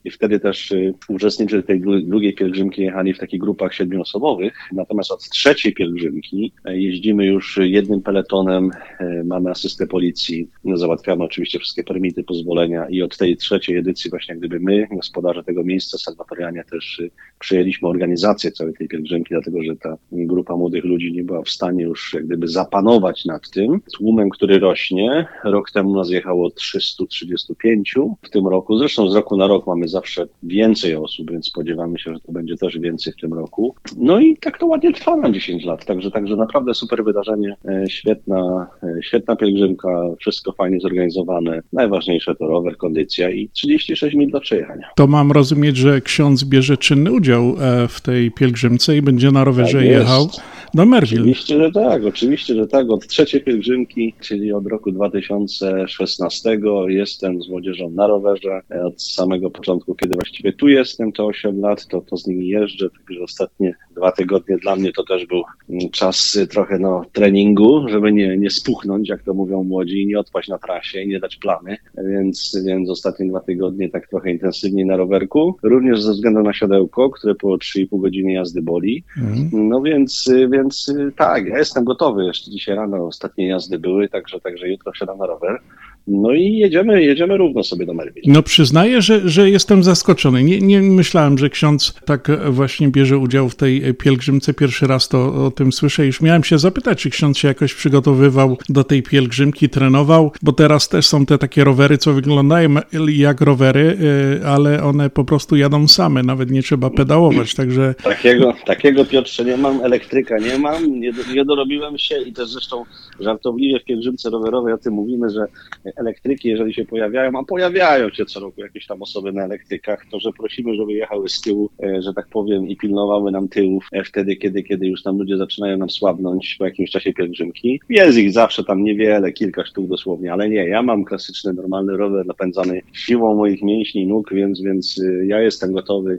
I 0.04 0.10
wtedy 0.10 0.40
też 0.40 0.70
y, 0.70 0.94
uczestnicy 1.08 1.62
tej 1.62 1.80
dru- 1.80 2.06
drugiej 2.06 2.34
pielgrzymki 2.34 2.82
jechali 2.82 3.14
w 3.14 3.18
takich 3.18 3.40
grupach 3.40 3.74
siedmioosobowych. 3.74 4.54
Natomiast 4.72 5.10
od 5.10 5.28
trzeciej 5.28 5.74
pielgrzymki 5.74 6.52
e, 6.64 6.80
jeździmy 6.80 7.26
już 7.26 7.58
jednym 7.62 8.02
peletonem, 8.02 8.70
e, 9.00 9.24
mamy 9.24 9.50
asystę 9.50 9.86
policji, 9.86 10.50
załatwiamy 10.74 11.24
oczywiście 11.24 11.58
wszystkie 11.58 11.84
permity, 11.84 12.24
pozwolenia 12.24 12.88
i 12.88 13.02
od 13.02 13.16
tej 13.16 13.36
trzeciej 13.36 13.76
edycji 13.76 14.10
właśnie 14.10 14.36
gdyby 14.36 14.60
my, 14.60 14.86
gospodarze 14.90 15.44
tego 15.44 15.64
miejsca, 15.64 15.98
salwatorianie 15.98 16.64
też 16.70 16.98
y, 16.98 17.10
przejęliśmy 17.38 17.88
organizację 17.88 18.52
całej 18.52 18.74
tej 18.74 18.88
pielgrzymki, 18.88 19.28
dlatego 19.34 19.62
że 19.62 19.76
ta 19.76 19.96
grupa 20.12 20.56
młodych 20.56 20.84
ludzi 20.84 21.12
nie 21.12 21.24
była 21.24 21.42
w 21.42 21.50
stanie 21.50 21.82
już 21.82 22.14
jak 22.14 22.26
gdyby 22.26 22.48
zapanować 22.48 23.24
nad 23.24 23.50
tym. 23.50 23.80
Tłumem, 23.92 24.30
który 24.30 24.58
rośnie, 24.58 25.26
rok 25.44 25.70
temu 25.70 25.96
nas 25.96 26.10
jechało 26.10 26.50
335 26.50 27.94
w 28.22 28.30
tym 28.30 28.46
roku, 28.46 28.78
zresztą 28.78 29.10
z 29.10 29.14
roku 29.14 29.36
na 29.36 29.46
rok 29.46 29.66
mamy 29.74 29.88
zawsze 29.88 30.26
więcej 30.42 30.96
osób, 30.96 31.30
więc 31.30 31.46
spodziewamy 31.46 31.98
się, 31.98 32.14
że 32.14 32.20
to 32.20 32.32
będzie 32.32 32.56
też 32.56 32.78
więcej 32.78 33.12
w 33.12 33.16
tym 33.16 33.34
roku. 33.34 33.74
No 33.96 34.20
i 34.20 34.36
tak 34.36 34.58
to 34.58 34.66
ładnie 34.66 34.92
trwa 34.92 35.16
nam 35.16 35.34
10 35.34 35.64
lat, 35.64 35.84
także, 35.84 36.10
także 36.10 36.36
naprawdę 36.36 36.74
super 36.74 37.04
wydarzenie, 37.04 37.56
e, 37.68 37.84
świetna, 37.88 38.66
e, 38.82 39.02
świetna 39.02 39.36
pielgrzymka, 39.36 39.88
wszystko 40.18 40.52
fajnie 40.52 40.80
zorganizowane, 40.80 41.62
najważniejsze 41.72 42.34
to 42.34 42.46
rower, 42.46 42.76
kondycja 42.76 43.30
i 43.30 43.48
36 43.48 44.16
mil 44.16 44.30
do 44.30 44.40
przejechania. 44.40 44.88
To 44.96 45.06
mam 45.06 45.32
rozumieć, 45.32 45.76
że 45.76 46.00
ksiądz 46.00 46.44
bierze 46.44 46.76
czynny 46.76 47.12
udział 47.12 47.56
e, 47.60 47.88
w 47.88 48.00
tej 48.00 48.30
pielgrzymce 48.30 48.96
i 48.96 49.02
będzie 49.02 49.30
na 49.30 49.44
rowerze 49.44 49.78
Tak 49.78 49.86
jechał 49.86 50.28
do 50.74 50.86
Merville. 50.86 51.20
Oczywiście, 51.20 51.58
że 51.58 51.72
tak, 51.72 52.04
oczywiście, 52.04 52.54
że 52.54 52.66
tak. 52.66 52.90
Od 52.90 53.06
trzeciej 53.06 53.40
pielgrzymki, 53.40 54.14
czyli 54.20 54.52
od 54.52 54.66
roku 54.66 54.92
2016 54.92 56.58
jestem 56.86 57.42
z 57.42 57.48
młodzieżą 57.48 57.90
na 57.90 58.06
rowerze. 58.06 58.60
Od 58.86 59.02
samego 59.02 59.50
początku, 59.64 59.94
kiedy 59.94 60.14
właściwie 60.14 60.52
tu 60.52 60.68
jestem, 60.68 61.12
to 61.12 61.26
8 61.26 61.60
lat, 61.60 61.86
to, 61.86 62.00
to 62.00 62.16
z 62.16 62.26
nimi 62.26 62.48
jeżdżę. 62.48 62.88
Także 62.90 63.22
ostatnie 63.22 63.74
dwa 63.96 64.12
tygodnie 64.12 64.56
dla 64.58 64.76
mnie 64.76 64.92
to 64.92 65.04
też 65.04 65.26
był 65.26 65.42
mm, 65.70 65.90
czas 65.90 66.34
y, 66.34 66.46
trochę 66.46 66.78
no, 66.78 67.02
treningu, 67.12 67.88
żeby 67.88 68.12
nie, 68.12 68.38
nie 68.38 68.50
spuchnąć, 68.50 69.08
jak 69.08 69.22
to 69.22 69.34
mówią 69.34 69.64
młodzi, 69.64 70.02
i 70.02 70.06
nie 70.06 70.18
odpaść 70.18 70.48
na 70.48 70.58
trasie 70.58 71.02
i 71.02 71.08
nie 71.08 71.20
dać 71.20 71.36
plamy. 71.36 71.76
Więc, 72.08 72.58
więc 72.66 72.90
ostatnie 72.90 73.28
dwa 73.28 73.40
tygodnie 73.40 73.90
tak 73.90 74.08
trochę 74.08 74.30
intensywniej 74.30 74.86
na 74.86 74.96
rowerku. 74.96 75.56
Również 75.62 76.02
ze 76.02 76.12
względu 76.12 76.42
na 76.42 76.52
siodełko, 76.52 77.10
które 77.10 77.34
po 77.34 77.48
3,5 77.48 78.00
godziny 78.00 78.32
jazdy 78.32 78.62
boli. 78.62 79.04
No 79.52 79.80
więc, 79.82 80.26
y, 80.26 80.48
więc 80.48 80.88
y, 80.88 81.12
tak, 81.16 81.46
ja 81.46 81.58
jestem 81.58 81.84
gotowy. 81.84 82.24
Jeszcze 82.24 82.50
dzisiaj 82.50 82.76
rano 82.76 83.06
ostatnie 83.06 83.48
jazdy 83.48 83.78
były, 83.78 84.08
także, 84.08 84.40
także 84.40 84.68
jutro 84.68 84.92
wsiadam 84.92 85.18
na 85.18 85.26
rower. 85.26 85.60
No 86.06 86.34
i 86.34 86.52
jedziemy, 86.52 87.04
jedziemy 87.04 87.36
równo 87.36 87.62
sobie 87.62 87.86
do 87.86 87.94
Merwin. 87.94 88.22
No 88.26 88.42
przyznaję, 88.42 89.02
że, 89.02 89.28
że 89.28 89.50
jestem 89.50 89.84
zaskoczony. 89.84 90.44
Nie, 90.44 90.60
nie 90.60 90.80
myślałem, 90.80 91.38
że 91.38 91.50
ksiądz 91.50 91.94
tak 92.04 92.28
właśnie 92.50 92.88
bierze 92.88 93.18
udział 93.18 93.48
w 93.48 93.54
tej 93.54 93.94
pielgrzymce. 93.94 94.54
Pierwszy 94.54 94.86
raz 94.86 95.08
to 95.08 95.46
o 95.46 95.50
tym 95.50 95.72
słyszę. 95.72 96.06
Już 96.06 96.20
miałem 96.20 96.44
się 96.44 96.58
zapytać, 96.58 97.02
czy 97.02 97.10
ksiądz 97.10 97.38
się 97.38 97.48
jakoś 97.48 97.74
przygotowywał 97.74 98.56
do 98.68 98.84
tej 98.84 99.02
pielgrzymki, 99.02 99.68
trenował, 99.68 100.32
bo 100.42 100.52
teraz 100.52 100.88
też 100.88 101.06
są 101.06 101.26
te 101.26 101.38
takie 101.38 101.64
rowery, 101.64 101.98
co 101.98 102.12
wyglądają 102.12 102.70
jak 103.08 103.40
rowery, 103.40 103.98
y, 104.40 104.46
ale 104.46 104.82
one 104.82 105.10
po 105.10 105.24
prostu 105.24 105.56
jadą 105.56 105.88
same, 105.88 106.22
nawet 106.22 106.50
nie 106.50 106.62
trzeba 106.62 106.90
pedałować, 106.90 107.54
także... 107.54 107.94
Takiego, 108.02 108.54
takiego 108.66 109.04
Piotrze 109.04 109.44
nie 109.44 109.56
mam, 109.56 109.80
elektryka 109.80 110.38
nie 110.38 110.58
mam, 110.58 111.00
nie, 111.00 111.12
nie 111.34 111.44
dorobiłem 111.44 111.98
się 111.98 112.22
i 112.22 112.32
też 112.32 112.48
zresztą 112.48 112.84
żartobliwie 113.20 113.80
w 113.80 113.84
pielgrzymce 113.84 114.30
rowerowej 114.30 114.72
o 114.72 114.78
tym 114.78 114.94
mówimy, 114.94 115.30
że 115.30 115.46
elektryki, 115.96 116.48
jeżeli 116.48 116.74
się 116.74 116.84
pojawiają, 116.84 117.38
a 117.38 117.44
pojawiają 117.44 118.10
się 118.10 118.24
co 118.24 118.40
roku 118.40 118.60
jakieś 118.60 118.86
tam 118.86 119.02
osoby 119.02 119.32
na 119.32 119.44
elektrykach, 119.44 120.06
to 120.10 120.20
że 120.20 120.32
prosimy, 120.32 120.74
żeby 120.74 120.92
jechały 120.92 121.28
z 121.28 121.40
tyłu, 121.40 121.70
e, 121.82 122.02
że 122.02 122.14
tak 122.14 122.28
powiem, 122.28 122.68
i 122.68 122.76
pilnowały 122.76 123.32
nam 123.32 123.48
tyłów 123.48 123.88
e, 123.92 124.04
wtedy, 124.04 124.36
kiedy, 124.36 124.62
kiedy 124.62 124.86
już 124.86 125.02
tam 125.02 125.18
ludzie 125.18 125.36
zaczynają 125.36 125.76
nam 125.76 125.90
słabnąć 125.90 126.56
po 126.58 126.64
jakimś 126.64 126.90
czasie 126.90 127.12
pielgrzymki. 127.12 127.80
Jest 127.88 128.18
ich 128.18 128.32
zawsze 128.32 128.64
tam 128.64 128.84
niewiele, 128.84 129.32
kilka 129.32 129.64
sztuk 129.66 129.88
dosłownie, 129.88 130.32
ale 130.32 130.48
nie, 130.48 130.68
ja 130.68 130.82
mam 130.82 131.04
klasyczny, 131.04 131.52
normalny 131.52 131.96
rower 131.96 132.26
napędzany 132.26 132.80
siłą 132.92 133.34
moich 133.34 133.62
mięśni, 133.62 134.06
nóg, 134.06 134.34
więc, 134.34 134.62
więc 134.62 134.98
y, 134.98 135.26
ja 135.26 135.40
jestem 135.40 135.72
gotowy 135.72 136.18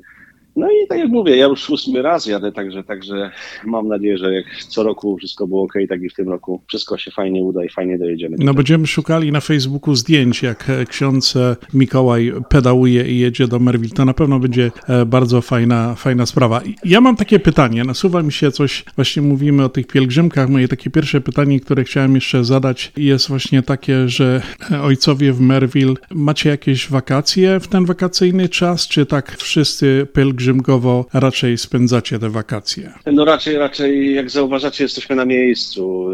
no 0.56 0.68
i 0.72 0.88
tak 0.88 1.00
jak 1.00 1.10
mówię, 1.10 1.38
ja 1.38 1.46
już 1.46 1.62
szósty 1.62 2.02
raz 2.02 2.26
jadę, 2.26 2.52
także, 2.52 2.84
także 2.84 3.32
mam 3.66 3.88
nadzieję, 3.88 4.18
że 4.18 4.34
jak 4.34 4.46
co 4.68 4.84
roku 4.84 5.18
wszystko 5.18 5.48
było 5.48 5.64
ok, 5.64 5.74
tak 5.90 6.02
i 6.02 6.10
w 6.10 6.14
tym 6.14 6.30
roku 6.30 6.62
wszystko 6.68 6.98
się 6.98 7.12
fajnie 7.12 7.44
uda 7.44 7.66
i 7.66 7.70
fajnie 7.70 7.98
dojedziemy. 7.98 8.36
No 8.40 8.54
będziemy 8.54 8.88
szukali 8.88 9.32
na 9.32 9.40
Facebooku 9.40 9.96
zdjęć, 9.96 10.44
jak 10.44 10.70
e, 10.70 10.86
ksiądz 10.86 11.36
e, 11.36 11.56
Mikołaj 11.74 12.34
pedałuje 12.50 13.08
i 13.12 13.20
jedzie 13.20 13.48
do 13.48 13.60
Merville. 13.60 13.94
To 13.94 14.06
na 14.06 14.14
pewno 14.14 14.40
będzie 14.40 14.72
e, 14.88 15.06
bardzo 15.06 15.42
fajna, 15.42 15.96
fajna 15.96 16.26
sprawa. 16.26 16.62
Ja 16.86 17.02
mam 17.02 17.16
takie 17.16 17.40
pytanie, 17.40 17.84
nasuwa 17.84 18.24
mi 18.24 18.32
się 18.32 18.52
coś, 18.52 18.86
właśnie 18.96 19.22
mówimy 19.22 19.64
o 19.64 19.70
tych 19.70 19.88
pielgrzymkach. 19.88 20.50
Moje 20.50 20.68
takie 20.68 20.90
pierwsze 20.90 21.22
pytanie, 21.22 21.60
które 21.60 21.84
chciałem 21.84 22.16
jeszcze 22.16 22.44
zadać 22.44 22.92
jest 22.98 23.28
właśnie 23.28 23.64
takie, 23.64 24.10
że 24.10 24.42
ojcowie 24.84 25.34
w 25.34 25.42
Merville, 25.42 25.94
macie 26.12 26.50
jakieś 26.50 26.90
wakacje 26.90 27.60
w 27.60 27.68
ten 27.68 27.86
wakacyjny 27.86 28.50
czas, 28.50 28.88
czy 28.88 29.06
tak 29.06 29.38
wszyscy 29.38 30.08
pielgrzymkowo 30.46 31.06
raczej 31.14 31.58
spędzacie 31.58 32.20
te 32.20 32.30
wakacje? 32.30 32.94
No 33.06 33.26
raczej, 33.26 33.58
raczej 33.58 34.16
jak 34.16 34.30
zauważacie, 34.30 34.84
jesteśmy 34.84 35.16
na 35.16 35.26
miejscu. 35.26 36.10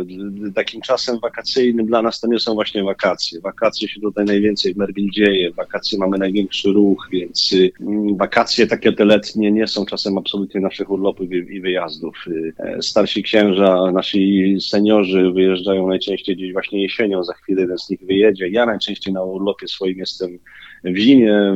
Takim 0.55 0.81
czasem 0.81 1.19
wakacyjnym 1.19 1.85
dla 1.85 2.01
nas 2.01 2.19
to 2.19 2.27
nie 2.27 2.39
są 2.39 2.53
właśnie 2.53 2.83
wakacje. 2.83 3.41
Wakacje 3.41 3.87
się 3.87 4.01
tutaj 4.01 4.25
najwięcej 4.25 4.73
w 4.73 4.77
Merville 4.77 5.11
dzieje, 5.11 5.51
wakacje 5.51 5.99
mamy 5.99 6.17
największy 6.17 6.69
ruch, 6.69 7.07
więc 7.11 7.53
y, 7.53 7.71
wakacje 8.17 8.67
takie 8.67 8.93
te 8.93 9.05
letnie 9.05 9.51
nie 9.51 9.67
są 9.67 9.85
czasem 9.85 10.17
absolutnie 10.17 10.61
naszych 10.61 10.89
urlopów 10.89 11.31
i, 11.31 11.61
wyjazdów. 11.61 12.25
E, 12.59 12.81
starsi 12.81 13.23
księża, 13.23 13.91
nasi 13.91 14.55
seniorzy 14.61 15.31
wyjeżdżają 15.31 15.87
najczęściej 15.87 16.35
gdzieś 16.35 16.53
właśnie 16.53 16.83
jesienią, 16.83 17.23
za 17.23 17.33
chwilę 17.33 17.61
jeden 17.61 17.77
z 17.77 17.89
nich 17.89 17.99
wyjedzie. 17.99 18.49
Ja 18.49 18.65
najczęściej 18.65 19.13
na 19.13 19.23
urlopie 19.23 19.67
swoim 19.67 19.97
jestem 19.97 20.39
w 20.83 20.97
zimie, 20.97 21.53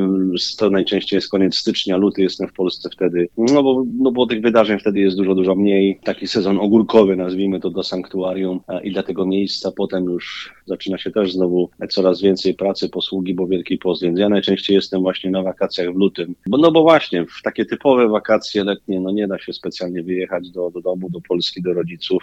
to 0.58 0.70
najczęściej 0.70 1.16
jest 1.16 1.30
koniec 1.30 1.56
stycznia, 1.56 1.96
luty 1.96 2.22
jestem 2.22 2.48
w 2.48 2.52
Polsce 2.52 2.90
wtedy, 2.90 3.28
no 3.38 3.62
bo, 3.62 3.84
no 3.98 4.12
bo 4.12 4.26
tych 4.26 4.40
wydarzeń 4.40 4.78
wtedy 4.78 5.00
jest 5.00 5.16
dużo, 5.16 5.34
dużo 5.34 5.54
mniej. 5.54 5.98
Taki 6.04 6.26
sezon 6.26 6.58
ogórkowy, 6.58 7.16
nazwijmy 7.16 7.60
to, 7.60 7.70
do 7.70 7.82
sanktuarium 7.82 8.60
i 8.82 8.92
dla 8.92 9.02
tego 9.02 9.26
miejsca 9.26 9.72
potem 9.76 10.04
już 10.04 10.55
zaczyna 10.66 10.98
się 10.98 11.10
też 11.10 11.32
znowu 11.32 11.70
coraz 11.90 12.22
więcej 12.22 12.54
pracy, 12.54 12.88
posługi, 12.88 13.34
bo 13.34 13.46
Wielki 13.46 13.78
Post, 13.78 14.02
więc 14.02 14.18
ja 14.18 14.28
najczęściej 14.28 14.76
jestem 14.76 15.00
właśnie 15.00 15.30
na 15.30 15.42
wakacjach 15.42 15.92
w 15.92 15.96
lutym, 15.96 16.34
bo 16.46 16.58
no 16.58 16.72
bo 16.72 16.82
właśnie 16.82 17.26
w 17.26 17.42
takie 17.42 17.64
typowe 17.64 18.08
wakacje 18.08 18.64
letnie, 18.64 19.00
no 19.00 19.10
nie 19.10 19.28
da 19.28 19.38
się 19.38 19.52
specjalnie 19.52 20.02
wyjechać 20.02 20.50
do, 20.50 20.70
do 20.70 20.80
domu, 20.80 21.10
do 21.10 21.20
Polski, 21.20 21.62
do 21.62 21.72
rodziców. 21.72 22.22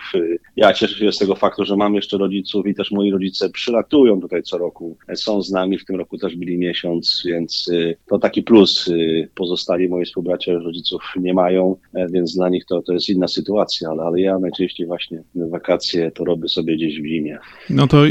Ja 0.55 0.73
cieszę 0.73 0.99
się 0.99 1.11
z 1.11 1.17
tego 1.17 1.35
faktu, 1.35 1.65
że 1.65 1.75
mam 1.75 1.95
jeszcze 1.95 2.17
rodziców 2.17 2.67
i 2.67 2.75
też 2.75 2.91
moi 2.91 3.11
rodzice 3.11 3.49
przylatują 3.49 4.21
tutaj 4.21 4.43
co 4.43 4.57
roku, 4.57 4.97
są 5.15 5.41
z 5.41 5.51
nami, 5.51 5.77
w 5.77 5.85
tym 5.85 5.95
roku 5.95 6.17
też 6.17 6.35
byli 6.35 6.57
miesiąc, 6.57 7.23
więc 7.25 7.67
y, 7.67 7.97
to 8.07 8.19
taki 8.19 8.43
plus. 8.43 8.87
Y, 8.87 9.29
pozostali 9.35 9.89
moi 9.89 10.05
współbracia 10.05 10.53
rodziców 10.53 11.01
nie 11.19 11.33
mają, 11.33 11.75
e, 11.93 12.07
więc 12.09 12.35
dla 12.35 12.49
nich 12.49 12.65
to, 12.65 12.81
to 12.81 12.93
jest 12.93 13.09
inna 13.09 13.27
sytuacja, 13.27 13.89
ale, 13.89 14.03
ale 14.03 14.21
ja 14.21 14.39
najczęściej 14.39 14.87
właśnie 14.87 15.23
wakacje 15.35 16.11
to 16.11 16.25
robię 16.25 16.49
sobie 16.49 16.75
gdzieś 16.75 17.01
w 17.01 17.05
zimie. 17.05 17.37
No 17.69 17.87
to 17.87 18.05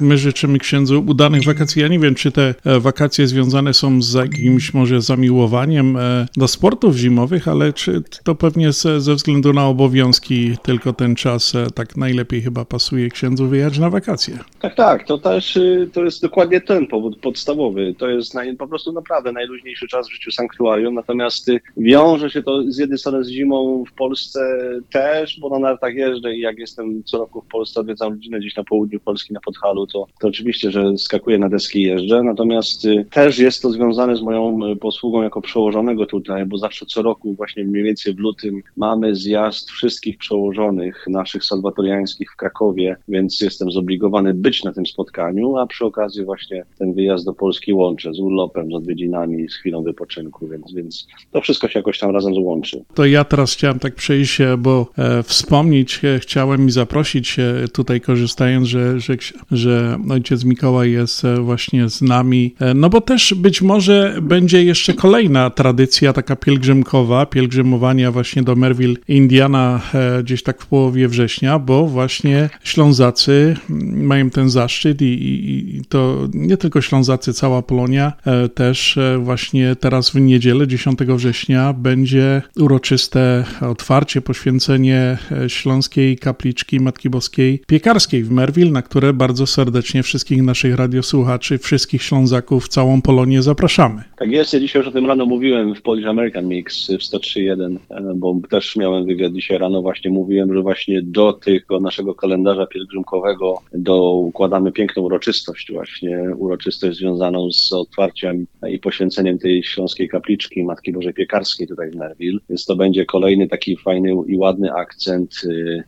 my 0.00 0.18
życzymy 0.18 0.58
księdzu 0.58 1.04
udanych 1.06 1.44
wakacji. 1.44 1.82
Ja 1.82 1.88
nie 1.88 1.98
wiem, 1.98 2.14
czy 2.14 2.32
te 2.32 2.54
e, 2.64 2.80
wakacje 2.80 3.26
związane 3.26 3.74
są 3.74 4.02
z 4.02 4.14
jakimś 4.14 4.74
może 4.74 5.00
zamiłowaniem 5.00 5.96
e, 5.96 6.26
do 6.36 6.48
sportów 6.48 6.96
zimowych, 6.96 7.48
ale 7.48 7.72
czy 7.72 8.02
to 8.24 8.34
pewnie 8.34 8.72
ze, 8.72 9.14
względu 9.14 9.52
na 9.52 9.66
obowiązki 9.66 10.56
tylko 10.62 10.92
ten 10.92 11.14
czas 11.14 11.52
tak 11.74 11.96
najlepiej 11.96 12.42
chyba 12.42 12.64
pasuje 12.64 13.08
księdzu 13.08 13.48
wyjechać 13.48 13.78
na 13.78 13.90
wakacje. 13.90 14.38
Tak, 14.60 14.74
tak, 14.74 15.06
to 15.06 15.18
też 15.18 15.56
y, 15.56 15.90
to 15.92 16.04
jest 16.04 16.22
dokładnie 16.22 16.60
ten 16.60 16.86
powód 16.86 17.18
podstawowy. 17.18 17.94
To 17.98 18.08
jest 18.08 18.34
naj, 18.34 18.56
po 18.56 18.68
prostu 18.68 18.92
naprawdę 18.92 19.32
najluźniejszy 19.32 19.88
czas 19.88 20.08
w 20.08 20.12
życiu 20.12 20.30
sanktuarium, 20.30 20.94
natomiast 20.94 21.48
y, 21.48 21.60
wiąże 21.76 22.30
się 22.30 22.42
to 22.42 22.62
z 22.68 22.78
jednej 22.78 22.98
strony 22.98 23.24
z 23.24 23.28
zimą 23.28 23.84
w 23.90 23.92
Polsce 23.92 24.58
też, 24.92 25.40
bo 25.40 25.48
na 25.48 25.58
nartach 25.58 25.94
jeżdżę 25.94 26.34
i 26.34 26.40
jak 26.40 26.58
jestem 26.58 27.04
co 27.04 27.18
roku 27.18 27.42
w 27.42 27.46
Polsce, 27.46 27.80
odwiedzam 27.80 28.12
rodzinę 28.12 28.38
gdzieś 28.38 28.56
na 28.56 28.64
południu 28.64 29.00
Polski, 29.00 29.32
na 29.38 29.42
Podhalu, 29.44 29.86
to, 29.86 30.06
to 30.20 30.28
oczywiście, 30.28 30.70
że 30.70 30.98
skakuję 30.98 31.38
na 31.38 31.48
deski 31.48 31.78
i 31.78 31.82
jeżdżę, 31.82 32.22
natomiast 32.22 32.84
y, 32.84 33.06
też 33.10 33.38
jest 33.38 33.62
to 33.62 33.70
związane 33.70 34.16
z 34.16 34.22
moją 34.22 34.58
posługą 34.80 35.22
jako 35.22 35.40
przełożonego 35.40 36.06
tutaj, 36.06 36.46
bo 36.46 36.58
zawsze 36.58 36.86
co 36.86 37.02
roku 37.02 37.34
właśnie 37.34 37.64
mniej 37.64 37.82
więcej 37.82 38.14
w 38.14 38.18
lutym 38.18 38.62
mamy 38.76 39.16
zjazd 39.16 39.70
wszystkich 39.70 40.18
przełożonych 40.18 41.04
naszych 41.08 41.44
salwatoriańskich 41.44 42.32
w 42.32 42.36
Krakowie, 42.36 42.96
więc 43.08 43.40
jestem 43.40 43.70
zobligowany 43.70 44.34
być 44.34 44.64
na 44.64 44.72
tym 44.72 44.86
spotkaniu, 44.86 45.56
a 45.56 45.66
przy 45.66 45.84
okazji 45.84 46.24
właśnie 46.24 46.64
ten 46.78 46.94
wyjazd 46.94 47.24
do 47.24 47.32
Polski 47.32 47.72
łączę 47.72 48.14
z 48.14 48.20
urlopem, 48.20 48.70
z 48.70 48.74
odwiedzinami, 48.74 49.48
z 49.48 49.54
chwilą 49.54 49.82
wypoczynku, 49.82 50.48
więc, 50.48 50.72
więc 50.72 51.06
to 51.32 51.40
wszystko 51.40 51.68
się 51.68 51.78
jakoś 51.78 51.98
tam 51.98 52.10
razem 52.10 52.34
złączy. 52.34 52.84
To 52.94 53.04
ja 53.04 53.24
teraz 53.24 53.52
chciałem 53.52 53.78
tak 53.78 53.94
przejść, 53.94 54.38
bo 54.58 54.86
e, 54.98 55.22
wspomnieć 55.22 56.00
e, 56.04 56.18
chciałem 56.18 56.66
i 56.66 56.70
zaprosić 56.70 57.38
e, 57.38 57.68
tutaj 57.72 58.00
korzystając, 58.00 58.68
że, 58.68 59.00
że, 59.00 59.16
że 59.50 59.98
ojciec 60.10 60.44
Mikołaj 60.44 60.92
jest 60.92 61.24
e, 61.24 61.40
właśnie 61.40 61.88
z 61.88 62.02
nami, 62.02 62.54
e, 62.60 62.74
no 62.74 62.90
bo 62.90 63.00
też 63.00 63.34
być 63.34 63.62
może 63.62 64.18
będzie 64.22 64.64
jeszcze 64.64 64.94
kolejna 64.94 65.50
tradycja 65.50 66.12
taka 66.12 66.36
pielgrzymkowa, 66.36 67.26
pielgrzymowania 67.26 68.12
właśnie 68.12 68.42
do 68.42 68.56
Merville, 68.56 68.96
Indiana 69.08 69.80
e, 69.94 70.22
gdzieś 70.22 70.42
tak 70.42 70.62
w 70.62 70.66
połowie 70.66 71.08
września, 71.08 71.58
bo 71.58 71.86
właśnie 71.86 72.50
Ślązacy 72.64 73.56
mają 73.94 74.30
ten 74.30 74.50
zaszczyt 74.50 75.02
i, 75.02 75.04
i, 75.04 75.76
i 75.76 75.84
to 75.84 76.28
nie 76.34 76.56
tylko 76.56 76.80
Ślązacy, 76.80 77.32
cała 77.32 77.62
Polonia 77.62 78.12
też 78.54 78.98
właśnie 79.18 79.76
teraz 79.76 80.10
w 80.10 80.14
niedzielę 80.14 80.68
10 80.68 80.98
września 80.98 81.72
będzie 81.72 82.42
uroczyste 82.56 83.44
otwarcie, 83.60 84.20
poświęcenie 84.20 85.18
Śląskiej 85.48 86.18
Kapliczki 86.18 86.80
Matki 86.80 87.10
Boskiej 87.10 87.62
Piekarskiej 87.66 88.24
w 88.24 88.30
Merville, 88.30 88.70
na 88.70 88.82
które 88.82 89.12
bardzo 89.18 89.46
serdecznie 89.46 90.02
wszystkich 90.02 90.42
naszych 90.42 90.76
radiosłuchaczy, 90.76 91.58
wszystkich 91.58 92.02
Ślązaków, 92.02 92.68
całą 92.68 93.02
Polonię 93.02 93.42
zapraszamy. 93.42 94.02
Tak 94.18 94.30
jest, 94.30 94.52
ja 94.52 94.60
dzisiaj 94.60 94.80
już 94.80 94.88
o 94.88 94.92
tym 94.92 95.06
rano 95.06 95.26
mówiłem 95.26 95.74
w 95.74 95.82
Polish 95.82 96.06
American 96.06 96.48
Mix 96.48 96.86
w 96.86 96.90
103.1, 96.90 97.76
bo 98.14 98.40
też 98.50 98.76
miałem 98.76 99.06
wywiad 99.06 99.32
dzisiaj 99.32 99.58
rano, 99.58 99.82
właśnie 99.82 100.10
mówiłem, 100.10 100.54
że 100.54 100.62
właśnie 100.62 101.02
do 101.02 101.32
tego 101.32 101.80
naszego 101.80 102.14
kalendarza 102.14 102.66
pielgrzymkowego 102.66 103.58
dokładamy 103.72 104.72
piękną 104.72 105.02
uroczystość, 105.02 105.72
właśnie 105.72 106.20
uroczystość 106.36 106.98
związaną 106.98 107.52
z 107.52 107.72
otwarciem 107.72 108.46
i 108.70 108.78
poświęceniem 108.78 109.38
tej 109.38 109.62
śląskiej 109.62 110.08
kapliczki 110.08 110.64
Matki 110.64 110.92
Bożej 110.92 111.14
Piekarskiej 111.14 111.66
tutaj 111.66 111.90
w 111.90 111.96
Nerville. 111.96 112.40
Więc 112.48 112.64
to 112.64 112.76
będzie 112.76 113.06
kolejny 113.06 113.48
taki 113.48 113.76
fajny 113.76 114.10
i 114.26 114.36
ładny 114.36 114.72
akcent 114.72 115.40
y, 115.44 115.48
y, 115.48 115.84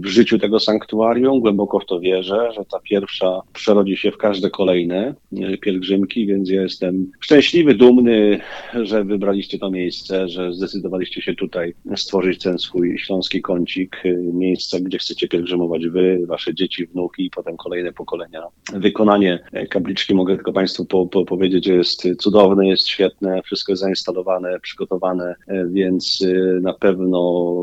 w 0.00 0.06
życiu 0.06 0.38
tego 0.38 0.60
sanktuarium. 0.60 1.40
Głęboko 1.40 1.80
w 1.80 1.86
to 1.86 2.00
wierzę, 2.00 2.48
że 2.56 2.64
ta 2.64 2.78
pierwsza 2.80 3.42
przerodzi 3.52 3.96
się 3.96 4.10
w 4.10 4.16
każde 4.16 4.50
kolejne 4.50 5.14
y, 5.32 5.58
pielgrzymki, 5.58 6.26
więc 6.26 6.50
ja 6.50 6.62
jestem 6.62 7.10
szczęśliwy, 7.20 7.74
dumny, 7.74 8.40
że 8.82 9.04
wybraliście 9.04 9.58
to 9.58 9.70
miejsce, 9.70 10.28
że 10.28 10.52
zdecydowaliście 10.52 11.22
się 11.22 11.34
tutaj 11.34 11.74
stworzyć 11.96 12.42
ten 12.42 12.58
swój 12.58 12.98
śląski 12.98 13.42
kącik, 13.42 14.02
miejsce, 14.32 14.80
gdzie 14.80 14.98
chcecie 14.98 15.28
pielgrzymować 15.28 15.86
wy, 15.86 16.22
wasze 16.26 16.54
dzieci, 16.54 16.86
wnuki 16.86 17.24
i 17.24 17.30
potem 17.30 17.56
kolejne 17.56 17.92
pokolenia. 17.92 18.42
Wykonanie 18.72 19.38
kapliczki 19.70 20.14
mogę 20.14 20.34
tylko 20.34 20.52
Państwu 20.52 20.84
po, 20.84 21.06
po 21.06 21.24
powiedzieć, 21.24 21.66
jest 21.66 22.08
cudowne, 22.18 22.68
jest 22.68 22.88
świetne, 22.88 23.42
wszystko 23.42 23.72
jest 23.72 23.82
zainstalowane, 23.82 24.60
przygotowane, 24.60 25.34
więc 25.70 26.26
na 26.62 26.72
pewno 26.72 27.54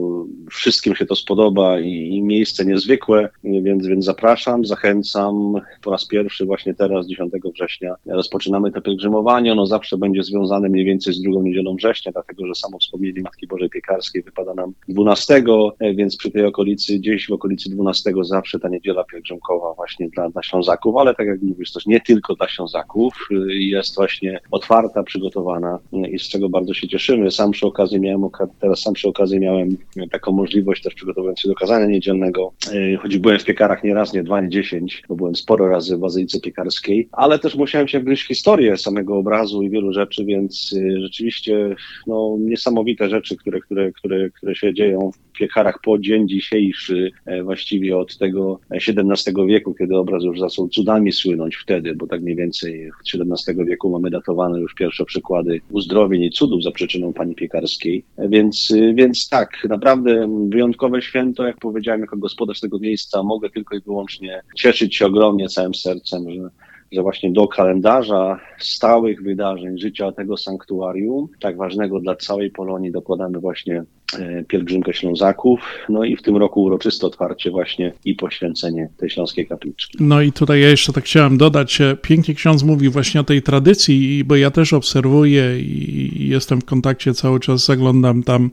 wszystkim 0.52 0.96
się 0.96 1.06
to 1.06 1.16
spodoba 1.16 1.80
i, 1.80 1.90
i 1.90 2.22
miejsce 2.22 2.66
niezwykłe, 2.66 3.30
więc, 3.44 3.88
więc 3.88 4.06
zapraszam, 4.06 4.66
zachęcam. 4.74 5.54
Po 5.84 5.92
raz 5.92 6.08
pierwszy 6.08 6.46
właśnie 6.46 6.74
teraz, 6.74 7.08
10 7.08 7.34
września, 7.54 7.96
rozpoczynamy 8.06 8.72
to 8.72 8.82
pielgrzymowanie. 8.82 9.52
Ono 9.52 9.66
zawsze 9.66 9.98
będzie 9.98 10.24
związane 10.24 10.70
mniej 10.70 10.86
więcej 10.86 11.14
z 11.14 11.22
drugą 11.22 11.42
niedzielą 11.42 11.76
września, 11.76 12.12
dlatego 12.12 12.48
że 12.48 12.56
samo 12.56 12.78
wspomnienie 12.80 13.22
Matki 13.22 13.48
Bożej 13.48 13.70
Piekarskiej 13.70 14.24
wypada 14.24 14.54
nam 14.54 14.74
12, 14.88 15.44
więc 15.96 16.18
przy 16.18 16.32
tej 16.32 16.46
okolicy, 16.46 17.00
gdzieś 17.00 17.28
w 17.28 17.32
okolicy 17.32 17.70
12 17.70 18.12
zawsze 18.22 18.60
ta 18.60 18.70
niedziela 18.70 19.04
pielgrzymkowa 19.04 19.74
właśnie 19.74 20.10
dla, 20.10 20.30
dla 20.30 20.44
Ślązaków, 20.44 20.96
ale 20.98 21.16
tak 21.16 21.28
jak 21.28 21.42
mówisz, 21.42 21.72
też 21.72 21.86
nie 21.86 22.02
tylko 22.02 22.36
dla 22.36 22.48
Ślązaków, 22.48 23.14
jest 23.48 23.96
właśnie 23.96 24.40
otwarta, 24.52 25.04
przygotowana 25.04 25.80
i 26.12 26.20
z 26.20 26.30
czego 26.30 26.50
bardzo 26.50 26.74
się 26.74 26.88
cieszymy. 26.88 27.32
Sam 27.32 27.52
przy 27.52 27.68
okazji 27.68 28.00
miałem, 28.00 28.22
teraz 28.60 28.80
sam 28.80 28.94
przy 28.94 29.10
okazji 29.10 29.40
miałem 29.40 29.78
taką 30.12 30.32
możliwość 30.32 30.84
też 30.84 30.94
przygotowując 30.94 31.40
się 31.40 31.50
do 31.50 31.56
kazania 31.56 31.86
niedzielnego, 31.86 32.52
e, 32.74 32.98
choć 32.98 33.18
byłem 33.18 33.40
w 33.40 33.46
piekarach 33.46 33.84
nie 33.84 33.94
raz, 33.94 34.14
nie 34.14 34.24
dwa, 34.24 34.42
nie 34.42 34.50
dziesięć, 34.50 34.63
bo 35.10 35.16
byłem 35.16 35.36
sporo 35.36 35.68
razy 35.68 35.98
w 35.98 36.00
bazylice 36.00 36.40
piekarskiej, 36.40 37.10
ale 37.12 37.40
też 37.40 37.56
musiałem 37.56 37.88
się 37.88 38.00
wgryźć 38.00 38.24
w 38.24 38.28
historię 38.28 38.78
samego 38.78 39.18
obrazu 39.18 39.64
i 39.64 39.70
wielu 39.70 39.94
rzeczy, 39.94 40.26
więc 40.26 40.76
e, 40.78 41.02
rzeczywiście 41.02 41.76
no, 42.08 42.38
niesamowite 42.40 43.10
rzeczy, 43.10 43.38
które, 43.38 43.60
które, 43.60 43.92
które, 43.92 44.30
które 44.30 44.56
się 44.56 44.74
dzieją 44.74 45.12
piekarach 45.34 45.80
po 45.84 46.00
dzień 46.00 46.28
dzisiejszy, 46.28 47.12
e, 47.26 47.44
właściwie 47.44 47.98
od 47.98 48.18
tego 48.18 48.60
XVII 48.72 49.48
wieku, 49.48 49.74
kiedy 49.74 49.98
obraz 49.98 50.24
już 50.24 50.40
zaczął 50.40 50.68
cudami 50.68 51.12
słynąć 51.12 51.56
wtedy, 51.56 51.96
bo 51.96 52.08
tak 52.08 52.22
mniej 52.22 52.36
więcej 52.36 52.90
od 52.90 53.32
XVII 53.32 53.66
wieku 53.66 53.90
mamy 53.90 54.10
datowane 54.10 54.60
już 54.60 54.74
pierwsze 54.74 55.06
przykłady 55.06 55.62
uzdrowień 55.72 56.22
i 56.22 56.32
cudów 56.32 56.64
za 56.64 56.72
przyczyną 56.72 57.14
pani 57.14 57.36
piekarskiej, 57.36 58.06
więc, 58.30 58.74
więc 58.94 59.30
tak, 59.30 59.50
naprawdę 59.70 60.28
wyjątkowe 60.50 61.02
święto, 61.02 61.44
jak 61.44 61.58
powiedziałem, 61.58 62.02
jako 62.02 62.18
gospodarz 62.18 62.60
tego 62.60 62.80
miejsca 62.80 63.24
mogę 63.24 63.50
tylko 63.50 63.76
i 63.76 63.82
wyłącznie 63.82 64.42
cieszyć 64.58 64.96
się 64.96 65.06
ogromnie 65.06 65.48
całym 65.48 65.76
sercem, 65.76 66.32
że 66.32 66.50
że 66.94 67.02
właśnie 67.02 67.32
do 67.32 67.48
kalendarza 67.48 68.40
stałych 68.60 69.24
wydarzeń 69.24 69.78
życia 69.78 70.12
tego 70.12 70.38
sanktuarium, 70.38 71.28
tak 71.40 71.58
ważnego 71.58 72.00
dla 72.00 72.16
całej 72.16 72.52
Polonii, 72.52 72.92
dokładamy 72.92 73.40
właśnie 73.40 73.76
e, 73.80 74.03
pielgrzymkę 74.48 74.94
Ślązaków, 74.94 75.60
no 75.90 76.04
i 76.04 76.16
w 76.16 76.22
tym 76.22 76.38
roku 76.38 76.64
uroczyste 76.64 77.08
otwarcie 77.08 77.52
właśnie 77.52 77.94
i 78.06 78.16
poświęcenie 78.16 78.90
tej 78.98 79.10
śląskiej 79.10 79.48
kapliczki. 79.48 79.98
No 80.00 80.22
i 80.22 80.32
tutaj 80.32 80.62
ja 80.62 80.70
jeszcze 80.70 80.94
tak 80.94 81.04
chciałem 81.04 81.38
dodać, 81.38 81.82
e, 81.82 81.98
pięknie 82.02 82.36
ksiądz 82.36 82.64
mówi 82.64 82.90
właśnie 82.90 83.22
o 83.22 83.24
tej 83.24 83.42
tradycji, 83.42 84.24
bo 84.24 84.36
ja 84.36 84.52
też 84.52 84.74
obserwuję 84.74 85.60
i 85.60 86.28
jestem 86.30 86.62
w 86.62 86.66
kontakcie 86.66 87.14
cały 87.14 87.40
czas, 87.40 87.66
zaglądam 87.66 88.24
tam 88.24 88.50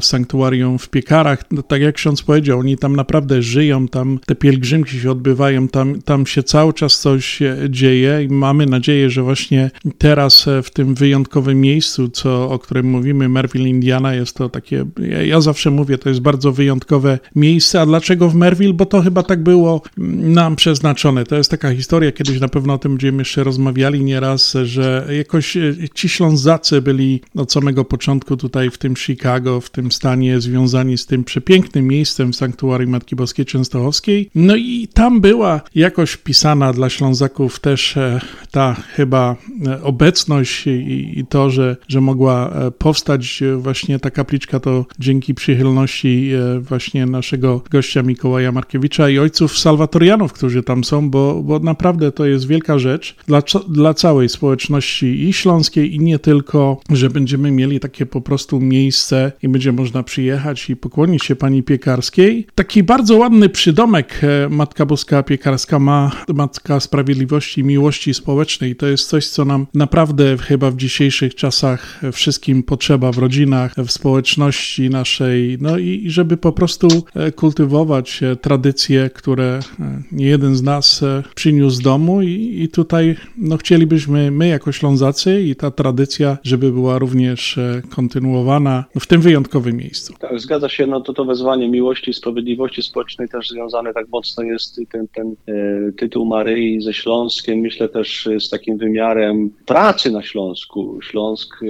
w 0.00 0.04
sanktuarium 0.04 0.78
w 0.78 0.88
Piekarach, 0.88 1.44
no, 1.50 1.62
tak 1.62 1.80
jak 1.80 1.94
ksiądz 1.94 2.22
powiedział, 2.22 2.58
oni 2.58 2.78
tam 2.78 2.96
naprawdę 2.96 3.42
żyją, 3.42 3.88
tam 3.88 4.18
te 4.26 4.34
pielgrzymki 4.34 5.00
się 5.00 5.10
odbywają, 5.10 5.68
tam, 5.68 6.02
tam 6.02 6.26
się 6.26 6.42
cały 6.42 6.72
czas 6.72 7.00
coś 7.00 7.40
dzieje 7.68 8.22
i 8.22 8.28
mamy 8.28 8.66
nadzieję, 8.66 9.10
że 9.10 9.22
właśnie 9.22 9.70
teraz 9.98 10.48
e, 10.48 10.62
w 10.62 10.70
tym 10.70 10.94
wyjątkowym 10.94 11.60
miejscu, 11.60 12.08
co, 12.08 12.50
o 12.50 12.58
którym 12.58 12.90
mówimy, 12.90 13.28
Merville, 13.28 13.68
Indiana, 13.68 14.14
jest 14.14 14.36
to 14.36 14.48
takie, 14.70 15.10
ja, 15.10 15.22
ja 15.22 15.40
zawsze 15.40 15.70
mówię, 15.70 15.98
to 15.98 16.08
jest 16.08 16.20
bardzo 16.20 16.52
wyjątkowe 16.52 17.18
miejsce, 17.36 17.80
a 17.80 17.86
dlaczego 17.86 18.28
w 18.28 18.34
Merville? 18.34 18.74
Bo 18.74 18.86
to 18.86 19.02
chyba 19.02 19.22
tak 19.22 19.42
było 19.42 19.82
nam 20.16 20.56
przeznaczone. 20.56 21.24
To 21.24 21.36
jest 21.36 21.50
taka 21.50 21.74
historia, 21.74 22.12
kiedyś 22.12 22.40
na 22.40 22.48
pewno 22.48 22.74
o 22.74 22.78
tym 22.78 22.92
będziemy 22.92 23.18
jeszcze 23.18 23.44
rozmawiali 23.44 24.04
nieraz, 24.04 24.56
że 24.64 25.08
jakoś 25.16 25.56
e, 25.56 25.74
ci 25.94 26.08
Ślązacy 26.08 26.82
byli 26.82 27.20
od 27.34 27.52
samego 27.52 27.84
początku 27.84 28.36
tutaj 28.36 28.70
w 28.70 28.78
tym 28.78 28.96
Chicago, 28.96 29.60
w 29.60 29.70
tym 29.70 29.92
stanie 29.92 30.40
związani 30.40 30.98
z 30.98 31.06
tym 31.06 31.24
przepięknym 31.24 31.86
miejscem 31.86 32.32
w 32.32 32.36
Sanktuarium 32.36 32.90
Matki 32.90 33.16
Boskiej 33.16 33.46
Częstochowskiej. 33.46 34.30
No 34.34 34.56
i 34.56 34.88
tam 34.94 35.20
była 35.20 35.60
jakoś 35.74 36.16
pisana 36.16 36.72
dla 36.72 36.90
Ślązaków 36.90 37.60
też 37.60 37.96
e, 37.96 38.20
ta 38.50 38.74
chyba 38.74 39.36
e, 39.66 39.82
obecność 39.82 40.66
i, 40.66 41.18
i 41.18 41.26
to, 41.26 41.50
że, 41.50 41.76
że 41.88 42.00
mogła 42.00 42.50
powstać 42.78 43.42
właśnie 43.58 43.98
ta 43.98 44.10
kapliczka, 44.10 44.59
to 44.60 44.86
dzięki 44.98 45.34
przychylności 45.34 46.30
właśnie 46.60 47.06
naszego 47.06 47.62
gościa 47.70 48.02
Mikołaja 48.02 48.52
Markiewicza 48.52 49.08
i 49.08 49.18
ojców 49.18 49.58
salwatorianów, 49.58 50.32
którzy 50.32 50.62
tam 50.62 50.84
są, 50.84 51.10
bo, 51.10 51.42
bo 51.42 51.58
naprawdę 51.58 52.12
to 52.12 52.26
jest 52.26 52.46
wielka 52.46 52.78
rzecz 52.78 53.16
dla, 53.26 53.42
dla 53.68 53.94
całej 53.94 54.28
społeczności 54.28 55.28
i 55.28 55.32
śląskiej, 55.32 55.94
i 55.94 56.00
nie 56.00 56.18
tylko, 56.18 56.80
że 56.90 57.10
będziemy 57.10 57.50
mieli 57.50 57.80
takie 57.80 58.06
po 58.06 58.20
prostu 58.20 58.60
miejsce 58.60 59.32
i 59.42 59.48
będzie 59.48 59.72
można 59.72 60.02
przyjechać 60.02 60.70
i 60.70 60.76
pokłonić 60.76 61.24
się 61.24 61.36
pani 61.36 61.62
piekarskiej. 61.62 62.46
Taki 62.54 62.82
bardzo 62.82 63.16
ładny 63.16 63.48
przydomek 63.48 64.20
Matka 64.50 64.86
Boska 64.86 65.22
Piekarska 65.22 65.78
ma 65.78 66.10
Matka 66.34 66.80
Sprawiedliwości 66.80 67.60
i 67.60 67.64
miłości 67.64 68.14
społecznej. 68.14 68.76
To 68.76 68.86
jest 68.86 69.08
coś, 69.08 69.28
co 69.28 69.44
nam 69.44 69.66
naprawdę 69.74 70.38
chyba 70.38 70.70
w 70.70 70.76
dzisiejszych 70.76 71.34
czasach 71.34 72.00
wszystkim 72.12 72.62
potrzeba 72.62 73.12
w 73.12 73.18
rodzinach, 73.18 73.74
w 73.74 73.90
społeczności 73.90 74.49
naszej, 74.90 75.58
no 75.60 75.78
i 75.78 76.04
żeby 76.06 76.36
po 76.36 76.52
prostu 76.52 76.88
e, 77.14 77.32
kultywować 77.32 78.22
e, 78.22 78.36
tradycje, 78.36 79.10
które 79.14 79.60
e, 79.80 80.02
nie 80.12 80.26
jeden 80.26 80.56
z 80.56 80.62
nas 80.62 81.04
przyniósł 81.34 81.76
z 81.76 81.80
domu 81.80 82.22
i, 82.22 82.62
i 82.62 82.68
tutaj 82.68 83.16
no, 83.38 83.56
chcielibyśmy 83.56 84.30
my 84.30 84.48
jako 84.48 84.72
Ślązacy 84.72 85.42
i 85.42 85.56
ta 85.56 85.70
tradycja, 85.70 86.38
żeby 86.42 86.72
była 86.72 86.98
również 86.98 87.58
kontynuowana 87.90 88.84
w 89.00 89.06
tym 89.06 89.20
wyjątkowym 89.20 89.76
miejscu. 89.76 90.14
Tak, 90.18 90.40
zgadza 90.40 90.68
się, 90.68 90.86
no 90.86 91.00
to 91.00 91.12
to 91.12 91.24
wezwanie 91.24 91.68
miłości 91.68 92.10
i 92.10 92.14
sprawiedliwości 92.14 92.82
społecznej 92.82 93.28
też 93.28 93.48
związane 93.48 93.92
tak 93.92 94.08
mocno 94.08 94.44
jest 94.44 94.80
ten, 94.92 95.08
ten 95.08 95.34
e, 95.48 95.92
tytuł 95.92 96.26
Maryi 96.26 96.80
ze 96.82 96.94
Śląsk 96.94 97.46
myślę 97.56 97.88
też 97.88 98.28
z 98.40 98.50
takim 98.50 98.78
wymiarem 98.78 99.50
pracy 99.66 100.10
na 100.10 100.22
Śląsku. 100.22 100.98
Śląsk 101.02 101.60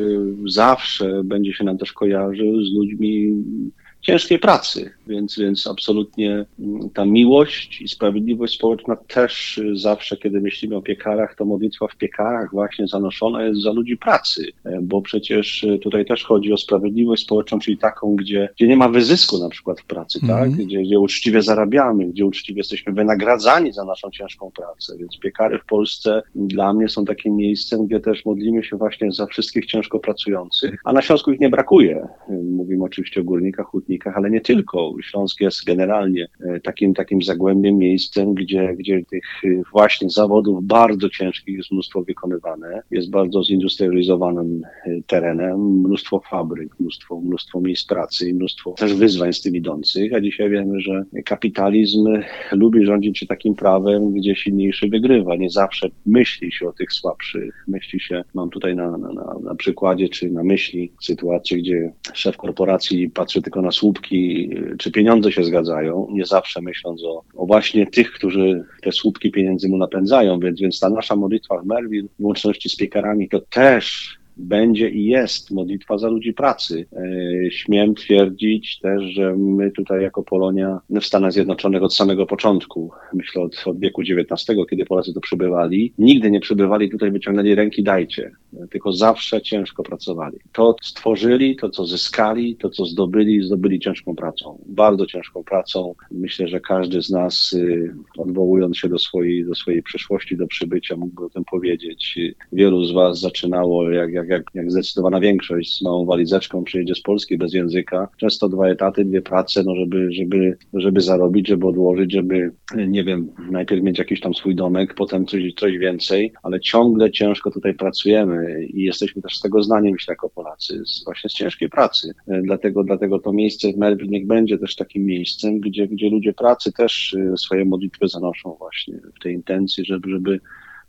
zawsze 0.47 1.25
będzie 1.25 1.53
się 1.53 1.65
nam 1.65 1.79
też 1.79 1.93
kojarzył 1.93 2.65
z 2.65 2.70
Ludmilla 2.73 3.71
ciężkiej 4.03 4.39
pracy, 4.39 4.91
więc, 5.07 5.39
więc 5.39 5.67
absolutnie 5.67 6.47
mm, 6.59 6.91
ta 6.91 7.05
miłość 7.05 7.83
i 7.83 7.89
sprawiedliwość 7.89 8.55
społeczna 8.55 8.97
też 8.97 9.61
zawsze, 9.73 10.17
kiedy 10.17 10.41
myślimy 10.41 10.77
o 10.77 10.83
piekarach, 10.83 11.35
to 11.35 11.45
modlitwa 11.45 11.89
w 11.89 11.97
piekarach 11.97 12.51
właśnie 12.53 12.87
zanoszona 12.87 13.45
jest 13.45 13.63
za 13.63 13.73
ludzi 13.73 13.97
pracy, 13.97 14.47
e, 14.65 14.79
bo 14.83 15.03
przecież 15.03 15.67
tutaj 15.83 16.05
też 16.05 16.25
chodzi 16.25 16.53
o 16.53 16.57
sprawiedliwość 16.57 17.23
społeczną, 17.23 17.59
czyli 17.59 17.79
taką, 17.79 18.17
gdzie, 18.17 18.49
gdzie 18.57 18.69
nie 18.69 18.77
ma 18.77 18.89
wyzysku 18.89 19.39
na 19.39 19.49
przykład 19.49 19.81
w 19.81 19.85
pracy, 19.85 20.21
mm 20.23 20.37
-hmm. 20.37 20.39
tak? 20.39 20.49
Mhm. 20.49 20.69
Gdzie, 20.69 20.83
gdzie 20.83 21.01
uczciwie 21.01 21.43
zarabiamy, 21.43 22.07
gdzie 22.07 22.27
uczciwie 22.27 22.61
jesteśmy 22.61 22.93
wynagradzani 22.93 23.73
za 23.73 23.85
naszą 23.85 24.11
ciężką 24.11 24.51
pracę, 24.51 24.99
więc 24.99 25.19
piekary 25.19 25.59
w 25.59 25.65
Polsce 25.65 26.23
dla 26.35 26.75
mnie 26.75 26.89
są 26.89 27.05
takim 27.05 27.37
miejscem, 27.37 27.87
gdzie 27.87 28.01
też 28.01 28.25
modlimy 28.25 28.65
się 28.65 28.77
właśnie 28.77 29.13
za 29.13 29.27
wszystkich 29.27 29.67
ciężko 29.67 29.99
pracujących, 29.99 30.81
a 30.85 30.93
na 30.93 31.03
Śląsku 31.03 31.33
ich 31.33 31.41
nie 31.41 31.51
brakuje. 31.51 32.09
Mówimy 32.29 32.85
oczywiście 32.85 33.21
o 33.21 33.25
górnikach, 33.25 33.67
hutnikach, 33.67 33.90
ale 34.15 34.31
nie 34.31 34.41
tylko. 34.41 34.93
Śląsk 35.03 35.41
jest 35.41 35.65
generalnie 35.65 36.29
e, 36.41 36.61
takim, 36.61 36.95
takim 36.95 37.23
zagłębiem, 37.23 37.79
miejscem, 37.79 38.35
gdzie, 38.35 38.75
gdzie 38.79 39.05
tych 39.05 39.25
e, 39.45 39.49
właśnie 39.73 40.11
zawodów 40.11 40.65
bardzo 40.65 41.09
ciężkich 41.09 41.57
jest 41.57 41.73
mnóstwo 41.73 42.03
wykonywane. 42.03 42.83
Jest 42.91 43.11
bardzo 43.11 43.45
zindustrializowanym 43.45 44.63
e, 44.65 44.91
terenem, 45.07 45.81
mnóstwo 45.81 46.21
fabryk, 46.31 46.81
mnóstwo, 46.81 47.21
mnóstwo 47.21 47.61
miejsc 47.61 47.87
pracy 47.87 48.31
mnóstwo 48.33 48.73
też 48.73 48.95
wyzwań 48.95 49.33
z 49.33 49.43
tym 49.43 49.57
idących, 49.57 50.15
a 50.15 50.21
dzisiaj 50.21 50.51
wiemy, 50.51 50.81
że 50.81 51.05
kapitalizm 51.25 52.09
lubi 52.53 52.85
rządzić 52.85 53.19
się 53.19 53.27
takim 53.27 53.55
prawem, 53.55 54.13
gdzie 54.13 54.37
silniejszy 54.37 54.89
wygrywa. 54.89 55.37
Nie 55.37 55.51
zawsze 55.51 55.89
myśli 56.07 56.53
się 56.53 56.69
o 56.69 56.73
tych 56.73 56.93
słabszych. 56.93 57.65
Myśli 57.69 58.01
się, 58.01 58.25
mam 58.35 58.51
tutaj 58.51 58.77
na, 58.77 58.99
na, 58.99 59.37
na 59.45 59.55
przykładzie, 59.55 60.09
czy 60.09 60.31
na 60.31 60.45
myśli 60.45 60.93
sytuację, 61.03 61.59
gdzie 61.59 61.93
szef 62.15 62.37
korporacji 62.37 63.11
patrzy 63.11 63.43
tylko 63.43 63.63
na 63.63 63.71
słupki 63.81 64.51
czy 64.79 64.91
pieniądze 64.93 65.33
się 65.33 65.45
zgadzają, 65.45 66.07
nie 66.11 66.27
zawsze 66.27 66.61
myśląc 66.61 67.05
o, 67.05 67.25
o, 67.37 67.47
właśnie 67.47 67.87
tych, 67.87 68.13
którzy 68.13 68.65
te 68.83 68.93
słupki 68.93 69.31
pieniędzy 69.31 69.69
mu 69.69 69.77
napędzają, 69.77 70.41
więc, 70.41 70.61
więc 70.61 70.81
ta 70.81 70.91
nasza 70.91 71.17
modlitwa 71.17 71.59
w 71.59 71.67
Merville 71.67 72.09
w 72.19 72.25
łączności 72.25 72.69
z 72.69 72.77
piekarami 72.77 73.29
to 73.29 73.41
też 73.41 74.17
będzie 74.37 74.91
i 74.91 75.05
jest 75.05 75.51
modlitwa 75.51 75.99
za 75.99 76.09
ludzi 76.09 76.33
pracy. 76.33 76.87
E, 76.93 77.51
śmiem 77.51 77.95
twierdzić 77.95 78.79
też, 78.79 79.03
że 79.03 79.37
my 79.37 79.71
tutaj 79.71 80.03
jako 80.03 80.23
Polonia 80.23 80.81
w 80.91 81.05
Stanach 81.05 81.33
Zjednoczonych 81.33 81.83
od 81.83 81.95
samego 81.95 82.27
początku, 82.27 82.91
myślę 83.15 83.43
od, 83.43 83.63
od 83.67 83.81
wieku 83.81 84.03
XIX, 84.03 84.59
kiedy 84.71 84.85
Polacy 84.85 85.15
tu 85.15 85.21
przybywali, 85.21 85.93
nigdy 85.99 86.31
nie 86.31 86.41
przybywali 86.41 86.91
tutaj, 86.91 87.11
wyciągnęli 87.11 87.55
ręki 87.55 87.83
dajcie, 87.83 88.31
tylko 88.71 88.93
zawsze 88.93 89.43
ciężko 89.43 89.83
pracowali. 89.83 90.39
To 90.53 90.77
stworzyli, 90.83 91.57
to 91.57 91.71
co 91.71 91.87
zyskali, 91.87 92.57
to 92.57 92.71
co 92.71 92.85
zdobyli, 92.85 93.43
zdobyli 93.43 93.81
ciężką 93.81 94.17
pracą. 94.17 94.59
Bardzo 94.67 95.07
ciężką 95.07 95.45
pracą. 95.45 95.95
Myślę, 96.11 96.49
że 96.49 96.61
każdy 96.61 97.03
z 97.03 97.11
nas, 97.11 97.53
y, 97.53 97.95
odwołując 98.19 98.79
się 98.79 98.89
do 98.89 98.99
swojej, 98.99 99.45
do 99.45 99.55
swojej 99.55 99.83
przeszłości, 99.83 100.37
do 100.37 100.47
przybycia, 100.47 100.97
mógłby 100.97 101.25
o 101.25 101.31
tym 101.31 101.45
powiedzieć. 101.45 102.19
Wielu 102.53 102.85
z 102.85 102.93
Was 102.93 103.21
zaczynało 103.21 103.91
jak, 103.91 104.13
jak 104.29 104.41
jak, 104.41 104.65
jak 104.65 104.71
zdecydowana 104.71 105.21
większość 105.21 105.79
z 105.79 105.83
małą 105.83 106.05
walizeczką 106.05 106.65
przyjedzie 106.65 106.95
z 106.95 107.03
Polski 107.03 107.39
bez 107.39 107.55
języka. 107.55 108.09
Często 108.17 108.49
dwa 108.49 108.69
etaty, 108.69 109.05
dwie 109.05 109.23
prace, 109.23 109.63
no 109.63 109.77
żeby, 109.77 110.13
żeby, 110.13 110.57
żeby 110.75 111.01
zarobić, 111.01 111.49
żeby 111.49 111.67
odłożyć, 111.67 112.13
żeby, 112.13 112.53
nie 112.89 113.05
wiem, 113.05 113.29
najpierw 113.51 113.83
mieć 113.83 113.99
jakiś 113.99 114.21
tam 114.21 114.35
swój 114.35 114.55
domek, 114.55 114.95
potem 114.95 115.27
coś, 115.27 115.55
coś 115.55 115.79
więcej, 115.79 116.33
ale 116.43 116.61
ciągle 116.61 117.11
ciężko 117.11 117.51
tutaj 117.51 117.75
pracujemy 117.75 118.67
i 118.67 118.83
jesteśmy 118.83 119.23
też 119.23 119.37
z 119.37 119.41
tego 119.41 119.63
znani, 119.63 119.93
myślę, 119.93 120.13
jako 120.13 120.31
Polacy, 120.31 120.83
z, 120.85 121.05
właśnie 121.05 121.31
z 121.31 121.33
ciężkiej 121.33 121.69
pracy. 121.69 122.13
E, 122.29 122.43
dlatego, 122.43 122.85
dlatego 122.85 123.19
to 123.19 123.33
miejsce 123.33 123.73
w 123.73 123.77
Melbourne 123.77 124.11
niech 124.11 124.27
będzie 124.27 124.59
też 124.59 124.77
takim 124.77 125.05
miejscem, 125.05 125.61
gdzie, 125.61 125.89
gdzie 125.89 126.11
ludzie 126.11 126.33
pracy 126.33 126.73
też 126.73 127.15
e, 127.15 127.37
swoje 127.37 127.65
modlitwy 127.65 128.09
zanoszą 128.09 128.57
właśnie 128.59 129.01
w 129.17 129.23
tej 129.23 129.35
intencji, 129.35 129.85
żeby, 129.85 130.11
żeby 130.11 130.41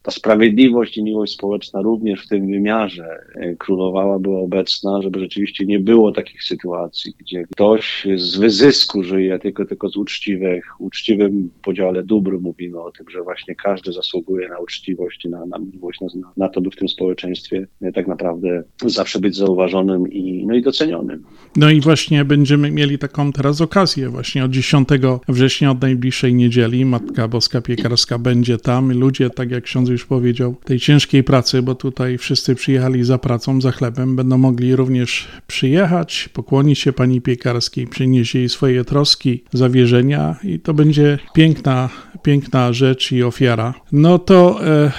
ta 0.04 0.12
sprawiedliwość 0.12 0.98
i 0.98 1.04
miłość 1.04 1.34
społeczna 1.34 1.82
również 1.82 2.26
w 2.26 2.28
tym 2.28 2.48
wymiarze 2.48 3.06
e, 3.36 3.56
królowała, 3.56 4.20
była 4.20 4.40
obecna, 4.40 5.02
żeby 5.02 5.20
rzeczywiście 5.20 5.66
nie 5.66 5.80
było 5.80 6.12
takich 6.12 6.44
sytuacji, 6.44 7.14
gdzie 7.20 7.44
ktoś 7.44 8.08
z 8.16 8.38
wyzysku 8.38 9.04
żyje, 9.04 9.40
tylko, 9.40 9.66
tylko 9.66 9.90
z 9.90 9.98
uczciwych, 9.98 10.66
uczciwym 10.80 11.50
podziale 11.64 12.04
dóbr 12.04 12.40
mówimy 12.40 12.82
o 12.82 12.92
tym, 12.92 13.06
że 13.10 13.22
właśnie 13.22 13.56
każdy 13.56 13.92
zasługuje 13.92 14.50
na 14.50 14.60
uczciwość, 14.60 15.26
na, 15.26 15.46
na 15.46 15.58
miłość, 15.74 16.02
na, 16.02 16.08
na 16.38 16.50
to, 16.50 16.62
by 16.62 16.70
w 16.70 16.76
tym 16.76 16.90
społeczeństwie 16.90 17.68
e, 17.82 17.92
tak 17.92 18.08
naprawdę 18.08 18.64
zawsze 18.86 19.20
być 19.20 19.36
zauważonym 19.36 20.12
i, 20.12 20.46
no 20.48 20.56
i 20.56 20.62
docenionym. 20.62 21.24
No 21.56 21.70
i 21.70 21.82
właśnie 21.82 22.26
będziemy 22.26 22.72
mieli 22.72 22.98
taką 22.98 23.32
teraz 23.32 23.62
okazję, 23.62 24.10
właśnie 24.10 24.46
od 24.46 24.52
10 24.52 24.88
września, 25.28 25.72
od 25.72 25.82
najbliższej 25.82 26.34
niedzieli, 26.34 26.86
Matka 26.86 27.28
Boska 27.28 27.62
Piekarska 27.62 28.20
będzie 28.20 28.58
tam. 28.58 28.92
Ludzie, 28.92 29.30
tak 29.30 29.52
jak 29.52 29.64
ksiądz 29.64 29.91
już 29.92 30.06
powiedział, 30.06 30.56
tej 30.64 30.80
ciężkiej 30.80 31.24
pracy, 31.24 31.62
bo 31.62 31.76
tutaj 31.76 32.18
wszyscy 32.18 32.56
przyjechali 32.56 33.04
za 33.04 33.18
pracą, 33.18 33.62
za 33.62 33.72
chlebem, 33.72 34.16
będą 34.16 34.38
mogli 34.38 34.76
również 34.76 35.28
przyjechać, 35.48 36.30
pokłonić 36.34 36.80
się 36.80 36.94
Pani 36.94 37.22
Piekarskiej, 37.22 37.88
przynieść 37.88 38.36
jej 38.36 38.50
swoje 38.50 38.86
troski, 38.86 39.44
zawierzenia 39.54 40.36
i 40.44 40.60
to 40.60 40.74
będzie 40.74 41.20
piękna, 41.34 41.90
piękna 42.24 42.74
rzecz 42.74 43.12
i 43.12 43.24
ofiara. 43.24 43.74
No 43.92 44.20
to 44.20 44.66
e, 44.66 44.92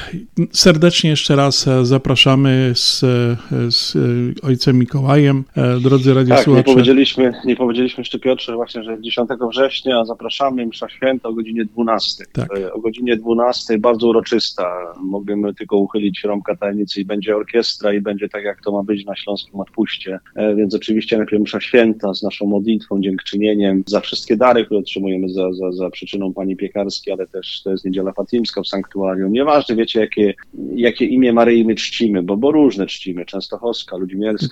serdecznie 0.52 1.10
jeszcze 1.10 1.36
raz 1.36 1.68
e, 1.68 1.86
zapraszamy 1.86 2.72
z, 2.74 3.04
e, 3.04 3.36
z 3.70 3.96
Ojcem 4.42 4.78
Mikołajem, 4.78 5.44
drodzy 5.80 6.04
Tak, 6.04 6.06
nie 6.06 6.14
radiosłuchacze. 6.14 6.64
powiedzieliśmy, 6.64 7.32
nie 7.44 7.56
powiedzieliśmy 7.56 8.00
jeszcze 8.00 8.18
Piotrze 8.18 8.54
właśnie, 8.54 8.82
że 8.82 9.00
10 9.00 9.28
września 9.50 10.04
zapraszamy 10.04 10.66
msza 10.66 10.88
święta 10.88 11.28
o 11.28 11.32
godzinie 11.32 11.64
12. 11.64 12.24
Tak. 12.32 12.48
O 12.72 12.80
godzinie 12.80 13.16
12 13.16 13.78
bardzo 13.78 14.08
uroczysta. 14.08 14.94
Mogliśmy 15.00 15.54
tylko 15.54 15.76
uchylić 15.76 16.24
rąbka 16.24 16.56
tajemnicy 16.56 17.00
i 17.00 17.04
będzie 17.04 17.36
orkiestra 17.36 17.92
i 17.92 18.00
będzie 18.00 18.28
tak 18.28 18.44
jak 18.44 18.62
to 18.64 18.72
ma 18.72 18.82
być 18.82 19.04
na 19.04 19.16
Śląskim 19.16 19.60
Odpuście. 19.60 20.18
Więc 20.56 20.74
oczywiście 20.74 21.18
najpierw 21.18 21.42
msza 21.42 21.60
święta 21.60 22.14
z 22.14 22.22
naszą 22.22 22.46
modlitwą, 22.46 23.00
dziękczynieniem 23.00 23.82
za 23.86 24.00
wszystkie 24.00 24.36
dary, 24.36 24.64
które 24.64 24.80
otrzymujemy 24.80 25.28
za, 25.28 25.52
za, 25.52 25.72
za 25.72 25.90
przyczyną 25.90 26.32
Pani 26.32 26.56
Piekarskiej, 26.56 27.11
ale 27.12 27.26
też 27.26 27.62
to 27.62 27.70
jest 27.70 27.84
Niedziela 27.84 28.12
Fatimska 28.12 28.62
w 28.62 28.68
sanktuarium. 28.68 29.32
Nieważne 29.32 29.76
wiecie 29.76 30.00
jakie, 30.00 30.34
jakie 30.74 31.04
imię 31.04 31.32
Maryi 31.32 31.64
my 31.64 31.74
czcimy, 31.74 32.22
bo, 32.22 32.36
bo 32.36 32.52
różne 32.52 32.86
czcimy. 32.86 33.24
Częstochowska, 33.24 33.96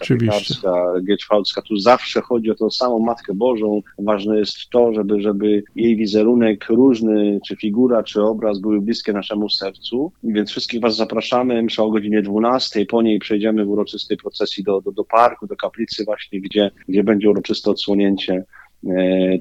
Oczywiście. 0.03 0.27
Piekarska, 0.27 0.93
Gieczwałcka. 1.07 1.62
Tu 1.62 1.77
zawsze 1.77 2.20
chodzi 2.20 2.51
o 2.51 2.55
tą 2.55 2.70
samą 2.70 2.99
Matkę 2.99 3.35
Bożą. 3.35 3.82
Ważne 3.99 4.39
jest 4.39 4.70
to, 4.70 4.95
żeby, 4.95 5.20
żeby 5.20 5.62
jej 5.77 5.97
wizerunek 5.97 6.66
różny, 6.69 7.41
czy 7.47 7.57
figura, 7.57 8.03
czy 8.03 8.23
obraz 8.23 8.61
były 8.61 8.81
bliskie 8.81 9.12
naszemu 9.12 9.49
sercu. 9.49 10.12
Więc 10.23 10.51
wszystkich 10.51 10.81
Was 10.81 10.97
zapraszamy. 10.97 11.62
Msza 11.62 11.82
o 11.82 11.91
godzinie 11.91 12.23
12. 12.23 12.87
Po 12.87 13.03
niej 13.03 13.19
przejdziemy 13.19 13.65
w 13.65 13.70
uroczystej 13.70 14.16
procesji 14.16 14.65
do, 14.65 14.81
do, 14.81 14.93
do 14.93 15.05
parku, 15.05 15.47
do 15.47 15.57
kaplicy 15.57 16.05
właśnie, 16.05 16.41
gdzie, 16.41 16.70
gdzie 16.89 17.05
będzie 17.05 17.31
uroczyste 17.31 17.70
odsłonięcie 17.70 18.45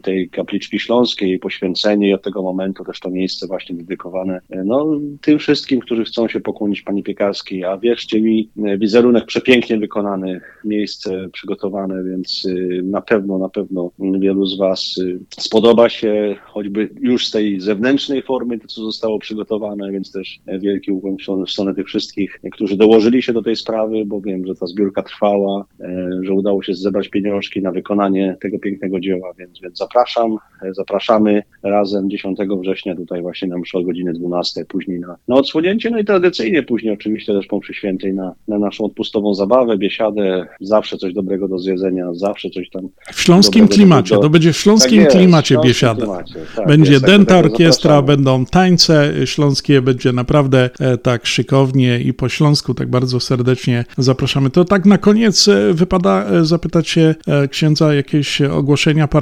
tej 0.02 0.30
kapliczki 0.30 0.80
śląskiej, 0.80 1.40
poświęcenie 1.40 2.10
i 2.10 2.14
od 2.14 2.24
tego 2.24 2.42
momentu 2.42 2.84
też 2.84 3.00
to 3.00 3.10
miejsce 3.10 3.48
właśnie 3.48 3.76
dedykowane 3.76 4.42
e, 4.50 4.64
no, 4.64 5.00
tym 5.22 5.40
wszystkim, 5.40 5.80
którzy 5.80 6.04
chcą 6.04 6.28
się 6.28 6.40
pokłonić 6.40 6.82
Pani 6.82 7.04
Piekarskiej, 7.04 7.64
a 7.64 7.78
wierzcie 7.78 8.22
mi, 8.22 8.50
e, 8.66 8.78
wizerunek 8.78 9.26
przepięknie 9.26 9.78
wykonany, 9.78 10.42
miejsce 10.66 11.30
przygotowane, 11.34 12.04
więc 12.04 12.48
na 12.84 13.02
pewno, 13.02 13.38
na 13.38 13.50
pewno 13.50 13.92
wielu 14.00 14.46
z 14.46 14.58
Was 14.58 14.96
spodoba 15.30 15.90
się 15.90 16.36
choćby 16.44 16.90
już 17.02 17.28
z 17.28 17.32
tej 17.32 17.60
zewnętrznej 17.60 18.24
formy, 18.24 18.60
to 18.60 18.68
co 18.68 18.84
zostało 18.84 19.20
przygotowane, 19.20 19.92
więc 19.92 20.12
też 20.12 20.40
e, 20.46 20.60
wielki 20.60 20.92
ukłon 20.92 21.18
w 21.18 21.50
stronę- 21.52 21.76
tych 21.76 21.88
wszystkich, 21.88 22.40
e, 22.44 22.50
którzy 22.50 22.78
dołożyli 22.78 23.22
się 23.22 23.34
do 23.34 23.42
tej 23.42 23.56
sprawy, 23.56 24.06
bo 24.06 24.22
wiem, 24.22 24.46
że 24.46 24.56
ta 24.56 24.68
zbiórka 24.68 25.04
trwała, 25.04 25.66
e, 25.80 26.10
że 26.24 26.34
udało 26.34 26.64
się 26.64 26.74
zebrać 26.74 27.10
pieniążki 27.10 27.62
na 27.62 27.72
wykonanie 27.72 28.38
tego 28.42 28.60
pięknego 28.60 29.00
dzieła, 29.00 29.29
więc, 29.38 29.60
więc 29.62 29.78
zapraszam, 29.78 30.38
zapraszamy 30.72 31.44
razem 31.64 32.10
10 32.10 32.38
września 32.62 32.96
tutaj 32.96 33.22
właśnie 33.22 33.48
na 33.48 33.58
mszę 33.58 33.78
o 33.78 33.84
godzinie 33.84 34.14
12, 34.14 34.66
później 34.66 35.00
na, 35.00 35.16
na 35.28 35.36
odsłonięcie, 35.36 35.90
no 35.90 36.00
i 36.00 36.06
tradycyjnie 36.06 36.64
później 36.64 36.94
oczywiście 36.94 37.34
też 37.34 37.48
po 37.48 37.60
mszy 37.60 37.74
świętej 37.74 38.14
na, 38.14 38.36
na 38.48 38.60
naszą 38.60 38.86
odpustową 38.86 39.34
zabawę, 39.34 39.78
biesiadę, 39.78 40.48
zawsze 40.62 40.98
coś 40.98 41.14
dobrego 41.14 41.48
do 41.48 41.60
zjedzenia, 41.60 42.14
zawsze 42.14 42.50
coś 42.50 42.70
tam 42.70 42.90
W 43.14 43.22
śląskim 43.22 43.68
klimacie, 43.68 44.16
do- 44.16 44.22
to 44.22 44.30
będzie 44.30 44.54
w 44.54 44.58
śląskim 44.58 44.98
Tak 44.98 45.06
jest, 45.06 45.18
klimacie 45.18 45.48
śląskim 45.48 45.70
biesiada. 45.70 46.02
klimacie, 46.02 46.36
tak 46.56 46.68
będzie 46.68 46.92
jest, 46.92 47.06
tak, 47.06 47.46
orkiestra, 47.46 47.72
zapraszamy. 47.96 48.08
będą 48.08 48.46
tańce 48.46 49.14
śląskie, 49.26 49.82
będzie 49.82 50.12
naprawdę 50.14 50.70
e, 50.80 50.98
tak 50.98 51.26
szykownie 51.26 52.00
i 52.00 52.14
po 52.14 52.30
śląsku 52.30 52.74
tak 52.74 52.90
bardzo 52.90 53.20
serdecznie 53.20 53.86
zapraszamy. 53.98 54.50
To 54.50 54.66
tak 54.66 54.86
na 54.86 54.98
koniec 54.98 55.48
e, 55.48 55.74
wypada 55.74 56.26
e, 56.26 56.46
zapytać 56.46 56.90
się 56.90 57.16
księdza 57.50 57.94
jakieś 57.94 58.42
ogłoszenia 58.42 59.08
parafialne, 59.08 59.19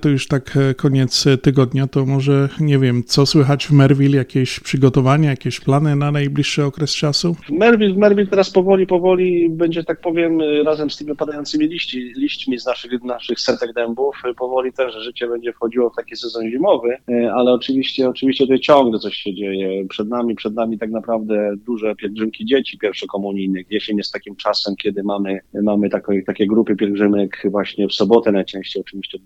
to 0.00 0.08
już 0.08 0.28
tak 0.28 0.56
e, 0.56 0.74
koniec 0.74 1.26
e, 1.26 1.38
tygodnia, 1.38 1.86
to 1.86 2.06
może 2.06 2.48
nie 2.60 2.78
wiem, 2.78 3.04
co 3.04 3.26
słychać 3.26 3.66
w 3.66 3.72
Merville, 3.72 4.16
jakieś 4.16 4.60
przygotowania, 4.60 5.30
jakieś 5.30 5.60
plany 5.60 5.96
na 5.96 6.10
najbliższy 6.10 6.64
okres 6.64 6.94
czasu? 6.94 7.36
Merville, 7.50 7.94
Merville 7.94 8.30
teraz 8.30 8.50
powoli, 8.50 8.86
powoli 8.86 9.50
będzie, 9.50 9.84
tak 9.84 10.00
powiem, 10.00 10.40
y, 10.40 10.62
razem 10.64 10.90
z 10.90 10.96
tymi 10.96 11.10
opadającymi 11.10 11.68
liści, 11.68 12.12
liśćmi 12.16 12.58
z 12.58 12.66
naszych, 12.66 13.02
naszych 13.04 13.40
setek 13.40 13.72
dębów, 13.72 14.22
powoli 14.38 14.72
też 14.72 14.94
życie 14.94 15.28
będzie 15.28 15.52
wchodziło 15.52 15.90
w 15.90 15.96
taki 15.96 16.16
sezon 16.16 16.50
zimowy, 16.50 16.96
ale 17.34 17.52
oczywiście, 17.52 18.08
oczywiście 18.08 18.44
tutaj 18.44 18.60
ciągle 18.60 18.98
coś 18.98 19.14
się 19.14 19.34
dzieje. 19.34 19.86
Przed 19.88 20.08
nami, 20.08 20.34
przed 20.34 20.54
nami 20.54 20.78
tak 20.78 20.90
naprawdę 20.90 21.54
duże 21.66 21.94
pielgrzymki 21.94 22.44
dzieci 22.44 22.78
pierwszokomunijnych. 22.78 23.66
Jesień 23.70 23.96
jest 23.96 24.12
takim 24.12 24.36
czasem, 24.36 24.74
kiedy 24.82 25.02
mamy, 25.02 25.40
mamy 25.62 25.90
takie, 25.90 26.22
takie 26.22 26.46
grupy 26.46 26.76
pielgrzymek 26.76 27.42
właśnie 27.50 27.88
w 27.88 27.92
sobotę 27.92 28.32
najczęściej 28.32 28.80
oczywiście 28.80 29.18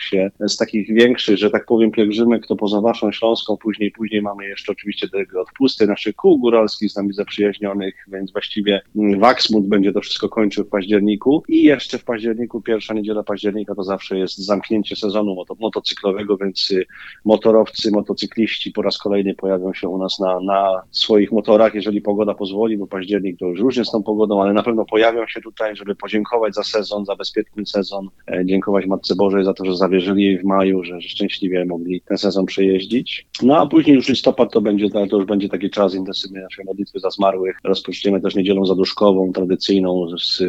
się. 0.00 0.30
Z 0.48 0.56
takich 0.56 0.94
większych, 0.94 1.38
że 1.38 1.50
tak 1.50 1.66
powiem, 1.66 1.90
pielgrzymek 1.90 2.46
to 2.46 2.56
poza 2.56 2.80
Waszą 2.80 3.12
Śląską, 3.12 3.56
później, 3.56 3.90
później 3.90 4.22
mamy 4.22 4.48
jeszcze 4.48 4.72
oczywiście 4.72 5.08
te 5.08 5.40
odpusty 5.40 5.86
naszych 5.86 6.16
kół 6.16 6.38
góralskich 6.38 6.90
z 6.90 6.96
nami 6.96 7.12
zaprzyjaźnionych, 7.12 7.94
więc 8.08 8.32
właściwie 8.32 8.80
mm, 8.96 9.20
Waxmund 9.20 9.66
będzie 9.66 9.92
to 9.92 10.00
wszystko 10.00 10.28
kończył 10.28 10.64
w 10.64 10.68
październiku 10.68 11.42
i 11.48 11.62
jeszcze 11.62 11.98
w 11.98 12.04
październiku, 12.04 12.60
pierwsza 12.60 12.94
niedziela 12.94 13.22
października 13.22 13.74
to 13.74 13.82
zawsze 13.82 14.18
jest 14.18 14.38
zamknięcie 14.38 14.96
sezonu 14.96 15.34
moto, 15.34 15.56
motocyklowego, 15.60 16.36
więc 16.36 16.70
y, 16.70 16.86
motorowcy, 17.24 17.90
motocykliści 17.90 18.72
po 18.72 18.82
raz 18.82 18.98
kolejny 18.98 19.34
pojawią 19.34 19.74
się 19.74 19.88
u 19.88 19.98
nas 19.98 20.18
na, 20.20 20.40
na 20.40 20.82
swoich 20.90 21.32
motorach, 21.32 21.74
jeżeli 21.74 22.00
pogoda 22.00 22.34
pozwoli, 22.34 22.78
bo 22.78 22.86
październik 22.86 23.38
to 23.38 23.46
już 23.46 23.60
różnie 23.60 23.84
z 23.84 23.90
tą 23.90 24.02
pogodą, 24.02 24.42
ale 24.42 24.52
na 24.52 24.62
pewno 24.62 24.84
pojawią 24.84 25.26
się 25.26 25.40
tutaj, 25.40 25.76
żeby 25.76 25.94
podziękować 25.94 26.54
za 26.54 26.62
sezon, 26.62 27.04
za 27.04 27.16
bezpieczny 27.16 27.66
sezon, 27.66 28.08
e, 28.30 28.46
dziękować 28.46 28.86
Matce 28.86 29.14
Bożej 29.14 29.44
za 29.48 29.54
to, 29.54 29.64
że 29.64 29.76
zawierzyli 29.76 30.24
jej 30.24 30.38
w 30.38 30.44
maju, 30.44 30.84
że, 30.84 31.00
szczęśliwie 31.00 31.64
mogli 31.64 32.00
ten 32.00 32.18
sezon 32.18 32.46
przejeździć. 32.46 33.26
No 33.42 33.56
a 33.58 33.66
później 33.66 33.96
już 33.96 34.08
listopad 34.08 34.52
to 34.52 34.60
będzie, 34.60 34.90
to 34.90 35.16
już 35.16 35.26
będzie 35.26 35.48
taki 35.48 35.70
czas 35.70 35.94
intensywnej 35.94 36.42
naszej 36.42 36.64
modlitwy 36.64 37.00
za 37.00 37.10
zmarłych. 37.10 37.56
Rozpoczniemy 37.64 38.20
też 38.20 38.34
niedzielą 38.34 38.66
zaduszkową, 38.66 39.32
tradycyjną, 39.32 40.06
z 40.18 40.42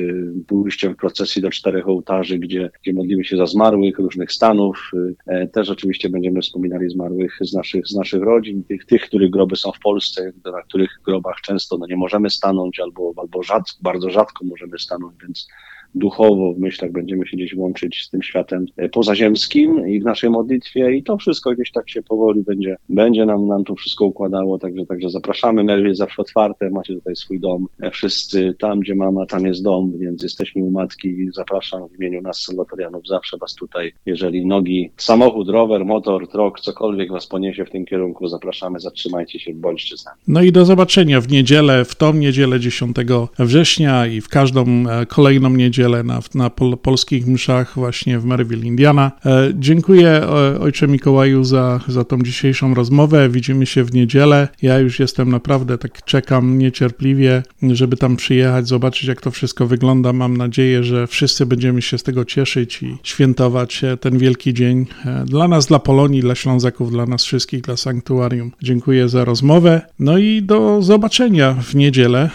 pójściem 0.48 0.94
w 0.94 0.98
procesji 0.98 1.42
do 1.42 1.50
czterech 1.50 1.88
ołtarzy, 1.88 2.40
gdzie, 2.40 2.70
gdzie 2.82 2.94
modlimy 2.94 3.24
się 3.24 3.38
za 3.38 3.46
zmarłych 3.46 4.00
różnych 4.00 4.32
stanów. 4.32 4.92
E, 5.28 5.48
Też 5.48 5.70
oczywiście 5.70 6.10
będziemy 6.10 6.42
wspominali 6.42 6.90
zmarłych 6.90 7.38
z 7.42 7.54
naszych, 7.54 7.88
z 7.88 7.96
naszych 7.96 8.24
rodzin, 8.24 8.64
tych, 8.64 8.86
tych, 8.86 9.02
których 9.02 9.30
groby 9.30 9.56
są 9.56 9.72
w 9.72 9.80
Polsce, 9.80 10.32
na 10.46 10.62
których 10.62 10.90
grobach 11.06 11.36
często 11.42 11.78
no, 11.78 11.86
nie 11.88 11.98
możemy 11.98 12.30
stanąć 12.30 12.80
albo, 12.80 13.14
albo 13.18 13.44
rzadko, 13.44 13.78
bardzo 13.82 14.10
rzadko 14.10 14.46
możemy 14.46 14.80
stanąć, 14.80 15.16
więc 15.22 15.48
duchowo 15.96 16.54
w 16.54 16.60
myślach 16.60 16.92
będziemy 16.92 17.28
się 17.28 17.38
gdzieś 17.38 17.54
łączyć 17.54 18.04
z 18.04 18.10
tym 18.10 18.22
światem 18.22 18.66
e, 18.78 18.90
pozaziemskim 18.90 19.88
i 19.88 20.00
w 20.00 20.04
naszej 20.04 20.30
modlitwie. 20.30 20.96
I 20.96 21.04
to 21.04 21.18
wszystko 21.18 21.52
gdzieś 21.52 21.72
tak 21.72 21.90
się 21.90 22.02
powoli 22.02 22.44
będzie, 22.44 22.76
będzie 22.90 23.26
nam, 23.26 23.48
nam 23.48 23.64
to 23.64 23.76
wszystko 23.76 24.06
układało, 24.06 24.60
także, 24.60 24.86
także 24.86 25.10
zapraszamy, 25.10 25.64
Merwie 25.64 25.88
jest 25.88 26.00
zawsze 26.00 26.22
otwarte, 26.22 26.70
macie 26.70 26.94
tutaj 26.94 27.16
swój 27.16 27.40
dom, 27.40 27.68
E, 27.82 27.92
wszyscy 27.92 28.56
tam, 28.60 28.80
gdzie 28.80 28.96
mama, 28.96 29.26
tam 29.26 29.46
jest 29.46 29.64
dom, 29.64 29.94
więc 30.00 30.24
jesteśmy 30.24 30.64
u 30.64 30.72
matki, 30.72 31.30
zapraszam 31.34 31.82
w 31.90 32.00
imieniu 32.00 32.22
nas 32.22 32.40
salwatorianów, 32.40 33.08
zawsze 33.08 33.38
was 33.38 33.56
tutaj, 33.56 33.94
jeżeli 34.06 34.46
nogi, 34.46 34.92
samochód, 34.98 35.50
rower, 35.50 35.86
motor, 35.86 36.28
trok, 36.28 36.60
cokolwiek 36.60 37.12
was 37.12 37.28
poniesie 37.28 37.66
w 37.66 37.70
tym 37.70 37.86
kierunku, 37.86 38.28
zapraszamy, 38.28 38.80
zatrzymajcie 38.80 39.40
się, 39.40 39.54
bądźcie 39.54 39.98
z 39.98 40.06
nami. 40.06 40.18
No 40.28 40.42
i 40.42 40.52
do 40.52 40.66
zobaczenia 40.66 41.22
w 41.22 41.32
niedzielę, 41.32 41.86
w 41.86 41.96
tą 41.96 42.14
niedzielę 42.14 42.60
10 42.60 42.96
września 43.40 44.08
i 44.08 44.22
w 44.22 44.30
każdą 44.30 44.66
e, 44.66 45.06
kolejną 45.06 45.50
niedzielę 45.50 45.79
niedzielę 45.80 46.04
na, 46.04 46.20
na 46.36 46.50
pol, 46.50 46.78
polskich 46.78 47.28
mszach 47.28 47.76
właśnie 47.76 48.20
w 48.20 48.26
Maryville, 48.26 48.66
Indiana. 48.66 49.12
E, 49.26 49.52
dziękuję 49.56 50.22
Ojcze 50.60 50.88
Mikołaju 50.88 51.44
za, 51.44 51.80
za 51.88 52.04
tą 52.04 52.22
dzisiejszą 52.22 52.74
rozmowę. 52.74 53.30
Widzimy 53.30 53.66
się 53.66 53.84
w 53.84 53.94
niedzielę. 53.94 54.48
Ja 54.62 54.80
już 54.80 55.00
jestem 55.00 55.30
naprawdę, 55.30 55.78
tak 55.78 56.06
czekam 56.06 56.58
niecierpliwie, 56.58 57.44
żeby 57.62 57.98
tam 57.98 58.16
przyjechać, 58.16 58.68
zobaczyć 58.68 59.08
jak 59.08 59.22
to 59.22 59.32
wszystko 59.32 59.68
wygląda. 59.68 60.14
Mam 60.14 60.38
nadzieję, 60.38 60.84
że 60.84 61.08
wszyscy 61.08 61.46
będziemy 61.46 61.82
się 61.82 61.98
z 61.98 62.04
tego 62.04 62.26
cieszyć 62.26 62.84
i 62.84 62.98
świętować 63.04 63.84
e, 63.84 63.98
ten 63.98 64.18
wielki 64.18 64.54
dzień 64.54 64.86
e, 65.06 65.26
dla 65.26 65.48
nas, 65.48 65.68
dla 65.68 65.80
Polonii, 65.80 66.22
dla 66.22 66.36
Ślązaków, 66.36 66.92
dla 66.92 67.06
nas 67.06 67.24
wszystkich, 67.24 67.62
dla 67.62 67.78
Sanktuarium. 67.78 68.52
Dziękuję 68.64 69.10
za 69.10 69.26
rozmowę. 69.26 69.82
No 70.00 70.18
i 70.18 70.42
do 70.42 70.82
zobaczenia 70.82 71.54
w 71.54 71.76
niedzielę. 71.76 72.30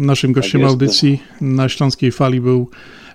Naszym 0.00 0.32
gościem 0.32 0.60
jest. 0.60 0.70
audycji 0.70 1.22
na 1.40 1.68
Śląskiej 1.68 2.12
Fali 2.12 2.40
był 2.40 2.68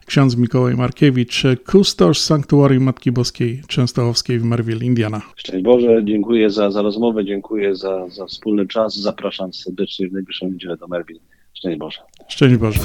ksiądz 0.05 0.37
Mikołaj 0.37 0.75
Markiewicz, 0.75 1.43
kustosz 1.65 2.19
Sanktuarium 2.19 2.83
Matki 2.83 3.11
Boskiej 3.11 3.61
Częstochowskiej 3.67 4.39
w 4.39 4.43
Merville, 4.43 4.85
Indiana. 4.85 5.21
Szczęść 5.35 5.63
Boże, 5.63 6.01
dziękuję 6.03 6.49
za, 6.49 6.71
za 6.71 6.81
rozmowę, 6.81 7.25
dziękuję 7.25 7.75
za, 7.75 8.09
za 8.09 8.25
wspólny 8.25 8.67
czas. 8.67 8.95
Zapraszam 8.95 9.53
serdecznie 9.53 10.09
w 10.09 10.13
najbliższą 10.13 10.47
niedzielę 10.51 10.77
do 10.77 10.87
Merville. 10.87 11.19
Szczęść 11.53 11.79
Boże. 11.79 11.99
Szczęść 12.27 12.55
Boże. 12.55 12.79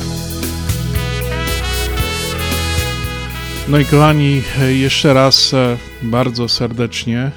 No 3.68 3.78
i 3.78 3.84
kochani, 3.84 4.42
jeszcze 4.80 5.14
raz 5.14 5.54
e, 5.54 5.76
bardzo 6.02 6.48
serdecznie 6.48 7.30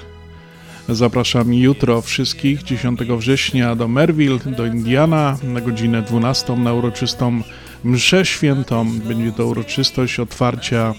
zapraszam 0.89 1.53
jutro 1.53 2.01
wszystkich 2.01 2.63
10 2.63 2.99
września 2.99 3.75
do 3.75 3.87
Merville, 3.87 4.39
do 4.45 4.65
Indiana 4.65 5.37
na 5.43 5.61
godzinę 5.61 6.01
12 6.01 6.55
na 6.55 6.73
uroczystą 6.73 7.41
mszę 7.83 8.25
świętą. 8.25 8.99
Będzie 8.99 9.31
to 9.31 9.45
uroczystość 9.47 10.19
otwarcia 10.19 10.93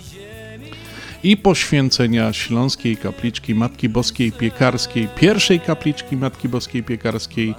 i 1.23 1.37
poświęcenia 1.37 2.33
Śląskiej 2.33 2.97
Kapliczki 2.97 3.55
Matki 3.55 3.89
Boskiej 3.89 4.33
Piekarskiej, 4.33 5.09
pierwszej 5.17 5.61
kapliczki 5.61 6.17
Matki 6.17 6.49
Boskiej 6.49 6.83
Piekarskiej 6.83 7.55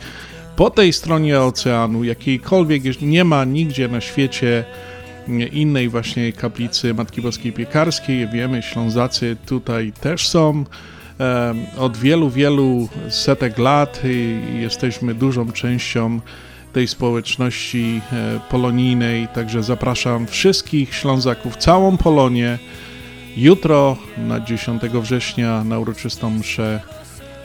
po 0.55 0.69
tej 0.69 0.93
stronie 0.93 1.41
oceanu, 1.41 2.03
jakiejkolwiek 2.03 3.01
nie 3.01 3.23
ma 3.23 3.45
nigdzie 3.45 3.87
na 3.87 4.01
świecie 4.01 4.65
innej 5.51 5.89
właśnie 5.89 6.33
kaplicy 6.33 6.93
Matki 6.93 7.21
Boskiej 7.21 7.53
Piekarskiej. 7.53 8.27
Wiemy, 8.27 8.61
Ślązacy 8.61 9.37
tutaj 9.45 9.91
też 10.01 10.27
są 10.27 10.65
od 11.77 11.97
wielu, 11.97 12.29
wielu 12.29 12.89
setek 13.09 13.57
lat 13.57 14.01
jesteśmy 14.53 15.13
dużą 15.13 15.51
częścią 15.51 16.19
tej 16.73 16.87
społeczności 16.87 18.01
e, 18.11 18.39
polonijnej, 18.49 19.27
także 19.27 19.63
zapraszam 19.63 20.27
wszystkich 20.27 20.95
Ślązaków, 20.95 21.57
całą 21.57 21.97
Polonię 21.97 22.59
jutro 23.37 23.97
na 24.17 24.39
10 24.39 24.81
września 24.83 25.63
na 25.63 25.79
uroczystą 25.79 26.29
mszę. 26.29 26.81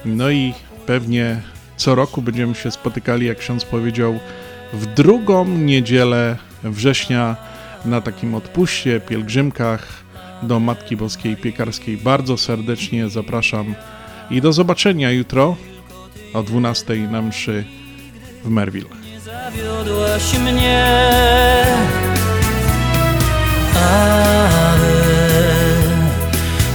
No 0.04 0.30
i 0.30 0.54
pewnie 0.86 1.40
co 1.76 1.94
roku 1.94 2.22
będziemy 2.22 2.54
się 2.54 2.70
spotykali, 2.70 3.26
jak 3.26 3.38
ksiądz 3.38 3.64
powiedział, 3.64 4.18
w 4.72 4.86
drugą 4.86 5.44
niedzielę 5.44 6.36
września 6.62 7.36
na 7.84 8.00
takim 8.00 8.34
odpuście, 8.34 9.00
pielgrzymkach 9.00 9.86
do 10.42 10.60
Matki 10.60 10.96
Boskiej 10.96 11.36
Piekarskiej. 11.36 11.96
Bardzo 11.96 12.36
serdecznie 12.36 13.08
zapraszam 13.08 13.74
i 14.30 14.40
do 14.40 14.52
zobaczenia 14.52 15.10
jutro 15.10 15.56
o 16.34 16.42
12 16.42 16.96
na 16.96 17.22
mszy 17.22 17.64
w 18.44 18.50
Merville. 18.50 18.88
Zawiodłaś 19.24 20.38
mnie 20.38 20.86
Ave, 23.74 24.80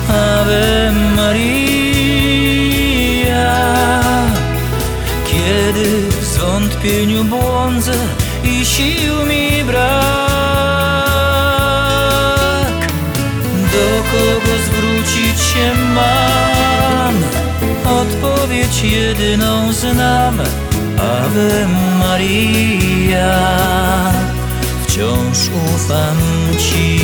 Ave 0.09 0.91
Maria 1.15 1.45
Kiedy 5.27 6.09
w 6.09 6.25
zwątpieniu 6.25 7.23
błądzę 7.23 7.93
i 8.43 8.65
sił 8.65 9.25
mi 9.25 9.63
brak 9.63 10.24
kogo 14.35 14.57
zwrócić 14.65 15.39
się 15.41 15.73
mam? 15.95 17.23
Odpowiedź 17.85 18.83
jedyną 18.83 19.73
znam. 19.73 20.39
Ave 20.97 21.67
Maria. 21.99 23.39
Wciąż 24.87 25.37
ufam 25.75 26.17
Ci. 26.57 26.99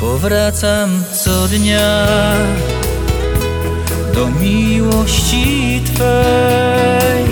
Powracam 0.00 1.04
co 1.24 1.48
dnia 1.48 2.06
do 4.14 4.28
miłości 4.40 5.82
Twej. 5.84 7.24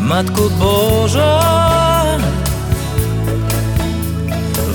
Matko 0.00 0.50
Boża 0.50 1.40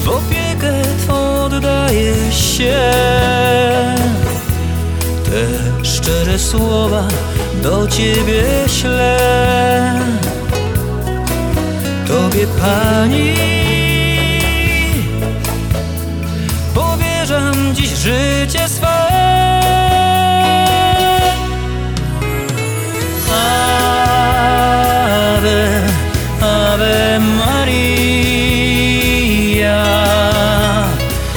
w 0.03 0.10
opiekę 0.10 0.81
Twą 1.03 1.44
oddaję 1.44 2.31
się. 2.31 2.81
Te 5.26 5.45
szczere 5.85 6.40
słowa 6.40 7.03
do 7.64 7.88
Ciebie 7.88 8.44
ślę. 8.68 9.19
Tobie 12.07 12.48
Pani 12.48 13.34
powierzam 16.73 17.76
dziś 17.76 17.90
życie 17.90 18.69
Ave, 25.44 25.84
Ave 26.41 27.20
Maria. 27.20 27.74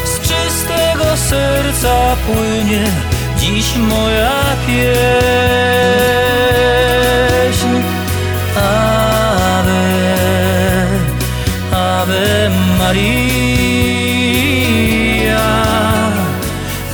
Z 0.05 0.21
czystego 0.21 1.17
serca 1.17 2.17
płynie 2.27 2.85
dziś 3.39 3.77
moja 3.77 4.43
pieśń. 4.67 4.87
Ave, 8.57 9.85
Ave 11.73 12.51
Maria. 12.79 13.07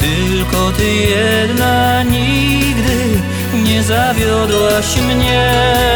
Tylko 0.01 0.73
Ty 0.73 0.95
jedna 0.95 2.03
nigdy 2.03 3.21
nie 3.65 3.83
zawiodłaś 3.83 4.97
mnie 4.97 5.92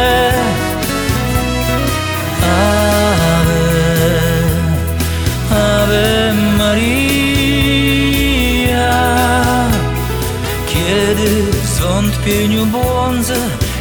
zwątpieniu 12.26 12.66
błądzę 12.66 13.34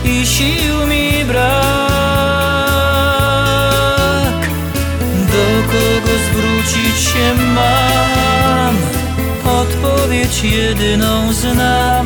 i 0.04 0.26
sił 0.26 0.88
mi 0.88 1.26
brak. 1.26 1.46
Do 5.32 5.46
kogo 5.72 6.12
zwrócić 6.30 7.00
się 7.00 7.34
mam? 7.56 8.76
Odpowiedź 9.46 10.44
jedyną 10.44 11.34
znam 11.34 12.06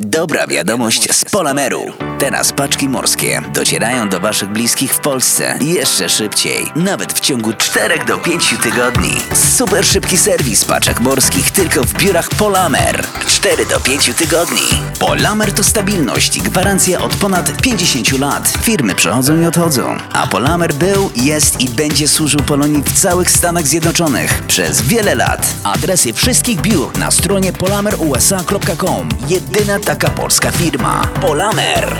Dobra 0.00 0.46
wiadomość 0.46 1.12
z 1.12 1.24
Polameru. 1.24 1.80
Teraz 2.18 2.52
paczki 2.52 2.88
morskie 2.88 3.42
docierają 3.54 4.08
do 4.08 4.20
Waszych 4.20 4.48
bliskich 4.48 4.94
w 4.94 5.00
Polsce 5.00 5.58
jeszcze 5.60 6.08
szybciej, 6.08 6.66
nawet 6.76 7.12
w 7.12 7.20
ciągu 7.20 7.52
4 7.52 8.04
do 8.04 8.18
5 8.18 8.54
tygodni. 8.62 9.10
Super 9.34 9.86
szybki 9.86 10.18
serwis 10.18 10.64
paczek 10.64 11.00
morskich 11.00 11.50
tylko 11.50 11.84
w 11.84 11.94
biurach 11.94 12.28
Polamer. 12.28 13.04
4 13.26 13.66
do 13.66 13.80
5 13.80 14.10
tygodni. 14.18 14.60
Polamer 14.98 15.52
to 15.52 15.64
stabilność 15.64 16.36
i 16.36 16.40
gwarancja 16.40 17.00
od 17.00 17.14
ponad 17.14 17.62
50 17.62 18.18
lat. 18.18 18.48
Firmy 18.62 18.94
przychodzą 18.94 19.40
i 19.40 19.44
odchodzą, 19.44 19.96
a 20.12 20.26
Polamer 20.26 20.74
był, 20.74 21.10
jest 21.16 21.60
i 21.60 21.68
będzie 21.68 22.08
służył 22.08 22.40
Polonii 22.40 22.82
w 22.82 22.92
całych 22.92 23.30
Stanach 23.30 23.66
Zjednoczonych 23.66 24.42
przez 24.46 24.82
wiele 24.82 25.14
lat. 25.14 25.46
Adresy 25.64 26.12
wszystkich 26.12 26.60
biur 26.60 26.98
na 26.98 27.10
stronie 27.10 27.52
polamerusa.com. 27.52 29.08
Jedyna 29.28 29.78
taka 29.86 30.10
polska 30.10 30.50
firma. 30.50 31.02
Polamer. 31.20 31.96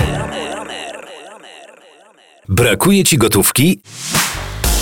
Brakuje 2.49 3.05
Ci 3.05 3.19
gotówki? 3.19 3.81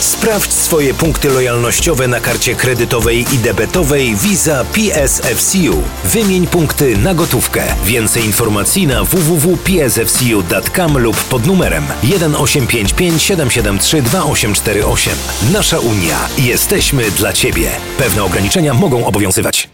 Sprawdź 0.01 0.53
swoje 0.53 0.95
punkty 0.95 1.29
lojalnościowe 1.29 2.09
na 2.09 2.21
karcie 2.21 2.55
kredytowej 2.55 3.27
i 3.35 3.39
debetowej 3.39 4.17
Visa 4.17 4.65
PSFCU. 4.65 5.83
Wymień 6.05 6.47
punkty 6.47 6.97
na 6.97 7.15
gotówkę. 7.15 7.63
Więcej 7.85 8.25
informacji 8.25 8.87
na 8.87 9.05
www.psfcu.com 9.05 10.99
lub 10.99 11.17
pod 11.17 11.47
numerem 11.47 11.85
1855 12.01 13.23
773 13.23 14.03
2848. 14.03 15.15
Nasza 15.53 15.79
Unia. 15.79 16.19
Jesteśmy 16.39 17.11
dla 17.11 17.33
Ciebie. 17.33 17.71
Pewne 17.99 18.25
ograniczenia 18.25 18.75
mogą 18.75 19.07
obowiązywać. 19.07 19.74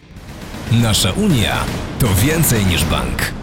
Nasza 0.72 1.12
Unia 1.12 1.64
to 1.98 2.06
więcej 2.14 2.66
niż 2.66 2.84
bank. 2.84 3.39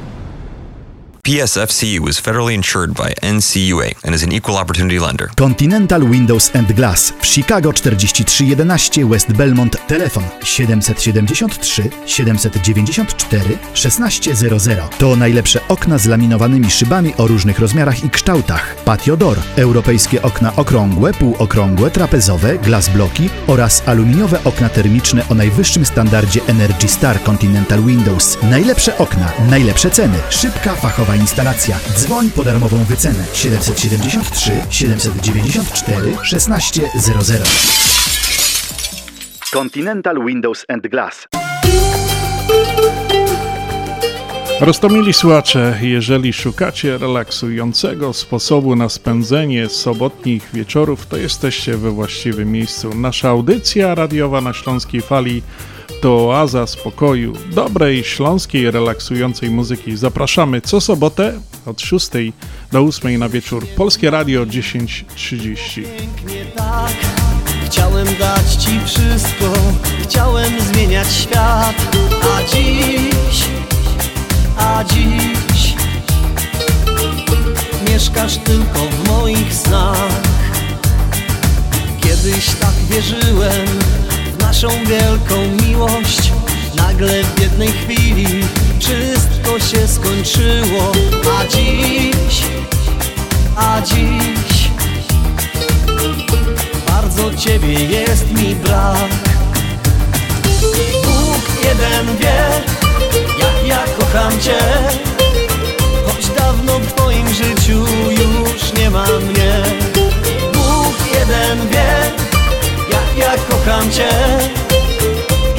PSFCU 1.27 2.07
is 2.07 2.21
federally 2.21 2.53
insured 2.53 2.93
by 2.93 3.13
NCUA 3.21 3.95
and 4.05 4.15
is 4.15 4.23
an 4.23 4.31
equal 4.31 4.55
opportunity 4.55 4.97
lender. 4.99 5.29
Continental 5.35 6.01
Windows 6.09 6.55
and 6.55 6.73
Glass 6.75 7.13
w 7.21 7.25
Chicago 7.25 7.71
4311 7.71 9.03
West 9.03 9.33
Belmont. 9.33 9.77
Telefon 9.87 10.23
773 10.43 11.89
794 12.05 13.57
1600. 13.73 14.97
To 14.97 15.15
najlepsze 15.15 15.67
okna 15.67 15.97
z 15.97 16.05
laminowanymi 16.05 16.71
szybami 16.71 17.13
o 17.17 17.27
różnych 17.27 17.59
rozmiarach 17.59 18.03
i 18.03 18.09
kształtach. 18.09 18.75
Patio 18.85 19.17
Door, 19.17 19.37
europejskie 19.55 20.21
okna 20.21 20.55
okrągłe, 20.55 21.13
półokrągłe, 21.13 21.91
trapezowe, 21.91 22.57
glass 22.57 22.89
bloki 22.89 23.29
oraz 23.47 23.83
aluminiowe 23.85 24.43
okna 24.43 24.69
termiczne 24.69 25.23
o 25.29 25.33
najwyższym 25.33 25.85
standardzie 25.85 26.41
Energy 26.47 26.87
Star 26.87 27.23
Continental 27.23 27.83
Windows. 27.83 28.37
Najlepsze 28.43 28.97
okna, 28.97 29.33
najlepsze 29.49 29.89
ceny, 29.89 30.17
szybka 30.29 30.75
fachowa 30.75 31.16
instalacja. 31.17 31.79
Dzwoń 31.95 32.29
po 32.29 32.43
darmową 32.43 32.83
wycenę 32.83 33.23
773 33.33 34.51
794 34.69 36.17
1600. 36.29 37.49
Continental 39.51 40.25
Windows 40.25 40.65
and 40.69 40.87
Glass. 40.87 41.27
Roztomili 44.61 45.13
słuchacze, 45.13 45.79
jeżeli 45.81 46.33
szukacie 46.33 46.97
relaksującego 46.97 48.13
sposobu 48.13 48.75
na 48.75 48.89
spędzenie 48.89 49.69
sobotnich 49.69 50.49
wieczorów, 50.53 51.05
to 51.05 51.17
jesteście 51.17 51.77
we 51.77 51.91
właściwym 51.91 52.51
miejscu. 52.51 52.95
Nasza 52.95 53.29
audycja 53.29 53.95
radiowa 53.95 54.41
na 54.41 54.53
Śląskiej 54.53 55.01
Fali 55.01 55.41
to 56.01 56.27
oaza 56.27 56.67
spokoju, 56.67 57.33
dobrej 57.51 58.03
śląskiej 58.03 58.71
relaksującej 58.71 59.49
muzyki. 59.49 59.97
Zapraszamy 59.97 60.61
co 60.61 60.81
sobotę 60.81 61.33
od 61.65 61.81
6 61.81 62.09
do 62.71 62.79
8 62.79 63.19
na 63.19 63.29
wieczór. 63.29 63.67
Polskie 63.67 64.09
Radio 64.11 64.45
10.30. 64.45 65.83
tak 66.55 66.93
Chciałem 67.65 68.07
dać 68.19 68.55
ci 68.55 68.79
wszystko 68.85 69.53
Chciałem 70.03 70.61
zmieniać 70.61 71.13
świat 71.13 71.75
A 72.35 72.43
dziś 72.43 73.43
A 74.57 74.83
dziś 74.83 75.75
Mieszkasz 77.89 78.37
tylko 78.37 78.79
w 78.79 79.07
moich 79.07 79.53
snach 79.53 80.21
Kiedyś 82.01 82.45
tak 82.55 82.73
wierzyłem 82.89 83.67
naszą 84.47 84.67
wielką 84.69 85.35
miłość. 85.65 86.31
Nagle 86.75 87.23
w 87.23 87.41
jednej 87.41 87.67
chwili 87.67 88.25
Wszystko 88.79 89.59
się 89.59 89.87
skończyło. 89.87 90.91
A 91.39 91.47
dziś 91.47 92.43
A 93.55 93.81
dziś 93.81 94.69
bardzo 96.87 97.35
ciebie 97.35 97.73
jest 97.73 98.31
mi 98.31 98.55
brak. 98.55 99.11
Bóg 101.03 101.63
jeden 101.63 102.17
wie, 102.17 102.47
jak 103.39 103.67
ja 103.67 103.83
kocham 103.99 104.39
cię. 104.39 104.59
Choć 106.05 106.27
dawno 106.37 106.79
w 106.79 106.93
twoim 106.93 107.27
życiu 107.27 107.85
już 108.09 108.73
nie 108.73 108.89
ma 108.89 109.05
mnie. 109.05 109.63
Bóg 110.53 110.95
jeden 111.13 111.69
wie, 111.69 112.16
kocham 113.67 113.91
cię 113.91 114.09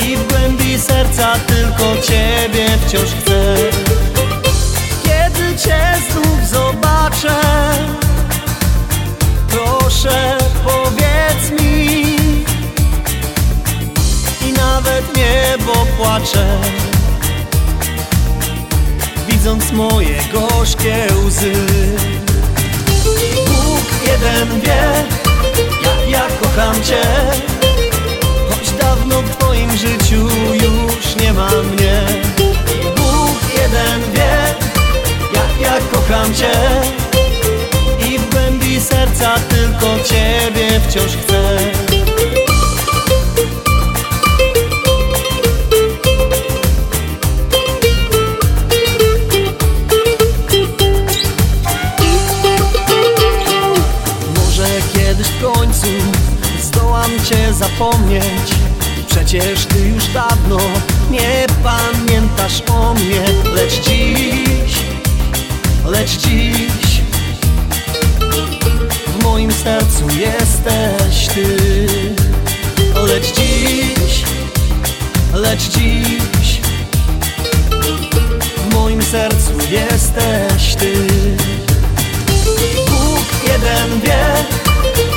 I 0.06 0.16
w 0.16 0.28
głębi 0.28 0.78
serca 0.78 1.34
tylko 1.46 2.02
ciebie 2.02 2.66
wciąż 2.86 3.10
chcę. 3.10 3.54
Kiedy 5.02 5.58
cię 5.58 5.80
znów 6.10 6.48
zobaczę 6.50 7.40
Proszę 9.48 10.38
powiedz 10.64 11.60
mi. 11.60 12.00
I 14.48 14.52
nawet 14.52 15.16
niebo 15.16 15.86
płacze 15.96 16.46
Widząc 19.28 19.72
moje 19.72 20.18
gorzkie 20.32 21.06
łzy. 21.26 21.52
Bóg 23.46 23.86
jeden 24.06 24.60
wie 24.60 25.04
Jak 25.82 26.10
ja 26.10 26.22
kocham 26.40 26.82
Cię 26.82 27.02
dawno 29.08 29.22
w 29.22 29.36
Twoim 29.36 29.70
życiu 29.76 30.28
już 30.52 31.16
nie 31.16 31.32
ma 31.32 31.48
mnie. 31.48 32.02
Bóg 32.96 33.38
jeden 33.54 34.12
wie 34.12 34.54
Jak 35.34 35.60
ja 35.60 35.78
kocham 35.92 36.34
Cię. 36.34 36.52
I 38.08 38.18
w 38.18 38.30
głębi 38.30 38.80
serca 38.80 39.34
tylko 39.48 39.86
Ciebie 40.04 40.80
wciąż 40.88 41.16
chcę. 41.16 41.58
Może 54.36 54.66
kiedyś 54.92 55.26
w 55.26 55.42
końcu 55.42 55.86
zdołam 56.62 57.10
Cię 57.24 57.54
zapomnieć 57.54 58.57
Przecież 59.18 59.66
Ty 59.66 59.88
już 59.88 60.06
dawno 60.06 60.58
nie 61.10 61.46
pamiętasz 61.62 62.62
o 62.70 62.94
mnie. 62.94 63.24
Lecz 63.54 63.80
dziś, 63.80 64.76
lecz 65.86 66.10
dziś 66.10 67.00
w 69.06 69.24
moim 69.24 69.52
sercu 69.52 70.04
jesteś 70.18 71.28
Ty. 71.34 71.56
Lecz 73.06 73.32
dziś, 73.32 74.24
lecz 75.34 75.62
dziś 75.68 76.60
W 78.56 78.74
moim 78.74 79.02
sercu 79.02 79.52
jesteś 79.70 80.74
Ty. 80.74 80.92
Bóg 82.86 83.26
jeden 83.52 84.00
wie, 84.00 84.26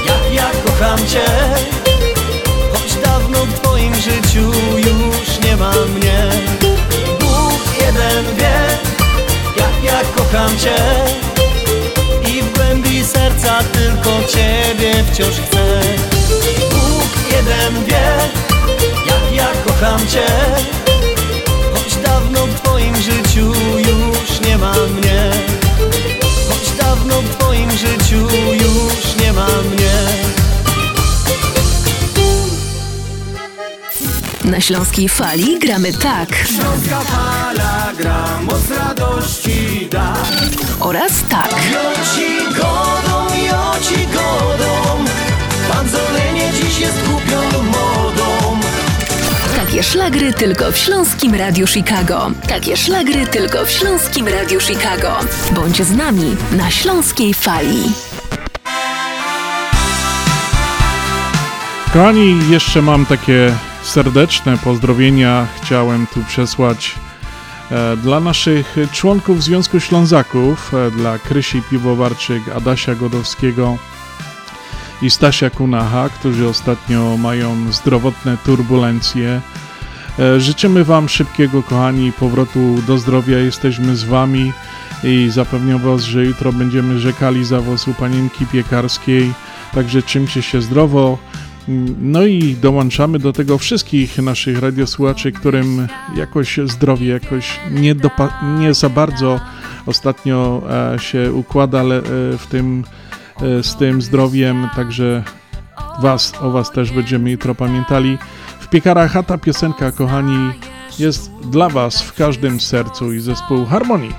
jak 0.05 0.33
ja 0.33 0.51
kocham 0.65 1.07
Cię 1.07 1.50
kocham 10.51 10.59
Cię 10.59 10.75
I 12.31 12.41
w 12.41 12.57
głębi 12.57 13.05
serca 13.05 13.59
tylko 13.63 14.09
Ciebie 14.27 15.03
wciąż 15.11 15.35
chcę. 15.35 15.81
Bóg 16.71 17.31
jeden 17.31 17.85
wie, 17.85 18.17
jak 19.05 19.33
ja 19.33 19.47
kocham 19.65 20.07
Cię 20.07 20.25
Choć 21.73 21.95
dawno 21.95 22.47
w 22.47 22.61
Twoim 22.61 22.95
życiu 22.95 23.53
już 23.77 24.47
nie 24.47 24.57
ma 24.57 24.73
mnie. 24.73 25.31
Choć 26.49 26.71
dawno 26.77 27.21
w 27.21 27.35
Twoim 27.35 27.71
życiu 27.71 28.27
już 28.53 29.23
nie 29.23 29.33
ma 29.33 29.47
mnie 29.47 30.30
Na 34.51 34.61
Śląskiej 34.61 35.09
Fali 35.09 35.59
gramy 35.59 35.93
tak. 35.93 36.35
Śląska 36.35 37.01
fala 37.01 37.93
gra, 37.97 38.25
moc 38.41 38.71
radości 38.71 39.87
da 39.91 40.13
Oraz 40.79 41.11
tak. 41.29 41.49
Joci 41.73 42.55
godą, 42.57 43.35
joci 43.35 44.07
godą 44.07 45.05
Panzolenie 45.71 46.51
dziś 46.53 46.79
jest 46.79 46.97
kupioną 47.01 47.63
modą 47.63 48.59
Takie 49.55 49.83
szlagry 49.83 50.33
tylko 50.33 50.71
w 50.71 50.77
Śląskim 50.77 51.35
Radiu 51.35 51.67
Chicago. 51.67 52.31
Takie 52.47 52.77
szlagry 52.77 53.27
tylko 53.27 53.65
w 53.65 53.71
Śląskim 53.71 54.27
Radiu 54.27 54.59
Chicago. 54.59 55.19
Bądź 55.51 55.83
z 55.83 55.95
nami 55.95 56.35
na 56.51 56.71
Śląskiej 56.71 57.33
Fali. 57.33 57.91
Kochani, 61.93 62.49
jeszcze 62.49 62.81
mam 62.81 63.05
takie 63.05 63.53
serdeczne 63.83 64.57
pozdrowienia. 64.57 65.47
Chciałem 65.61 66.07
tu 66.07 66.23
przesłać 66.23 66.95
e, 67.71 67.97
dla 67.97 68.19
naszych 68.19 68.75
członków 68.91 69.43
Związku 69.43 69.79
Ślązaków, 69.79 70.73
e, 70.73 70.91
dla 70.91 71.19
Krysi 71.19 71.61
Piwowarczyk, 71.61 72.43
Adasia 72.55 72.95
Godowskiego 72.95 73.77
i 75.01 75.09
Stasia 75.09 75.49
Kunacha, 75.49 76.09
którzy 76.09 76.47
ostatnio 76.47 77.17
mają 77.17 77.71
zdrowotne 77.71 78.37
turbulencje. 78.45 79.41
E, 80.19 80.39
Życzymy 80.39 80.83
Wam 80.83 81.09
szybkiego, 81.09 81.63
kochani, 81.63 82.11
powrotu 82.11 82.75
do 82.87 82.97
zdrowia. 82.97 83.37
Jesteśmy 83.37 83.95
z 83.95 84.03
Wami 84.03 84.53
i 85.03 85.29
zapewniam 85.29 85.79
Was, 85.79 86.01
że 86.01 86.25
jutro 86.25 86.53
będziemy 86.53 86.99
rzekali 86.99 87.45
za 87.45 87.61
Was 87.61 87.87
u 87.87 87.93
panienki 87.93 88.45
piekarskiej. 88.45 89.33
Także 89.73 90.03
czymcie 90.03 90.41
się 90.41 90.61
zdrowo. 90.61 91.17
No 92.01 92.25
i 92.25 92.55
dołączamy 92.61 93.19
do 93.19 93.33
tego 93.33 93.57
wszystkich 93.57 94.17
naszych 94.17 94.59
radiosłuchaczy, 94.59 95.31
którym 95.31 95.87
jakoś 96.15 96.59
zdrowie 96.65 97.07
jakoś 97.07 97.59
nie, 97.71 97.95
nie 98.59 98.73
za 98.73 98.89
bardzo 98.89 99.39
ostatnio 99.85 100.61
e, 100.93 100.99
się 100.99 101.33
układa 101.33 101.79
ale, 101.79 101.97
e, 101.97 102.01
w 102.37 102.47
tym, 102.49 102.83
e, 103.41 103.63
z 103.63 103.75
tym 103.75 104.01
zdrowiem, 104.01 104.69
także 104.75 105.23
was, 106.01 106.33
o 106.41 106.51
Was 106.51 106.71
też 106.71 106.91
będziemy 106.91 107.31
jutro 107.31 107.55
pamiętali. 107.55 108.17
W 108.59 108.67
piekarach 108.67 109.11
chata 109.11 109.37
piosenka, 109.37 109.91
kochani, 109.91 110.51
jest 110.99 111.31
dla 111.31 111.69
Was 111.69 112.01
w 112.01 112.13
każdym 112.13 112.59
sercu 112.59 113.13
i 113.13 113.19
zespół 113.19 113.65
Harmonik. 113.65 114.17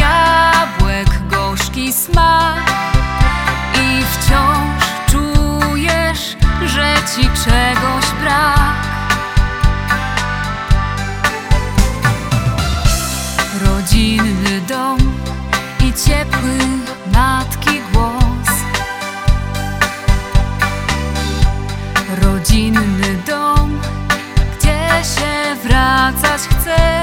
Jabłek 0.00 1.08
gorzki 1.30 1.92
smak 1.92 2.65
ci 7.14 7.22
czegoś 7.22 8.04
brak. 8.22 8.86
Rodzinny 13.64 14.60
dom 14.68 14.98
i 15.80 15.92
ciepły 15.92 16.58
matki 17.14 17.80
głos. 17.92 18.48
Rodzinny 22.22 23.18
dom, 23.26 23.80
gdzie 24.58 24.88
się 25.04 25.56
wracać 25.62 26.40
chce. 26.40 27.02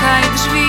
Zamykaj 0.00 0.22
drzwi. 0.34 0.59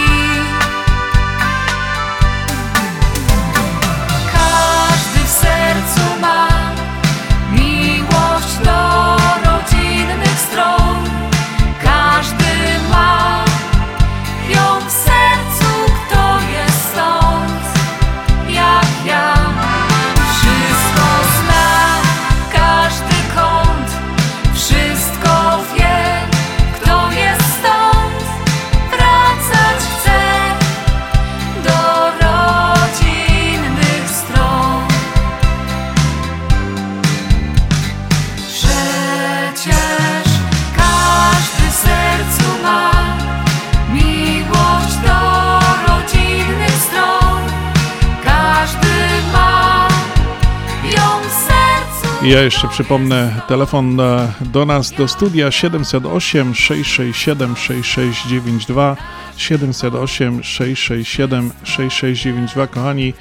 Jeszcze 52.44 52.68
przypomnę 52.68 53.42
telefon 53.48 54.00
e, 54.00 54.32
do 54.42 54.66
nas 54.66 54.92
do 54.92 55.08
studia 55.08 55.52
708 55.52 56.56
667 56.56 57.56
6692 57.56 58.98
708 59.38 60.44
667 60.44 61.52
6692 61.64 62.68
kochani 62.68 63.14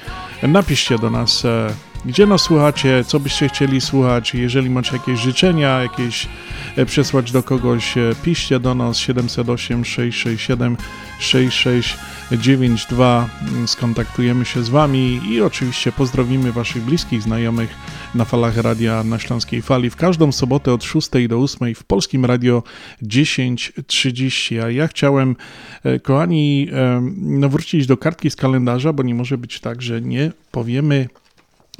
napiszcie 0.42 0.98
do 0.98 1.10
nas 1.10 1.44
e, 1.44 1.74
gdzie 2.04 2.26
nas 2.26 2.42
słuchacie, 2.42 3.04
co 3.06 3.20
byście 3.20 3.48
chcieli 3.48 3.80
słuchać. 3.80 4.34
Jeżeli 4.34 4.70
macie 4.70 4.92
jakieś 4.92 5.20
życzenia, 5.20 5.82
jakieś 5.82 6.28
e, 6.76 6.86
przesłać 6.86 7.32
do 7.32 7.42
kogoś, 7.42 7.98
e, 7.98 8.12
piszcie 8.22 8.60
do 8.60 8.74
nas 8.74 8.98
708 8.98 9.84
667 9.84 10.76
6692. 11.18 13.28
Skontaktujemy 13.66 14.44
się 14.44 14.62
z 14.62 14.68
Wami 14.68 15.20
i 15.28 15.40
oczywiście 15.40 15.92
pozdrowimy 15.92 16.52
Waszych 16.52 16.82
bliskich, 16.82 17.22
znajomych 17.22 17.74
na 18.14 18.24
falach 18.24 18.56
radia 18.56 19.04
na 19.04 19.18
Śląskiej 19.18 19.62
Fali 19.62 19.90
w 19.90 19.96
każdą 19.96 20.32
sobotę 20.32 20.72
od 20.72 20.84
6 20.84 21.10
do 21.28 21.38
8 21.38 21.74
w 21.74 21.84
Polskim 21.84 22.24
Radio 22.24 22.62
10.30. 23.02 24.64
A 24.64 24.70
ja 24.70 24.88
chciałem, 24.88 25.36
e, 25.84 26.00
kochani, 26.00 26.68
no 27.16 27.48
wrócić 27.48 27.86
do 27.86 27.96
kartki 27.96 28.30
z 28.30 28.36
kalendarza, 28.36 28.92
bo 28.92 29.02
nie 29.02 29.14
może 29.14 29.38
być 29.38 29.60
tak, 29.60 29.82
że 29.82 30.00
nie 30.00 30.32
powiemy 30.50 31.08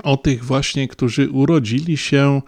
o 0.02 0.16
tych 0.16 0.44
właśnie, 0.44 0.89
którzy 0.89 1.31
urodzili 1.31 1.97
się 1.97 2.43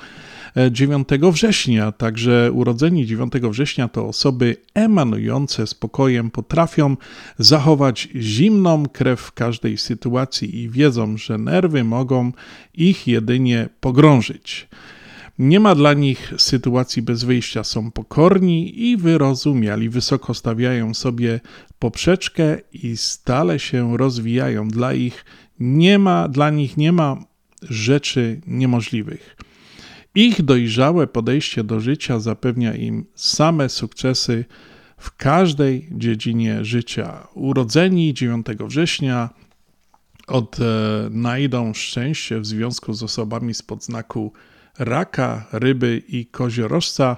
9 0.70 1.08
września. 1.32 1.92
Także 1.92 2.50
urodzeni 2.52 3.06
9 3.06 3.32
września 3.32 3.88
to 3.88 4.06
osoby 4.06 4.56
emanujące 4.74 5.66
spokojem, 5.66 6.30
potrafią 6.30 6.96
zachować 7.38 8.08
zimną 8.16 8.86
krew 8.86 9.20
w 9.20 9.32
każdej 9.32 9.78
sytuacji 9.78 10.62
i 10.62 10.70
wiedzą, 10.70 11.16
że 11.16 11.38
nerwy 11.38 11.84
mogą 11.84 12.32
ich 12.74 13.06
jedynie 13.06 13.68
pogrążyć. 13.80 14.68
Nie 15.38 15.60
ma 15.60 15.74
dla 15.74 15.94
nich 15.94 16.32
sytuacji 16.38 17.02
bez 17.02 17.24
wyjścia, 17.24 17.64
są 17.64 17.90
pokorni 17.90 18.82
i 18.90 18.96
wyrozumiali, 18.96 19.88
wysoko 19.88 20.34
stawiają 20.34 20.94
sobie 20.94 21.40
poprzeczkę 21.78 22.58
i 22.72 22.96
stale 22.96 23.58
się 23.58 23.96
rozwijają. 23.96 24.68
Dla 24.68 24.92
ich 24.92 25.24
nie 25.60 25.98
ma, 25.98 26.28
dla 26.28 26.50
nich 26.50 26.76
nie 26.76 26.92
ma 26.92 27.31
rzeczy 27.62 28.40
niemożliwych. 28.46 29.36
Ich 30.14 30.42
dojrzałe 30.42 31.06
podejście 31.06 31.64
do 31.64 31.80
życia 31.80 32.18
zapewnia 32.18 32.74
im 32.74 33.04
same 33.14 33.68
sukcesy 33.68 34.44
w 34.96 35.16
każdej 35.16 35.88
dziedzinie 35.92 36.64
życia. 36.64 37.28
Urodzeni 37.34 38.14
9 38.14 38.46
września 38.60 39.30
odnajdą 40.26 41.74
szczęście 41.74 42.40
w 42.40 42.46
związku 42.46 42.92
z 42.92 43.02
osobami 43.02 43.54
spod 43.54 43.84
znaku 43.84 44.32
raka, 44.78 45.46
ryby 45.52 46.02
i 46.08 46.26
koziorożca, 46.26 47.16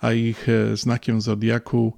a 0.00 0.12
ich 0.12 0.48
e, 0.48 0.76
znakiem 0.76 1.20
zodiaku 1.20 1.96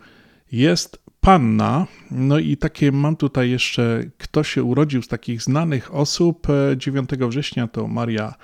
jest 0.52 1.03
panna. 1.24 1.86
No 2.10 2.38
i 2.38 2.56
takie 2.56 2.92
mam 2.92 3.16
tutaj 3.16 3.50
jeszcze, 3.50 4.04
kto 4.18 4.42
się 4.44 4.64
urodził 4.64 5.02
z 5.02 5.08
takich 5.08 5.42
znanych 5.42 5.94
osób 5.94 6.46
9 6.76 7.10
e, 7.12 7.28
września 7.28 7.68
to 7.68 7.88
Maria 7.88 8.34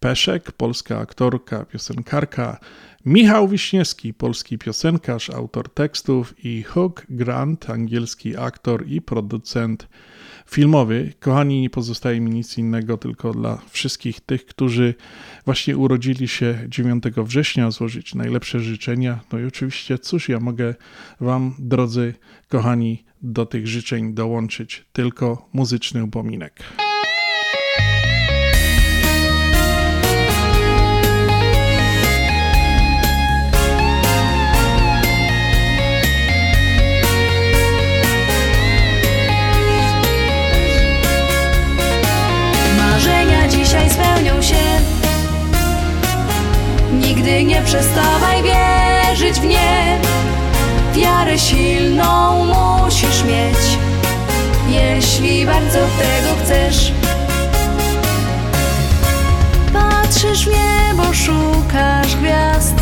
Peszek, 0.00 0.52
polska 0.52 0.98
aktorka, 0.98 1.64
piosenkarka, 1.64 2.58
Michał 3.06 3.48
Wiśniewski, 3.48 4.14
polski 4.14 4.58
piosenkarz, 4.58 5.30
autor 5.30 5.68
tekstów 5.68 6.44
i 6.44 6.62
Hugh 6.62 7.06
Grant, 7.08 7.70
angielski 7.70 8.36
aktor 8.36 8.88
i 8.88 9.02
producent 9.02 9.88
filmowy. 10.46 11.12
Kochani, 11.20 11.60
nie 11.60 11.70
pozostaje 11.70 12.20
mi 12.20 12.30
nic 12.30 12.58
innego, 12.58 12.96
tylko 12.96 13.32
dla 13.32 13.58
wszystkich 13.70 14.20
tych, 14.20 14.46
którzy 14.46 14.94
właśnie 15.44 15.76
urodzili 15.76 16.28
się 16.28 16.58
9 16.68 17.04
września, 17.16 17.70
złożyć 17.70 18.14
najlepsze 18.14 18.60
życzenia. 18.60 19.20
No 19.32 19.38
i 19.38 19.44
oczywiście, 19.44 19.98
cóż 19.98 20.28
ja 20.28 20.40
mogę 20.40 20.74
Wam, 21.20 21.54
drodzy 21.58 22.14
kochani, 22.48 23.04
do 23.22 23.46
tych 23.46 23.66
życzeń 23.66 24.14
dołączyć? 24.14 24.84
Tylko 24.92 25.48
muzyczny 25.52 26.04
upominek. 26.04 26.62
Nigdy 47.20 47.44
nie 47.44 47.62
przestawaj 47.62 48.42
wierzyć 48.42 49.40
w 49.40 49.44
nie 49.44 49.98
Wiarę 50.94 51.38
silną 51.38 52.44
musisz 52.44 53.24
mieć. 53.24 53.78
Jeśli 54.68 55.46
bardzo 55.46 55.78
tego 55.78 56.44
chcesz 56.44 56.92
Patrzysz 59.72 60.48
w 60.48 60.52
niebo, 60.52 61.12
szukasz 61.12 62.16
gwiazd. 62.16 62.74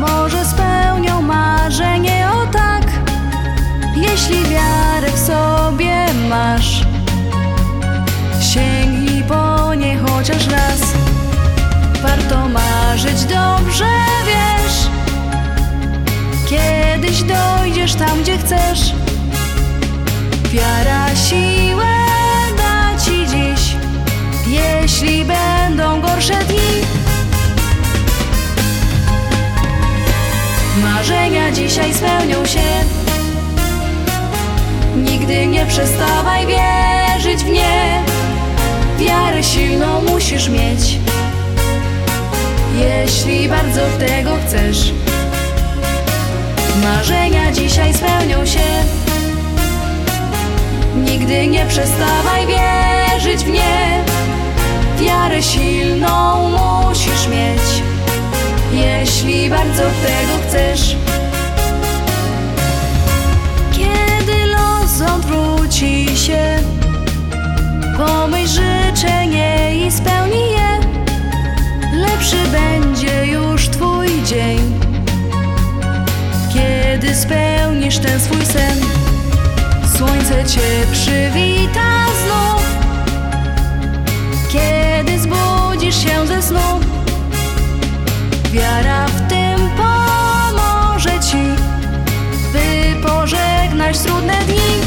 Może 0.00 0.44
spełnią 0.44 1.22
marzenie 1.22 2.28
o 2.30 2.46
tak 2.46 2.86
Jeśli 3.96 4.42
wiarę 4.42 5.10
w 5.14 5.18
sobie 5.18 6.06
masz 6.28 6.43
Dojdziesz 17.28 17.94
tam, 17.94 18.22
gdzie 18.22 18.38
chcesz. 18.38 18.94
Wiara 20.52 21.06
siłę 21.16 21.94
da 22.56 22.98
ci 23.04 23.26
dziś. 23.26 23.76
Jeśli 24.46 25.24
będą 25.24 26.00
gorsze 26.00 26.44
dni. 26.44 26.84
Marzenia 30.82 31.52
dzisiaj 31.52 31.94
spełnią 31.94 32.46
się. 32.46 32.60
Nigdy 34.96 35.46
nie 35.46 35.66
przestawaj 35.66 36.46
wierzyć 36.46 37.44
w 37.44 37.48
nie. 37.48 38.02
Wiarę 38.98 39.42
silną 39.42 40.02
musisz 40.02 40.48
mieć. 40.48 40.98
Jeśli 42.78 43.48
bardzo 43.48 43.80
tego 43.98 44.30
chcesz. 44.46 44.92
Marzenia 46.82 47.52
dzisiaj 47.52 47.94
spełnią 47.94 48.46
się. 48.46 48.84
Nigdy 50.96 51.46
nie 51.46 51.66
przestawaj 51.66 52.46
wierzyć 52.46 53.44
w 53.44 53.48
nie. 53.48 54.04
Wiarę 55.00 55.42
silną 55.42 56.48
musisz 56.48 57.28
mieć, 57.28 57.82
jeśli 58.72 59.50
bardzo 59.50 59.82
tego 59.82 60.48
chcesz. 60.48 60.96
Kiedy 63.72 64.46
los 64.46 65.10
odwróci 65.10 66.16
się, 66.16 66.58
pomyśl 67.96 68.60
życzenie 68.94 69.86
i 69.86 69.92
spełni 69.92 70.50
je 70.50 70.80
lepszy 71.92 72.36
będzie 72.52 73.26
już 73.26 73.68
Twój 73.68 74.08
dzień. 74.24 74.83
Kiedy 76.54 77.14
spełnisz 77.14 77.98
ten 77.98 78.20
swój 78.20 78.46
sen, 78.46 78.78
słońce 79.96 80.44
Cię 80.44 80.86
przywita 80.92 82.06
znów. 82.24 82.64
Kiedy 84.52 85.18
zbudzisz 85.18 86.04
się 86.04 86.26
ze 86.26 86.42
snu, 86.42 86.80
wiara 88.52 89.06
w 89.06 89.28
tym 89.28 89.70
pomoże 89.76 91.20
Ci, 91.20 91.44
by 92.52 93.08
pożegnać 93.08 93.98
trudne 93.98 94.44
dni. 94.44 94.80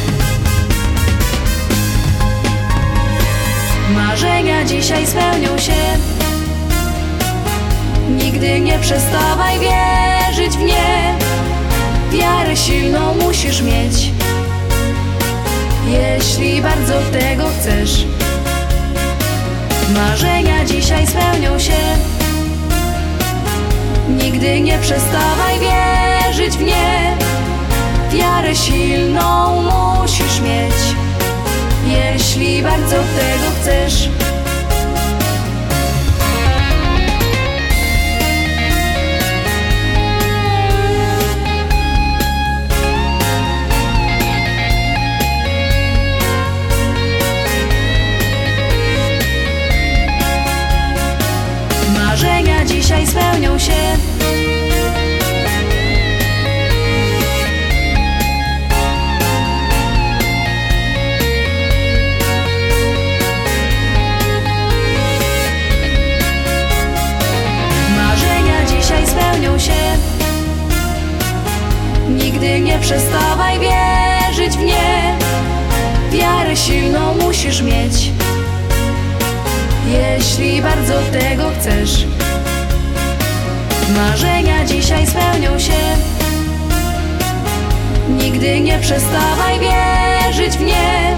Marzenia 3.94 4.66
dzisiaj 4.66 5.08
spełnią 5.08 5.58
się. 5.58 5.74
Nigdy 8.10 8.60
nie 8.60 8.80
przestawaj 8.80 9.60
wierzyć 9.60 10.58
w 10.58 10.62
nie 10.62 11.27
Wiarę 12.12 12.58
silną 12.58 13.14
musisz 13.14 13.62
mieć. 13.62 14.12
Jeśli 15.88 16.62
bardzo 16.62 16.94
tego 17.12 17.44
chcesz 17.60 18.06
Marzenia 19.94 20.66
dzisiaj 20.66 21.08
spełnią 21.08 21.60
się. 21.60 21.78
Nigdy 24.10 24.62
nie 24.62 24.80
przestawaj 24.80 25.56
wierzyć 25.60 26.58
w 26.58 26.62
nie. 26.62 27.18
Wiarę 28.12 28.56
silną 28.56 29.62
musisz 29.62 30.42
mieć. 30.42 30.74
Jeśli 31.88 32.64
bardzo 32.64 32.96
tego 32.96 33.46
chcesz 33.62 34.10
spełnią 53.18 53.60
się. 53.60 53.74
Marzenia 67.96 68.66
dzisiaj 68.68 69.08
spełnią 69.08 69.60
się. 69.60 69.72
Nigdy 72.10 72.60
nie 72.60 72.80
przestawaj 72.80 73.60
wierzyć 73.60 74.58
w 74.58 74.64
nie. 74.64 75.18
Wiarę 76.12 76.56
silną 76.56 77.16
musisz 77.16 77.62
mieć 77.62 78.12
jeśli 79.88 80.62
bardzo 80.62 80.94
tego 81.12 81.44
chcesz. 81.60 82.07
Marzenia 83.96 84.66
dzisiaj 84.66 85.08
spełnią 85.08 85.60
się. 85.60 85.74
Nigdy 88.10 88.60
nie 88.62 88.80
przestawaj 88.80 89.60
wierzyć 89.60 90.58
w 90.58 90.62
nie. 90.62 91.18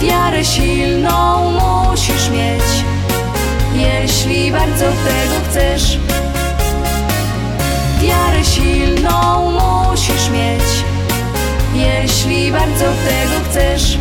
Wiarę 0.00 0.44
silną 0.44 1.50
musisz 1.50 2.30
mieć. 2.30 2.84
Jeśli 3.74 4.52
bardzo 4.52 4.84
tego 4.84 5.34
chcesz. 5.50 5.98
Wiarę 8.00 8.44
silną 8.44 9.50
musisz 9.50 10.30
mieć. 10.30 10.84
Jeśli 11.74 12.52
bardzo 12.52 12.84
tego 12.84 13.50
chcesz 13.50 13.98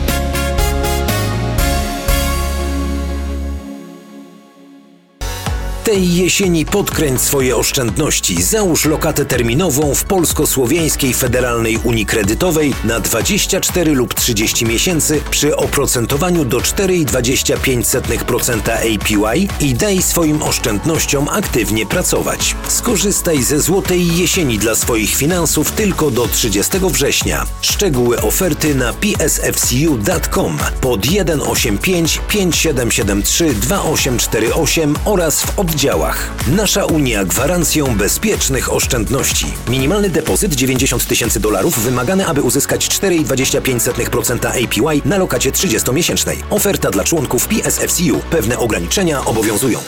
Tej 5.85 6.15
jesieni 6.15 6.65
podkręć 6.65 7.21
swoje 7.21 7.57
oszczędności. 7.57 8.43
Załóż 8.43 8.85
lokatę 8.85 9.25
terminową 9.25 9.95
w 9.95 10.03
Polsko-Słowiańskiej 10.03 11.13
Federalnej 11.13 11.79
Unii 11.83 12.05
Kredytowej 12.05 12.73
na 12.83 12.99
24 12.99 13.93
lub 13.93 14.13
30 14.13 14.65
miesięcy 14.65 15.21
przy 15.29 15.55
oprocentowaniu 15.55 16.45
do 16.45 16.57
4,25% 16.57 18.71
APY 18.71 19.47
i 19.59 19.73
daj 19.73 20.01
swoim 20.01 20.43
oszczędnościom 20.43 21.29
aktywnie 21.29 21.85
pracować. 21.85 22.55
Skorzystaj 22.67 23.43
ze 23.43 23.59
złotej 23.59 24.17
jesieni 24.17 24.59
dla 24.59 24.75
swoich 24.75 25.15
finansów 25.15 25.71
tylko 25.71 26.11
do 26.11 26.27
30 26.27 26.79
września. 26.79 27.45
Szczegóły 27.61 28.21
oferty 28.21 28.75
na 28.75 28.93
psfcu.com 28.93 30.57
pod 30.81 31.05
185 31.05 32.21
5773 32.27 33.53
2848 33.53 34.95
oraz 35.05 35.41
w 35.41 35.59
oddziałach. 35.75 36.29
Nasza 36.47 36.85
Unia 36.85 37.25
gwarancją 37.25 37.97
bezpiecznych 37.97 38.73
oszczędności. 38.73 39.45
Minimalny 39.67 40.09
depozyt 40.09 40.53
90 40.53 41.07
tysięcy 41.07 41.39
dolarów 41.39 41.79
wymagany, 41.79 42.25
aby 42.27 42.41
uzyskać 42.41 42.87
4,25% 42.87 44.47
APY 44.47 45.01
na 45.05 45.17
lokacie 45.17 45.51
30-miesięcznej. 45.51 46.35
Oferta 46.49 46.91
dla 46.91 47.03
członków 47.03 47.47
PSFCU. 47.47 48.19
Pewne 48.29 48.59
ograniczenia 48.59 49.25
obowiązują. 49.25 49.79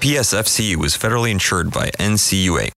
PSFCU 0.00 0.84
is 0.86 0.96
federally 0.96 1.30
insured 1.30 1.68
by 1.68 2.08
NCUA. 2.10 2.68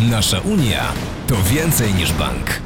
Nasza 0.00 0.40
Unia 0.40 0.92
to 1.26 1.36
więcej 1.52 1.94
niż 1.94 2.12
bank. 2.12 2.65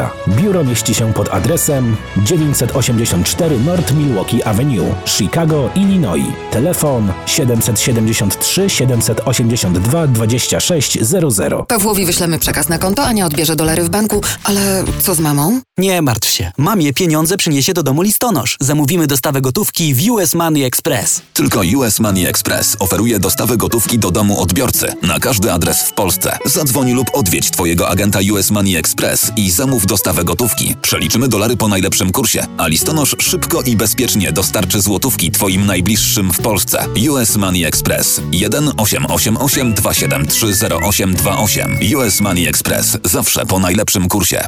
Biuro 0.27 0.63
mieści 0.63 0.93
się 0.93 1.13
pod 1.13 1.29
adresem 1.33 1.95
984 2.17 3.59
North 3.59 3.93
Milwaukee 3.93 4.43
Avenue, 4.43 4.95
Chicago, 5.05 5.69
Illinois. 5.75 6.25
Telefon 6.51 7.11
773 7.25 8.69
782 8.69 10.07
2600. 10.07 11.53
Pawłowi 11.67 12.05
wyślemy 12.05 12.39
przekaz 12.39 12.69
na 12.69 12.77
konto, 12.77 13.03
Ania 13.05 13.25
odbierze 13.25 13.55
dolary 13.55 13.83
w 13.83 13.89
banku, 13.89 14.21
ale 14.43 14.83
co 15.01 15.15
z 15.15 15.19
mamą? 15.19 15.61
Nie 15.77 16.01
martw 16.01 16.29
się. 16.29 16.51
Mamie 16.57 16.93
pieniądze 16.93 17.37
przyniesie 17.37 17.73
do 17.73 17.83
domu 17.83 18.01
listonosz. 18.01 18.57
Zamówimy 18.59 19.07
dostawę 19.07 19.41
gotówki 19.41 19.95
w 19.95 20.09
US 20.11 20.33
Money 20.35 20.63
Express. 20.63 21.21
Tylko 21.33 21.61
US 21.77 21.99
Money 21.99 22.25
Express 22.25 22.75
oferuje 22.79 23.19
dostawę 23.19 23.57
gotówki 23.57 23.99
do 23.99 24.11
domu 24.11 24.41
odbiorcy 24.41 24.93
na 25.01 25.19
każdy 25.19 25.51
adres 25.51 25.81
w 25.83 25.93
Polsce. 25.93 26.37
Zadzwoń 26.45 26.91
lub 26.91 27.07
odwiedź 27.13 27.51
Twojego 27.51 27.89
agenta 27.89 28.19
US 28.31 28.51
Money 28.51 28.75
Express 28.75 29.31
i 29.35 29.51
zamów 29.51 29.85
dostawę 29.91 30.23
gotówki. 30.23 30.75
Przeliczymy 30.81 31.27
dolary 31.27 31.57
po 31.57 31.67
najlepszym 31.67 32.11
kursie, 32.11 32.45
a 32.57 32.67
listonosz 32.67 33.15
szybko 33.19 33.61
i 33.61 33.75
bezpiecznie 33.75 34.31
dostarczy 34.31 34.81
złotówki 34.81 35.31
Twoim 35.31 35.65
najbliższym 35.65 36.33
w 36.33 36.39
Polsce. 36.39 36.85
US 37.09 37.35
Money 37.35 37.65
Express 37.65 38.21
1 38.31 38.71
888 38.77 39.73
273 39.73 40.47
0828. 40.47 41.79
US 41.95 42.21
Money 42.21 42.47
Express 42.47 42.97
zawsze 43.03 43.45
po 43.45 43.59
najlepszym 43.59 44.07
kursie. 44.07 44.47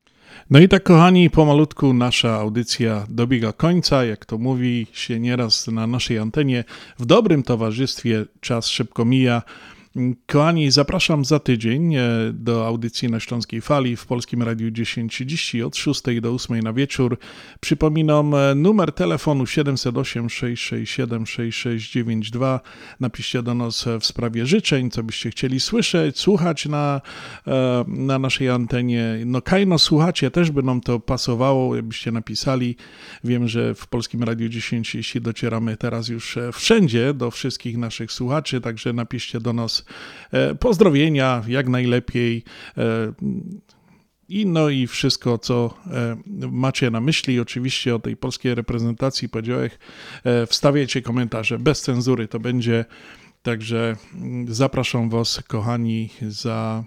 No 0.51 0.59
i 0.59 0.67
tak, 0.67 0.83
kochani, 0.83 1.29
pomalutku 1.29 1.93
nasza 1.93 2.33
audycja 2.33 3.05
dobiega 3.09 3.53
końca. 3.53 4.05
Jak 4.05 4.25
to 4.25 4.37
mówi 4.37 4.87
się 4.93 5.19
nieraz 5.19 5.67
na 5.67 5.87
naszej 5.87 6.19
antenie, 6.19 6.63
w 6.99 7.05
dobrym 7.05 7.43
towarzystwie 7.43 8.25
czas 8.41 8.67
szybko 8.67 9.05
mija. 9.05 9.41
Kochani, 10.27 10.71
zapraszam 10.71 11.25
za 11.25 11.39
tydzień 11.39 11.95
e, 11.95 12.01
do 12.33 12.67
audycji 12.67 13.09
na 13.09 13.19
Śląskiej 13.19 13.61
Fali 13.61 13.95
w 13.95 14.05
Polskim 14.05 14.43
Radiu 14.43 14.71
1030 14.71 15.63
od 15.63 15.75
6 15.75 16.01
do 16.21 16.33
8 16.33 16.59
na 16.59 16.73
wieczór. 16.73 17.17
Przypominam 17.59 18.35
e, 18.35 18.55
numer 18.55 18.91
telefonu 18.91 19.45
708 19.45 20.29
667 20.29 21.25
6692. 21.25 22.59
Napiszcie 22.99 23.43
do 23.43 23.53
nas 23.53 23.85
w 23.99 24.05
sprawie 24.05 24.45
życzeń, 24.45 24.91
co 24.91 25.03
byście 25.03 25.29
chcieli 25.29 25.59
słyszeć, 25.59 26.19
słuchać 26.19 26.65
na, 26.65 27.01
e, 27.47 27.83
na 27.87 28.19
naszej 28.19 28.49
antenie. 28.49 29.17
No 29.25 29.41
kajno 29.41 29.79
słuchacie, 29.79 30.31
też 30.31 30.51
by 30.51 30.63
nam 30.63 30.81
to 30.81 30.99
pasowało, 30.99 31.75
jakbyście 31.75 32.11
napisali. 32.11 32.75
Wiem, 33.23 33.47
że 33.47 33.75
w 33.75 33.87
Polskim 33.87 34.23
Radiu 34.23 34.49
1030 34.49 35.21
docieramy 35.21 35.77
teraz 35.77 36.07
już 36.07 36.37
wszędzie 36.53 37.13
do 37.13 37.31
wszystkich 37.31 37.77
naszych 37.77 38.11
słuchaczy, 38.11 38.61
także 38.61 38.93
napiszcie 38.93 39.39
do 39.39 39.53
nas 39.53 39.80
pozdrowienia 40.59 41.43
jak 41.47 41.67
najlepiej. 41.69 42.43
I 44.29 44.45
no 44.45 44.69
i 44.69 44.87
wszystko, 44.87 45.37
co 45.37 45.77
macie 46.51 46.91
na 46.91 47.01
myśli, 47.01 47.39
oczywiście 47.39 47.95
o 47.95 47.99
tej 47.99 48.17
polskiej 48.17 48.55
reprezentacji 48.55 49.29
podziałek, 49.29 49.79
wstawiajcie 50.47 51.01
komentarze 51.01 51.59
bez 51.59 51.81
cenzury, 51.81 52.27
to 52.27 52.39
będzie. 52.39 52.85
Także 53.41 53.95
zapraszam 54.47 55.09
Was, 55.09 55.43
kochani, 55.47 56.09
za 56.21 56.83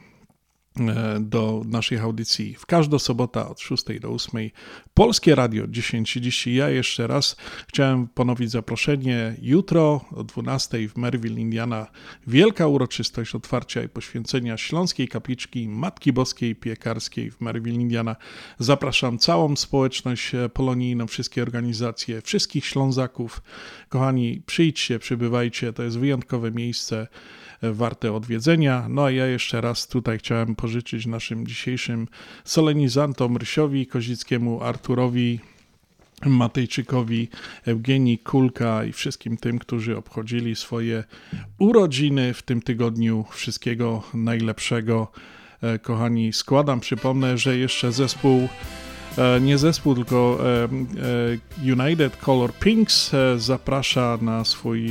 do 1.21 1.63
naszej 1.67 1.99
audycji 1.99 2.55
w 2.55 2.67
każdą 2.67 2.99
sobotę 2.99 3.49
od 3.49 3.61
6 3.61 3.85
do 4.01 4.09
8. 4.09 4.51
Polskie 4.95 5.35
Radio 5.35 5.65
10.30. 5.65 6.51
Ja 6.51 6.69
jeszcze 6.69 7.07
raz 7.07 7.37
chciałem 7.69 8.09
ponowić 8.09 8.51
zaproszenie. 8.51 9.37
Jutro 9.43 10.05
o 10.11 10.25
12 10.25 10.89
w 10.89 10.97
Merville, 10.97 11.41
Indiana. 11.41 11.87
Wielka 12.27 12.67
uroczystość 12.67 13.35
otwarcia 13.35 13.83
i 13.83 13.89
poświęcenia 13.89 14.57
Śląskiej 14.57 15.09
Kapliczki 15.09 15.69
Matki 15.69 16.13
Boskiej 16.13 16.57
Piekarskiej 16.57 17.31
w 17.31 17.41
Merville, 17.41 17.81
Indiana. 17.81 18.17
Zapraszam 18.59 19.19
całą 19.19 19.57
społeczność 19.57 20.33
polonijną, 20.53 21.07
wszystkie 21.07 21.43
organizacje, 21.43 22.23
wszystkich 22.23 22.67
Ślązaków. 22.67 23.43
Kochani, 23.89 24.43
przyjdźcie, 24.47 24.99
przybywajcie. 24.99 25.73
To 25.73 25.83
jest 25.83 25.99
wyjątkowe 25.99 26.51
miejsce 26.51 27.07
warte 27.73 28.13
odwiedzenia. 28.13 28.87
No 28.89 29.05
a 29.05 29.11
ja 29.11 29.27
jeszcze 29.27 29.61
raz 29.61 29.89
tutaj 29.89 30.19
chciałem 30.19 30.57
pożyczyć 30.57 31.07
naszym 31.07 31.47
dzisiejszym 31.47 32.09
solenizantom 32.45 33.37
Rysiowi 33.37 33.87
Kozickiemu, 33.87 34.63
Arturowi 34.63 35.41
Matejczykowi, 36.27 37.29
Eugenii 37.67 38.19
Kulka 38.19 38.85
i 38.85 38.93
wszystkim 38.93 39.37
tym, 39.37 39.59
którzy 39.59 39.97
obchodzili 39.97 40.57
swoje 40.57 41.05
urodziny 41.59 42.35
w 42.35 42.43
tym 42.43 42.63
tygodniu. 42.63 43.25
Wszystkiego 43.31 44.03
najlepszego. 44.15 45.13
E, 45.63 45.79
kochani, 45.79 46.33
składam, 46.33 46.81
przypomnę, 46.81 47.39
że 47.39 47.59
jeszcze 47.59 47.93
zespół 47.93 48.49
e, 49.19 49.41
nie 49.41 49.59
zespół, 49.59 49.95
tylko 49.95 50.39
e, 51.67 51.83
United 51.85 52.17
Color 52.17 52.53
Pinks 52.53 53.13
zaprasza 53.37 54.19
na 54.23 54.45
swój 54.45 54.91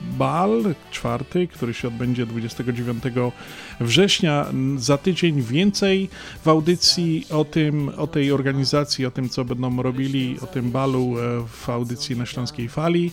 bal 0.00 0.74
czwarty, 0.90 1.48
który 1.48 1.74
się 1.74 1.88
odbędzie 1.88 2.26
29 2.26 3.04
września. 3.80 4.46
Za 4.76 4.98
tydzień 4.98 5.42
więcej 5.42 6.08
w 6.44 6.48
audycji 6.48 7.26
o 7.30 7.44
tym, 7.44 7.88
o 7.96 8.06
tej 8.06 8.32
organizacji, 8.32 9.06
o 9.06 9.10
tym, 9.10 9.28
co 9.28 9.44
będą 9.44 9.82
robili, 9.82 10.36
o 10.42 10.46
tym 10.46 10.70
balu 10.70 11.14
w 11.48 11.68
audycji 11.68 12.16
na 12.16 12.26
Śląskiej 12.26 12.68
Fali. 12.68 13.10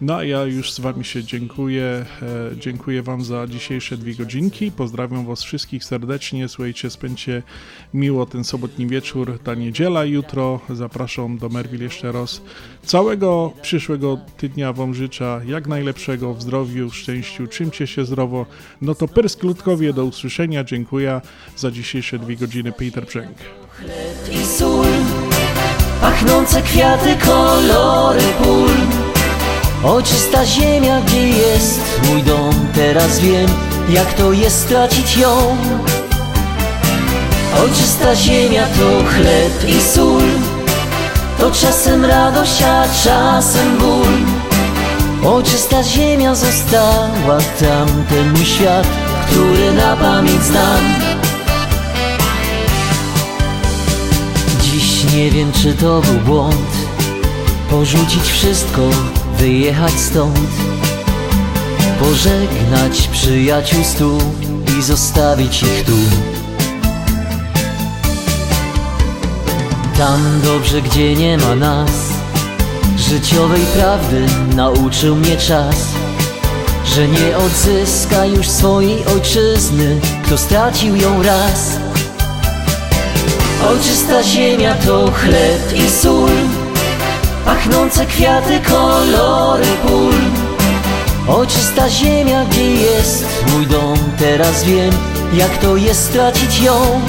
No 0.00 0.16
a 0.16 0.24
ja 0.24 0.44
już 0.44 0.72
z 0.72 0.80
Wami 0.80 1.04
się 1.04 1.24
dziękuję. 1.24 1.84
E, 2.22 2.56
dziękuję 2.56 3.02
Wam 3.02 3.24
za 3.24 3.46
dzisiejsze 3.46 3.96
dwie 3.96 4.14
godzinki. 4.14 4.72
Pozdrawiam 4.72 5.26
Was 5.26 5.42
wszystkich 5.42 5.84
serdecznie. 5.84 6.48
Słuchajcie, 6.48 6.90
spędźcie 6.90 7.42
miło 7.94 8.26
ten 8.26 8.44
sobotni 8.44 8.86
wieczór, 8.86 9.38
ta 9.44 9.54
niedziela 9.54 10.04
jutro. 10.04 10.60
Zapraszam 10.70 11.38
do 11.38 11.48
Merville 11.48 11.84
jeszcze 11.84 12.12
raz. 12.12 12.42
Całego 12.82 13.52
przyszłego 13.62 14.18
tygodnia 14.36 14.72
Wam 14.72 14.94
życzę 14.94 15.40
jak 15.46 15.66
najlepszego 15.66 16.34
w 16.34 16.42
zdrowiu, 16.42 16.90
w 16.90 16.96
szczęściu. 16.96 17.46
Czymcie 17.46 17.86
się 17.86 18.04
zdrowo. 18.04 18.46
No 18.82 18.94
to 18.94 19.08
persklutkowie 19.08 19.92
do 19.92 20.04
usłyszenia. 20.04 20.64
Dziękuję 20.64 21.20
za 21.56 21.70
dzisiejsze 21.70 22.18
dwie 22.18 22.36
godziny. 22.36 22.72
Peter 22.72 23.06
Brzęk. 23.06 23.36
i 24.32 24.46
sól, 24.46 24.86
pachnące 26.00 26.62
kwiaty, 26.62 27.16
kolory 27.26 28.22
pól. 28.42 29.09
Oczysta 29.84 30.46
ziemia, 30.46 31.00
gdzie 31.00 31.28
jest 31.28 31.80
mój 32.08 32.22
dom 32.22 32.54
Teraz 32.74 33.18
wiem, 33.18 33.48
jak 33.88 34.12
to 34.12 34.32
jest 34.32 34.60
stracić 34.60 35.16
ją. 35.16 35.56
Oczysta 37.64 38.16
ziemia 38.16 38.66
to 38.66 39.10
chleb 39.10 39.68
i 39.68 39.80
sól 39.80 40.22
To 41.38 41.50
czasem 41.50 42.04
radość, 42.04 42.62
a 42.62 42.84
czasem 43.04 43.78
ból. 43.78 44.16
Oczysta 45.32 45.82
ziemia 45.82 46.34
została 46.34 47.38
tam 47.60 47.88
Ten 48.08 48.30
mój 48.32 48.44
świat, 48.44 48.86
który 49.26 49.72
na 49.72 49.96
pamięć 49.96 50.42
znam. 50.42 50.80
Dziś 54.62 55.14
nie 55.14 55.30
wiem, 55.30 55.52
czy 55.52 55.74
to 55.74 56.00
był 56.00 56.20
błąd 56.20 56.70
Porzucić 57.70 58.22
wszystko 58.22 58.80
wyjechać 59.40 59.92
stąd 59.92 60.50
Pożegnać 62.00 63.08
przyjaciół 63.12 63.84
stu 63.84 64.18
i 64.78 64.82
zostawić 64.82 65.62
ich 65.62 65.84
tu. 65.86 65.96
Tam 69.98 70.40
dobrze, 70.44 70.82
gdzie 70.82 71.14
nie 71.14 71.38
ma 71.38 71.54
nas 71.54 71.90
Życiowej 72.96 73.62
prawdy 73.74 74.26
nauczył 74.56 75.16
mnie 75.16 75.36
czas 75.36 75.76
Że 76.94 77.08
nie 77.08 77.36
odzyska 77.36 78.24
już 78.24 78.48
swojej 78.48 79.06
ojczyzny 79.06 80.00
Kto 80.24 80.38
stracił 80.38 80.96
ją 80.96 81.22
raz. 81.22 81.76
Ojczysta 83.70 84.22
ziemia 84.22 84.74
to 84.74 85.10
chleb 85.10 85.72
i 85.86 85.90
sól 85.90 86.30
Pachnące 87.50 88.06
kwiaty, 88.06 88.60
kolory 88.60 89.66
pól. 89.86 90.14
Oczysta 91.28 91.88
ziemia, 91.88 92.44
gdzie 92.44 92.74
jest 92.74 93.24
mój 93.52 93.66
dom 93.66 93.98
Teraz 94.18 94.64
wiem, 94.64 94.90
jak 95.32 95.58
to 95.58 95.76
jest 95.76 96.04
stracić 96.04 96.60
ją. 96.60 97.00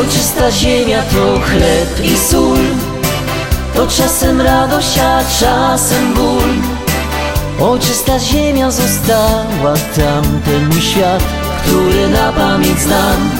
Oczysta 0.00 0.50
ziemia 0.50 1.02
to 1.02 1.40
chleb 1.40 2.04
i 2.04 2.18
sól. 2.18 2.58
To 3.74 3.86
czasem 3.86 4.40
radość, 4.40 4.98
a 4.98 5.20
czasem 5.40 6.14
ból. 6.14 6.50
Oczysta 7.68 8.18
ziemia 8.18 8.70
została 8.70 9.74
tam 9.96 10.24
Ten 10.44 10.68
mój 10.68 10.82
świat, 10.82 11.22
który 11.62 12.08
na 12.08 12.32
pamięć 12.32 12.78
znam 12.78 13.30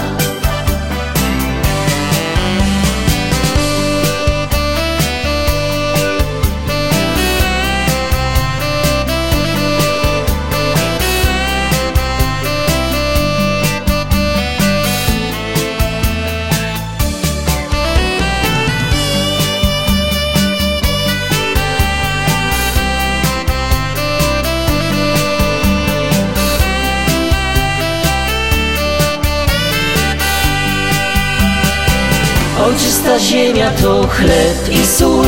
Ojczysta 33.12 33.30
ziemia 33.30 33.70
to 33.70 34.08
chleb 34.08 34.68
i 34.70 34.86
sól 34.86 35.26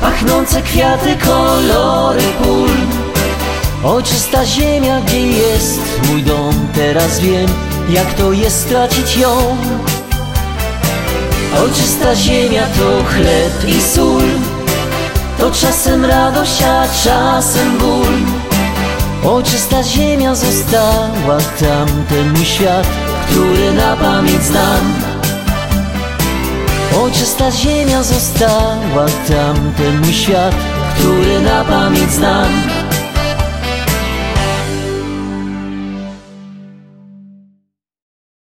Pachnące 0.00 0.62
kwiaty, 0.62 1.16
kolory 1.24 2.22
pól. 2.42 2.70
Ojczysta 3.84 4.44
ziemia, 4.46 5.00
gdzie 5.00 5.26
jest 5.26 5.80
mój 6.08 6.22
dom 6.22 6.54
Teraz 6.74 7.20
wiem, 7.20 7.46
jak 7.88 8.14
to 8.14 8.32
jest 8.32 8.60
stracić 8.60 9.16
ją. 9.16 9.56
Ojczysta 11.62 12.14
ziemia 12.14 12.62
to 12.62 13.04
chleb 13.04 13.68
i 13.68 13.82
sól 13.82 14.24
To 15.38 15.50
czasem 15.50 16.04
radość, 16.04 16.62
a 16.62 16.84
czasem 17.04 17.78
ból. 17.78 18.14
Ojczysta 19.32 19.82
ziemia 19.82 20.34
została 20.34 21.38
tam 21.60 21.88
Ten 22.08 22.32
mój 22.32 22.44
świat, 22.44 22.86
który 23.26 23.72
na 23.72 23.96
pamięć 23.96 24.42
znam 24.42 25.11
Ojczysta 27.00 27.50
ziemia 27.50 28.02
została 28.02 29.06
tam 29.28 29.72
Ten 29.76 30.00
mój 30.00 30.12
świat, 30.12 30.54
który 30.94 31.40
na 31.40 31.64
pamięć 31.64 32.10
znam 32.10 32.71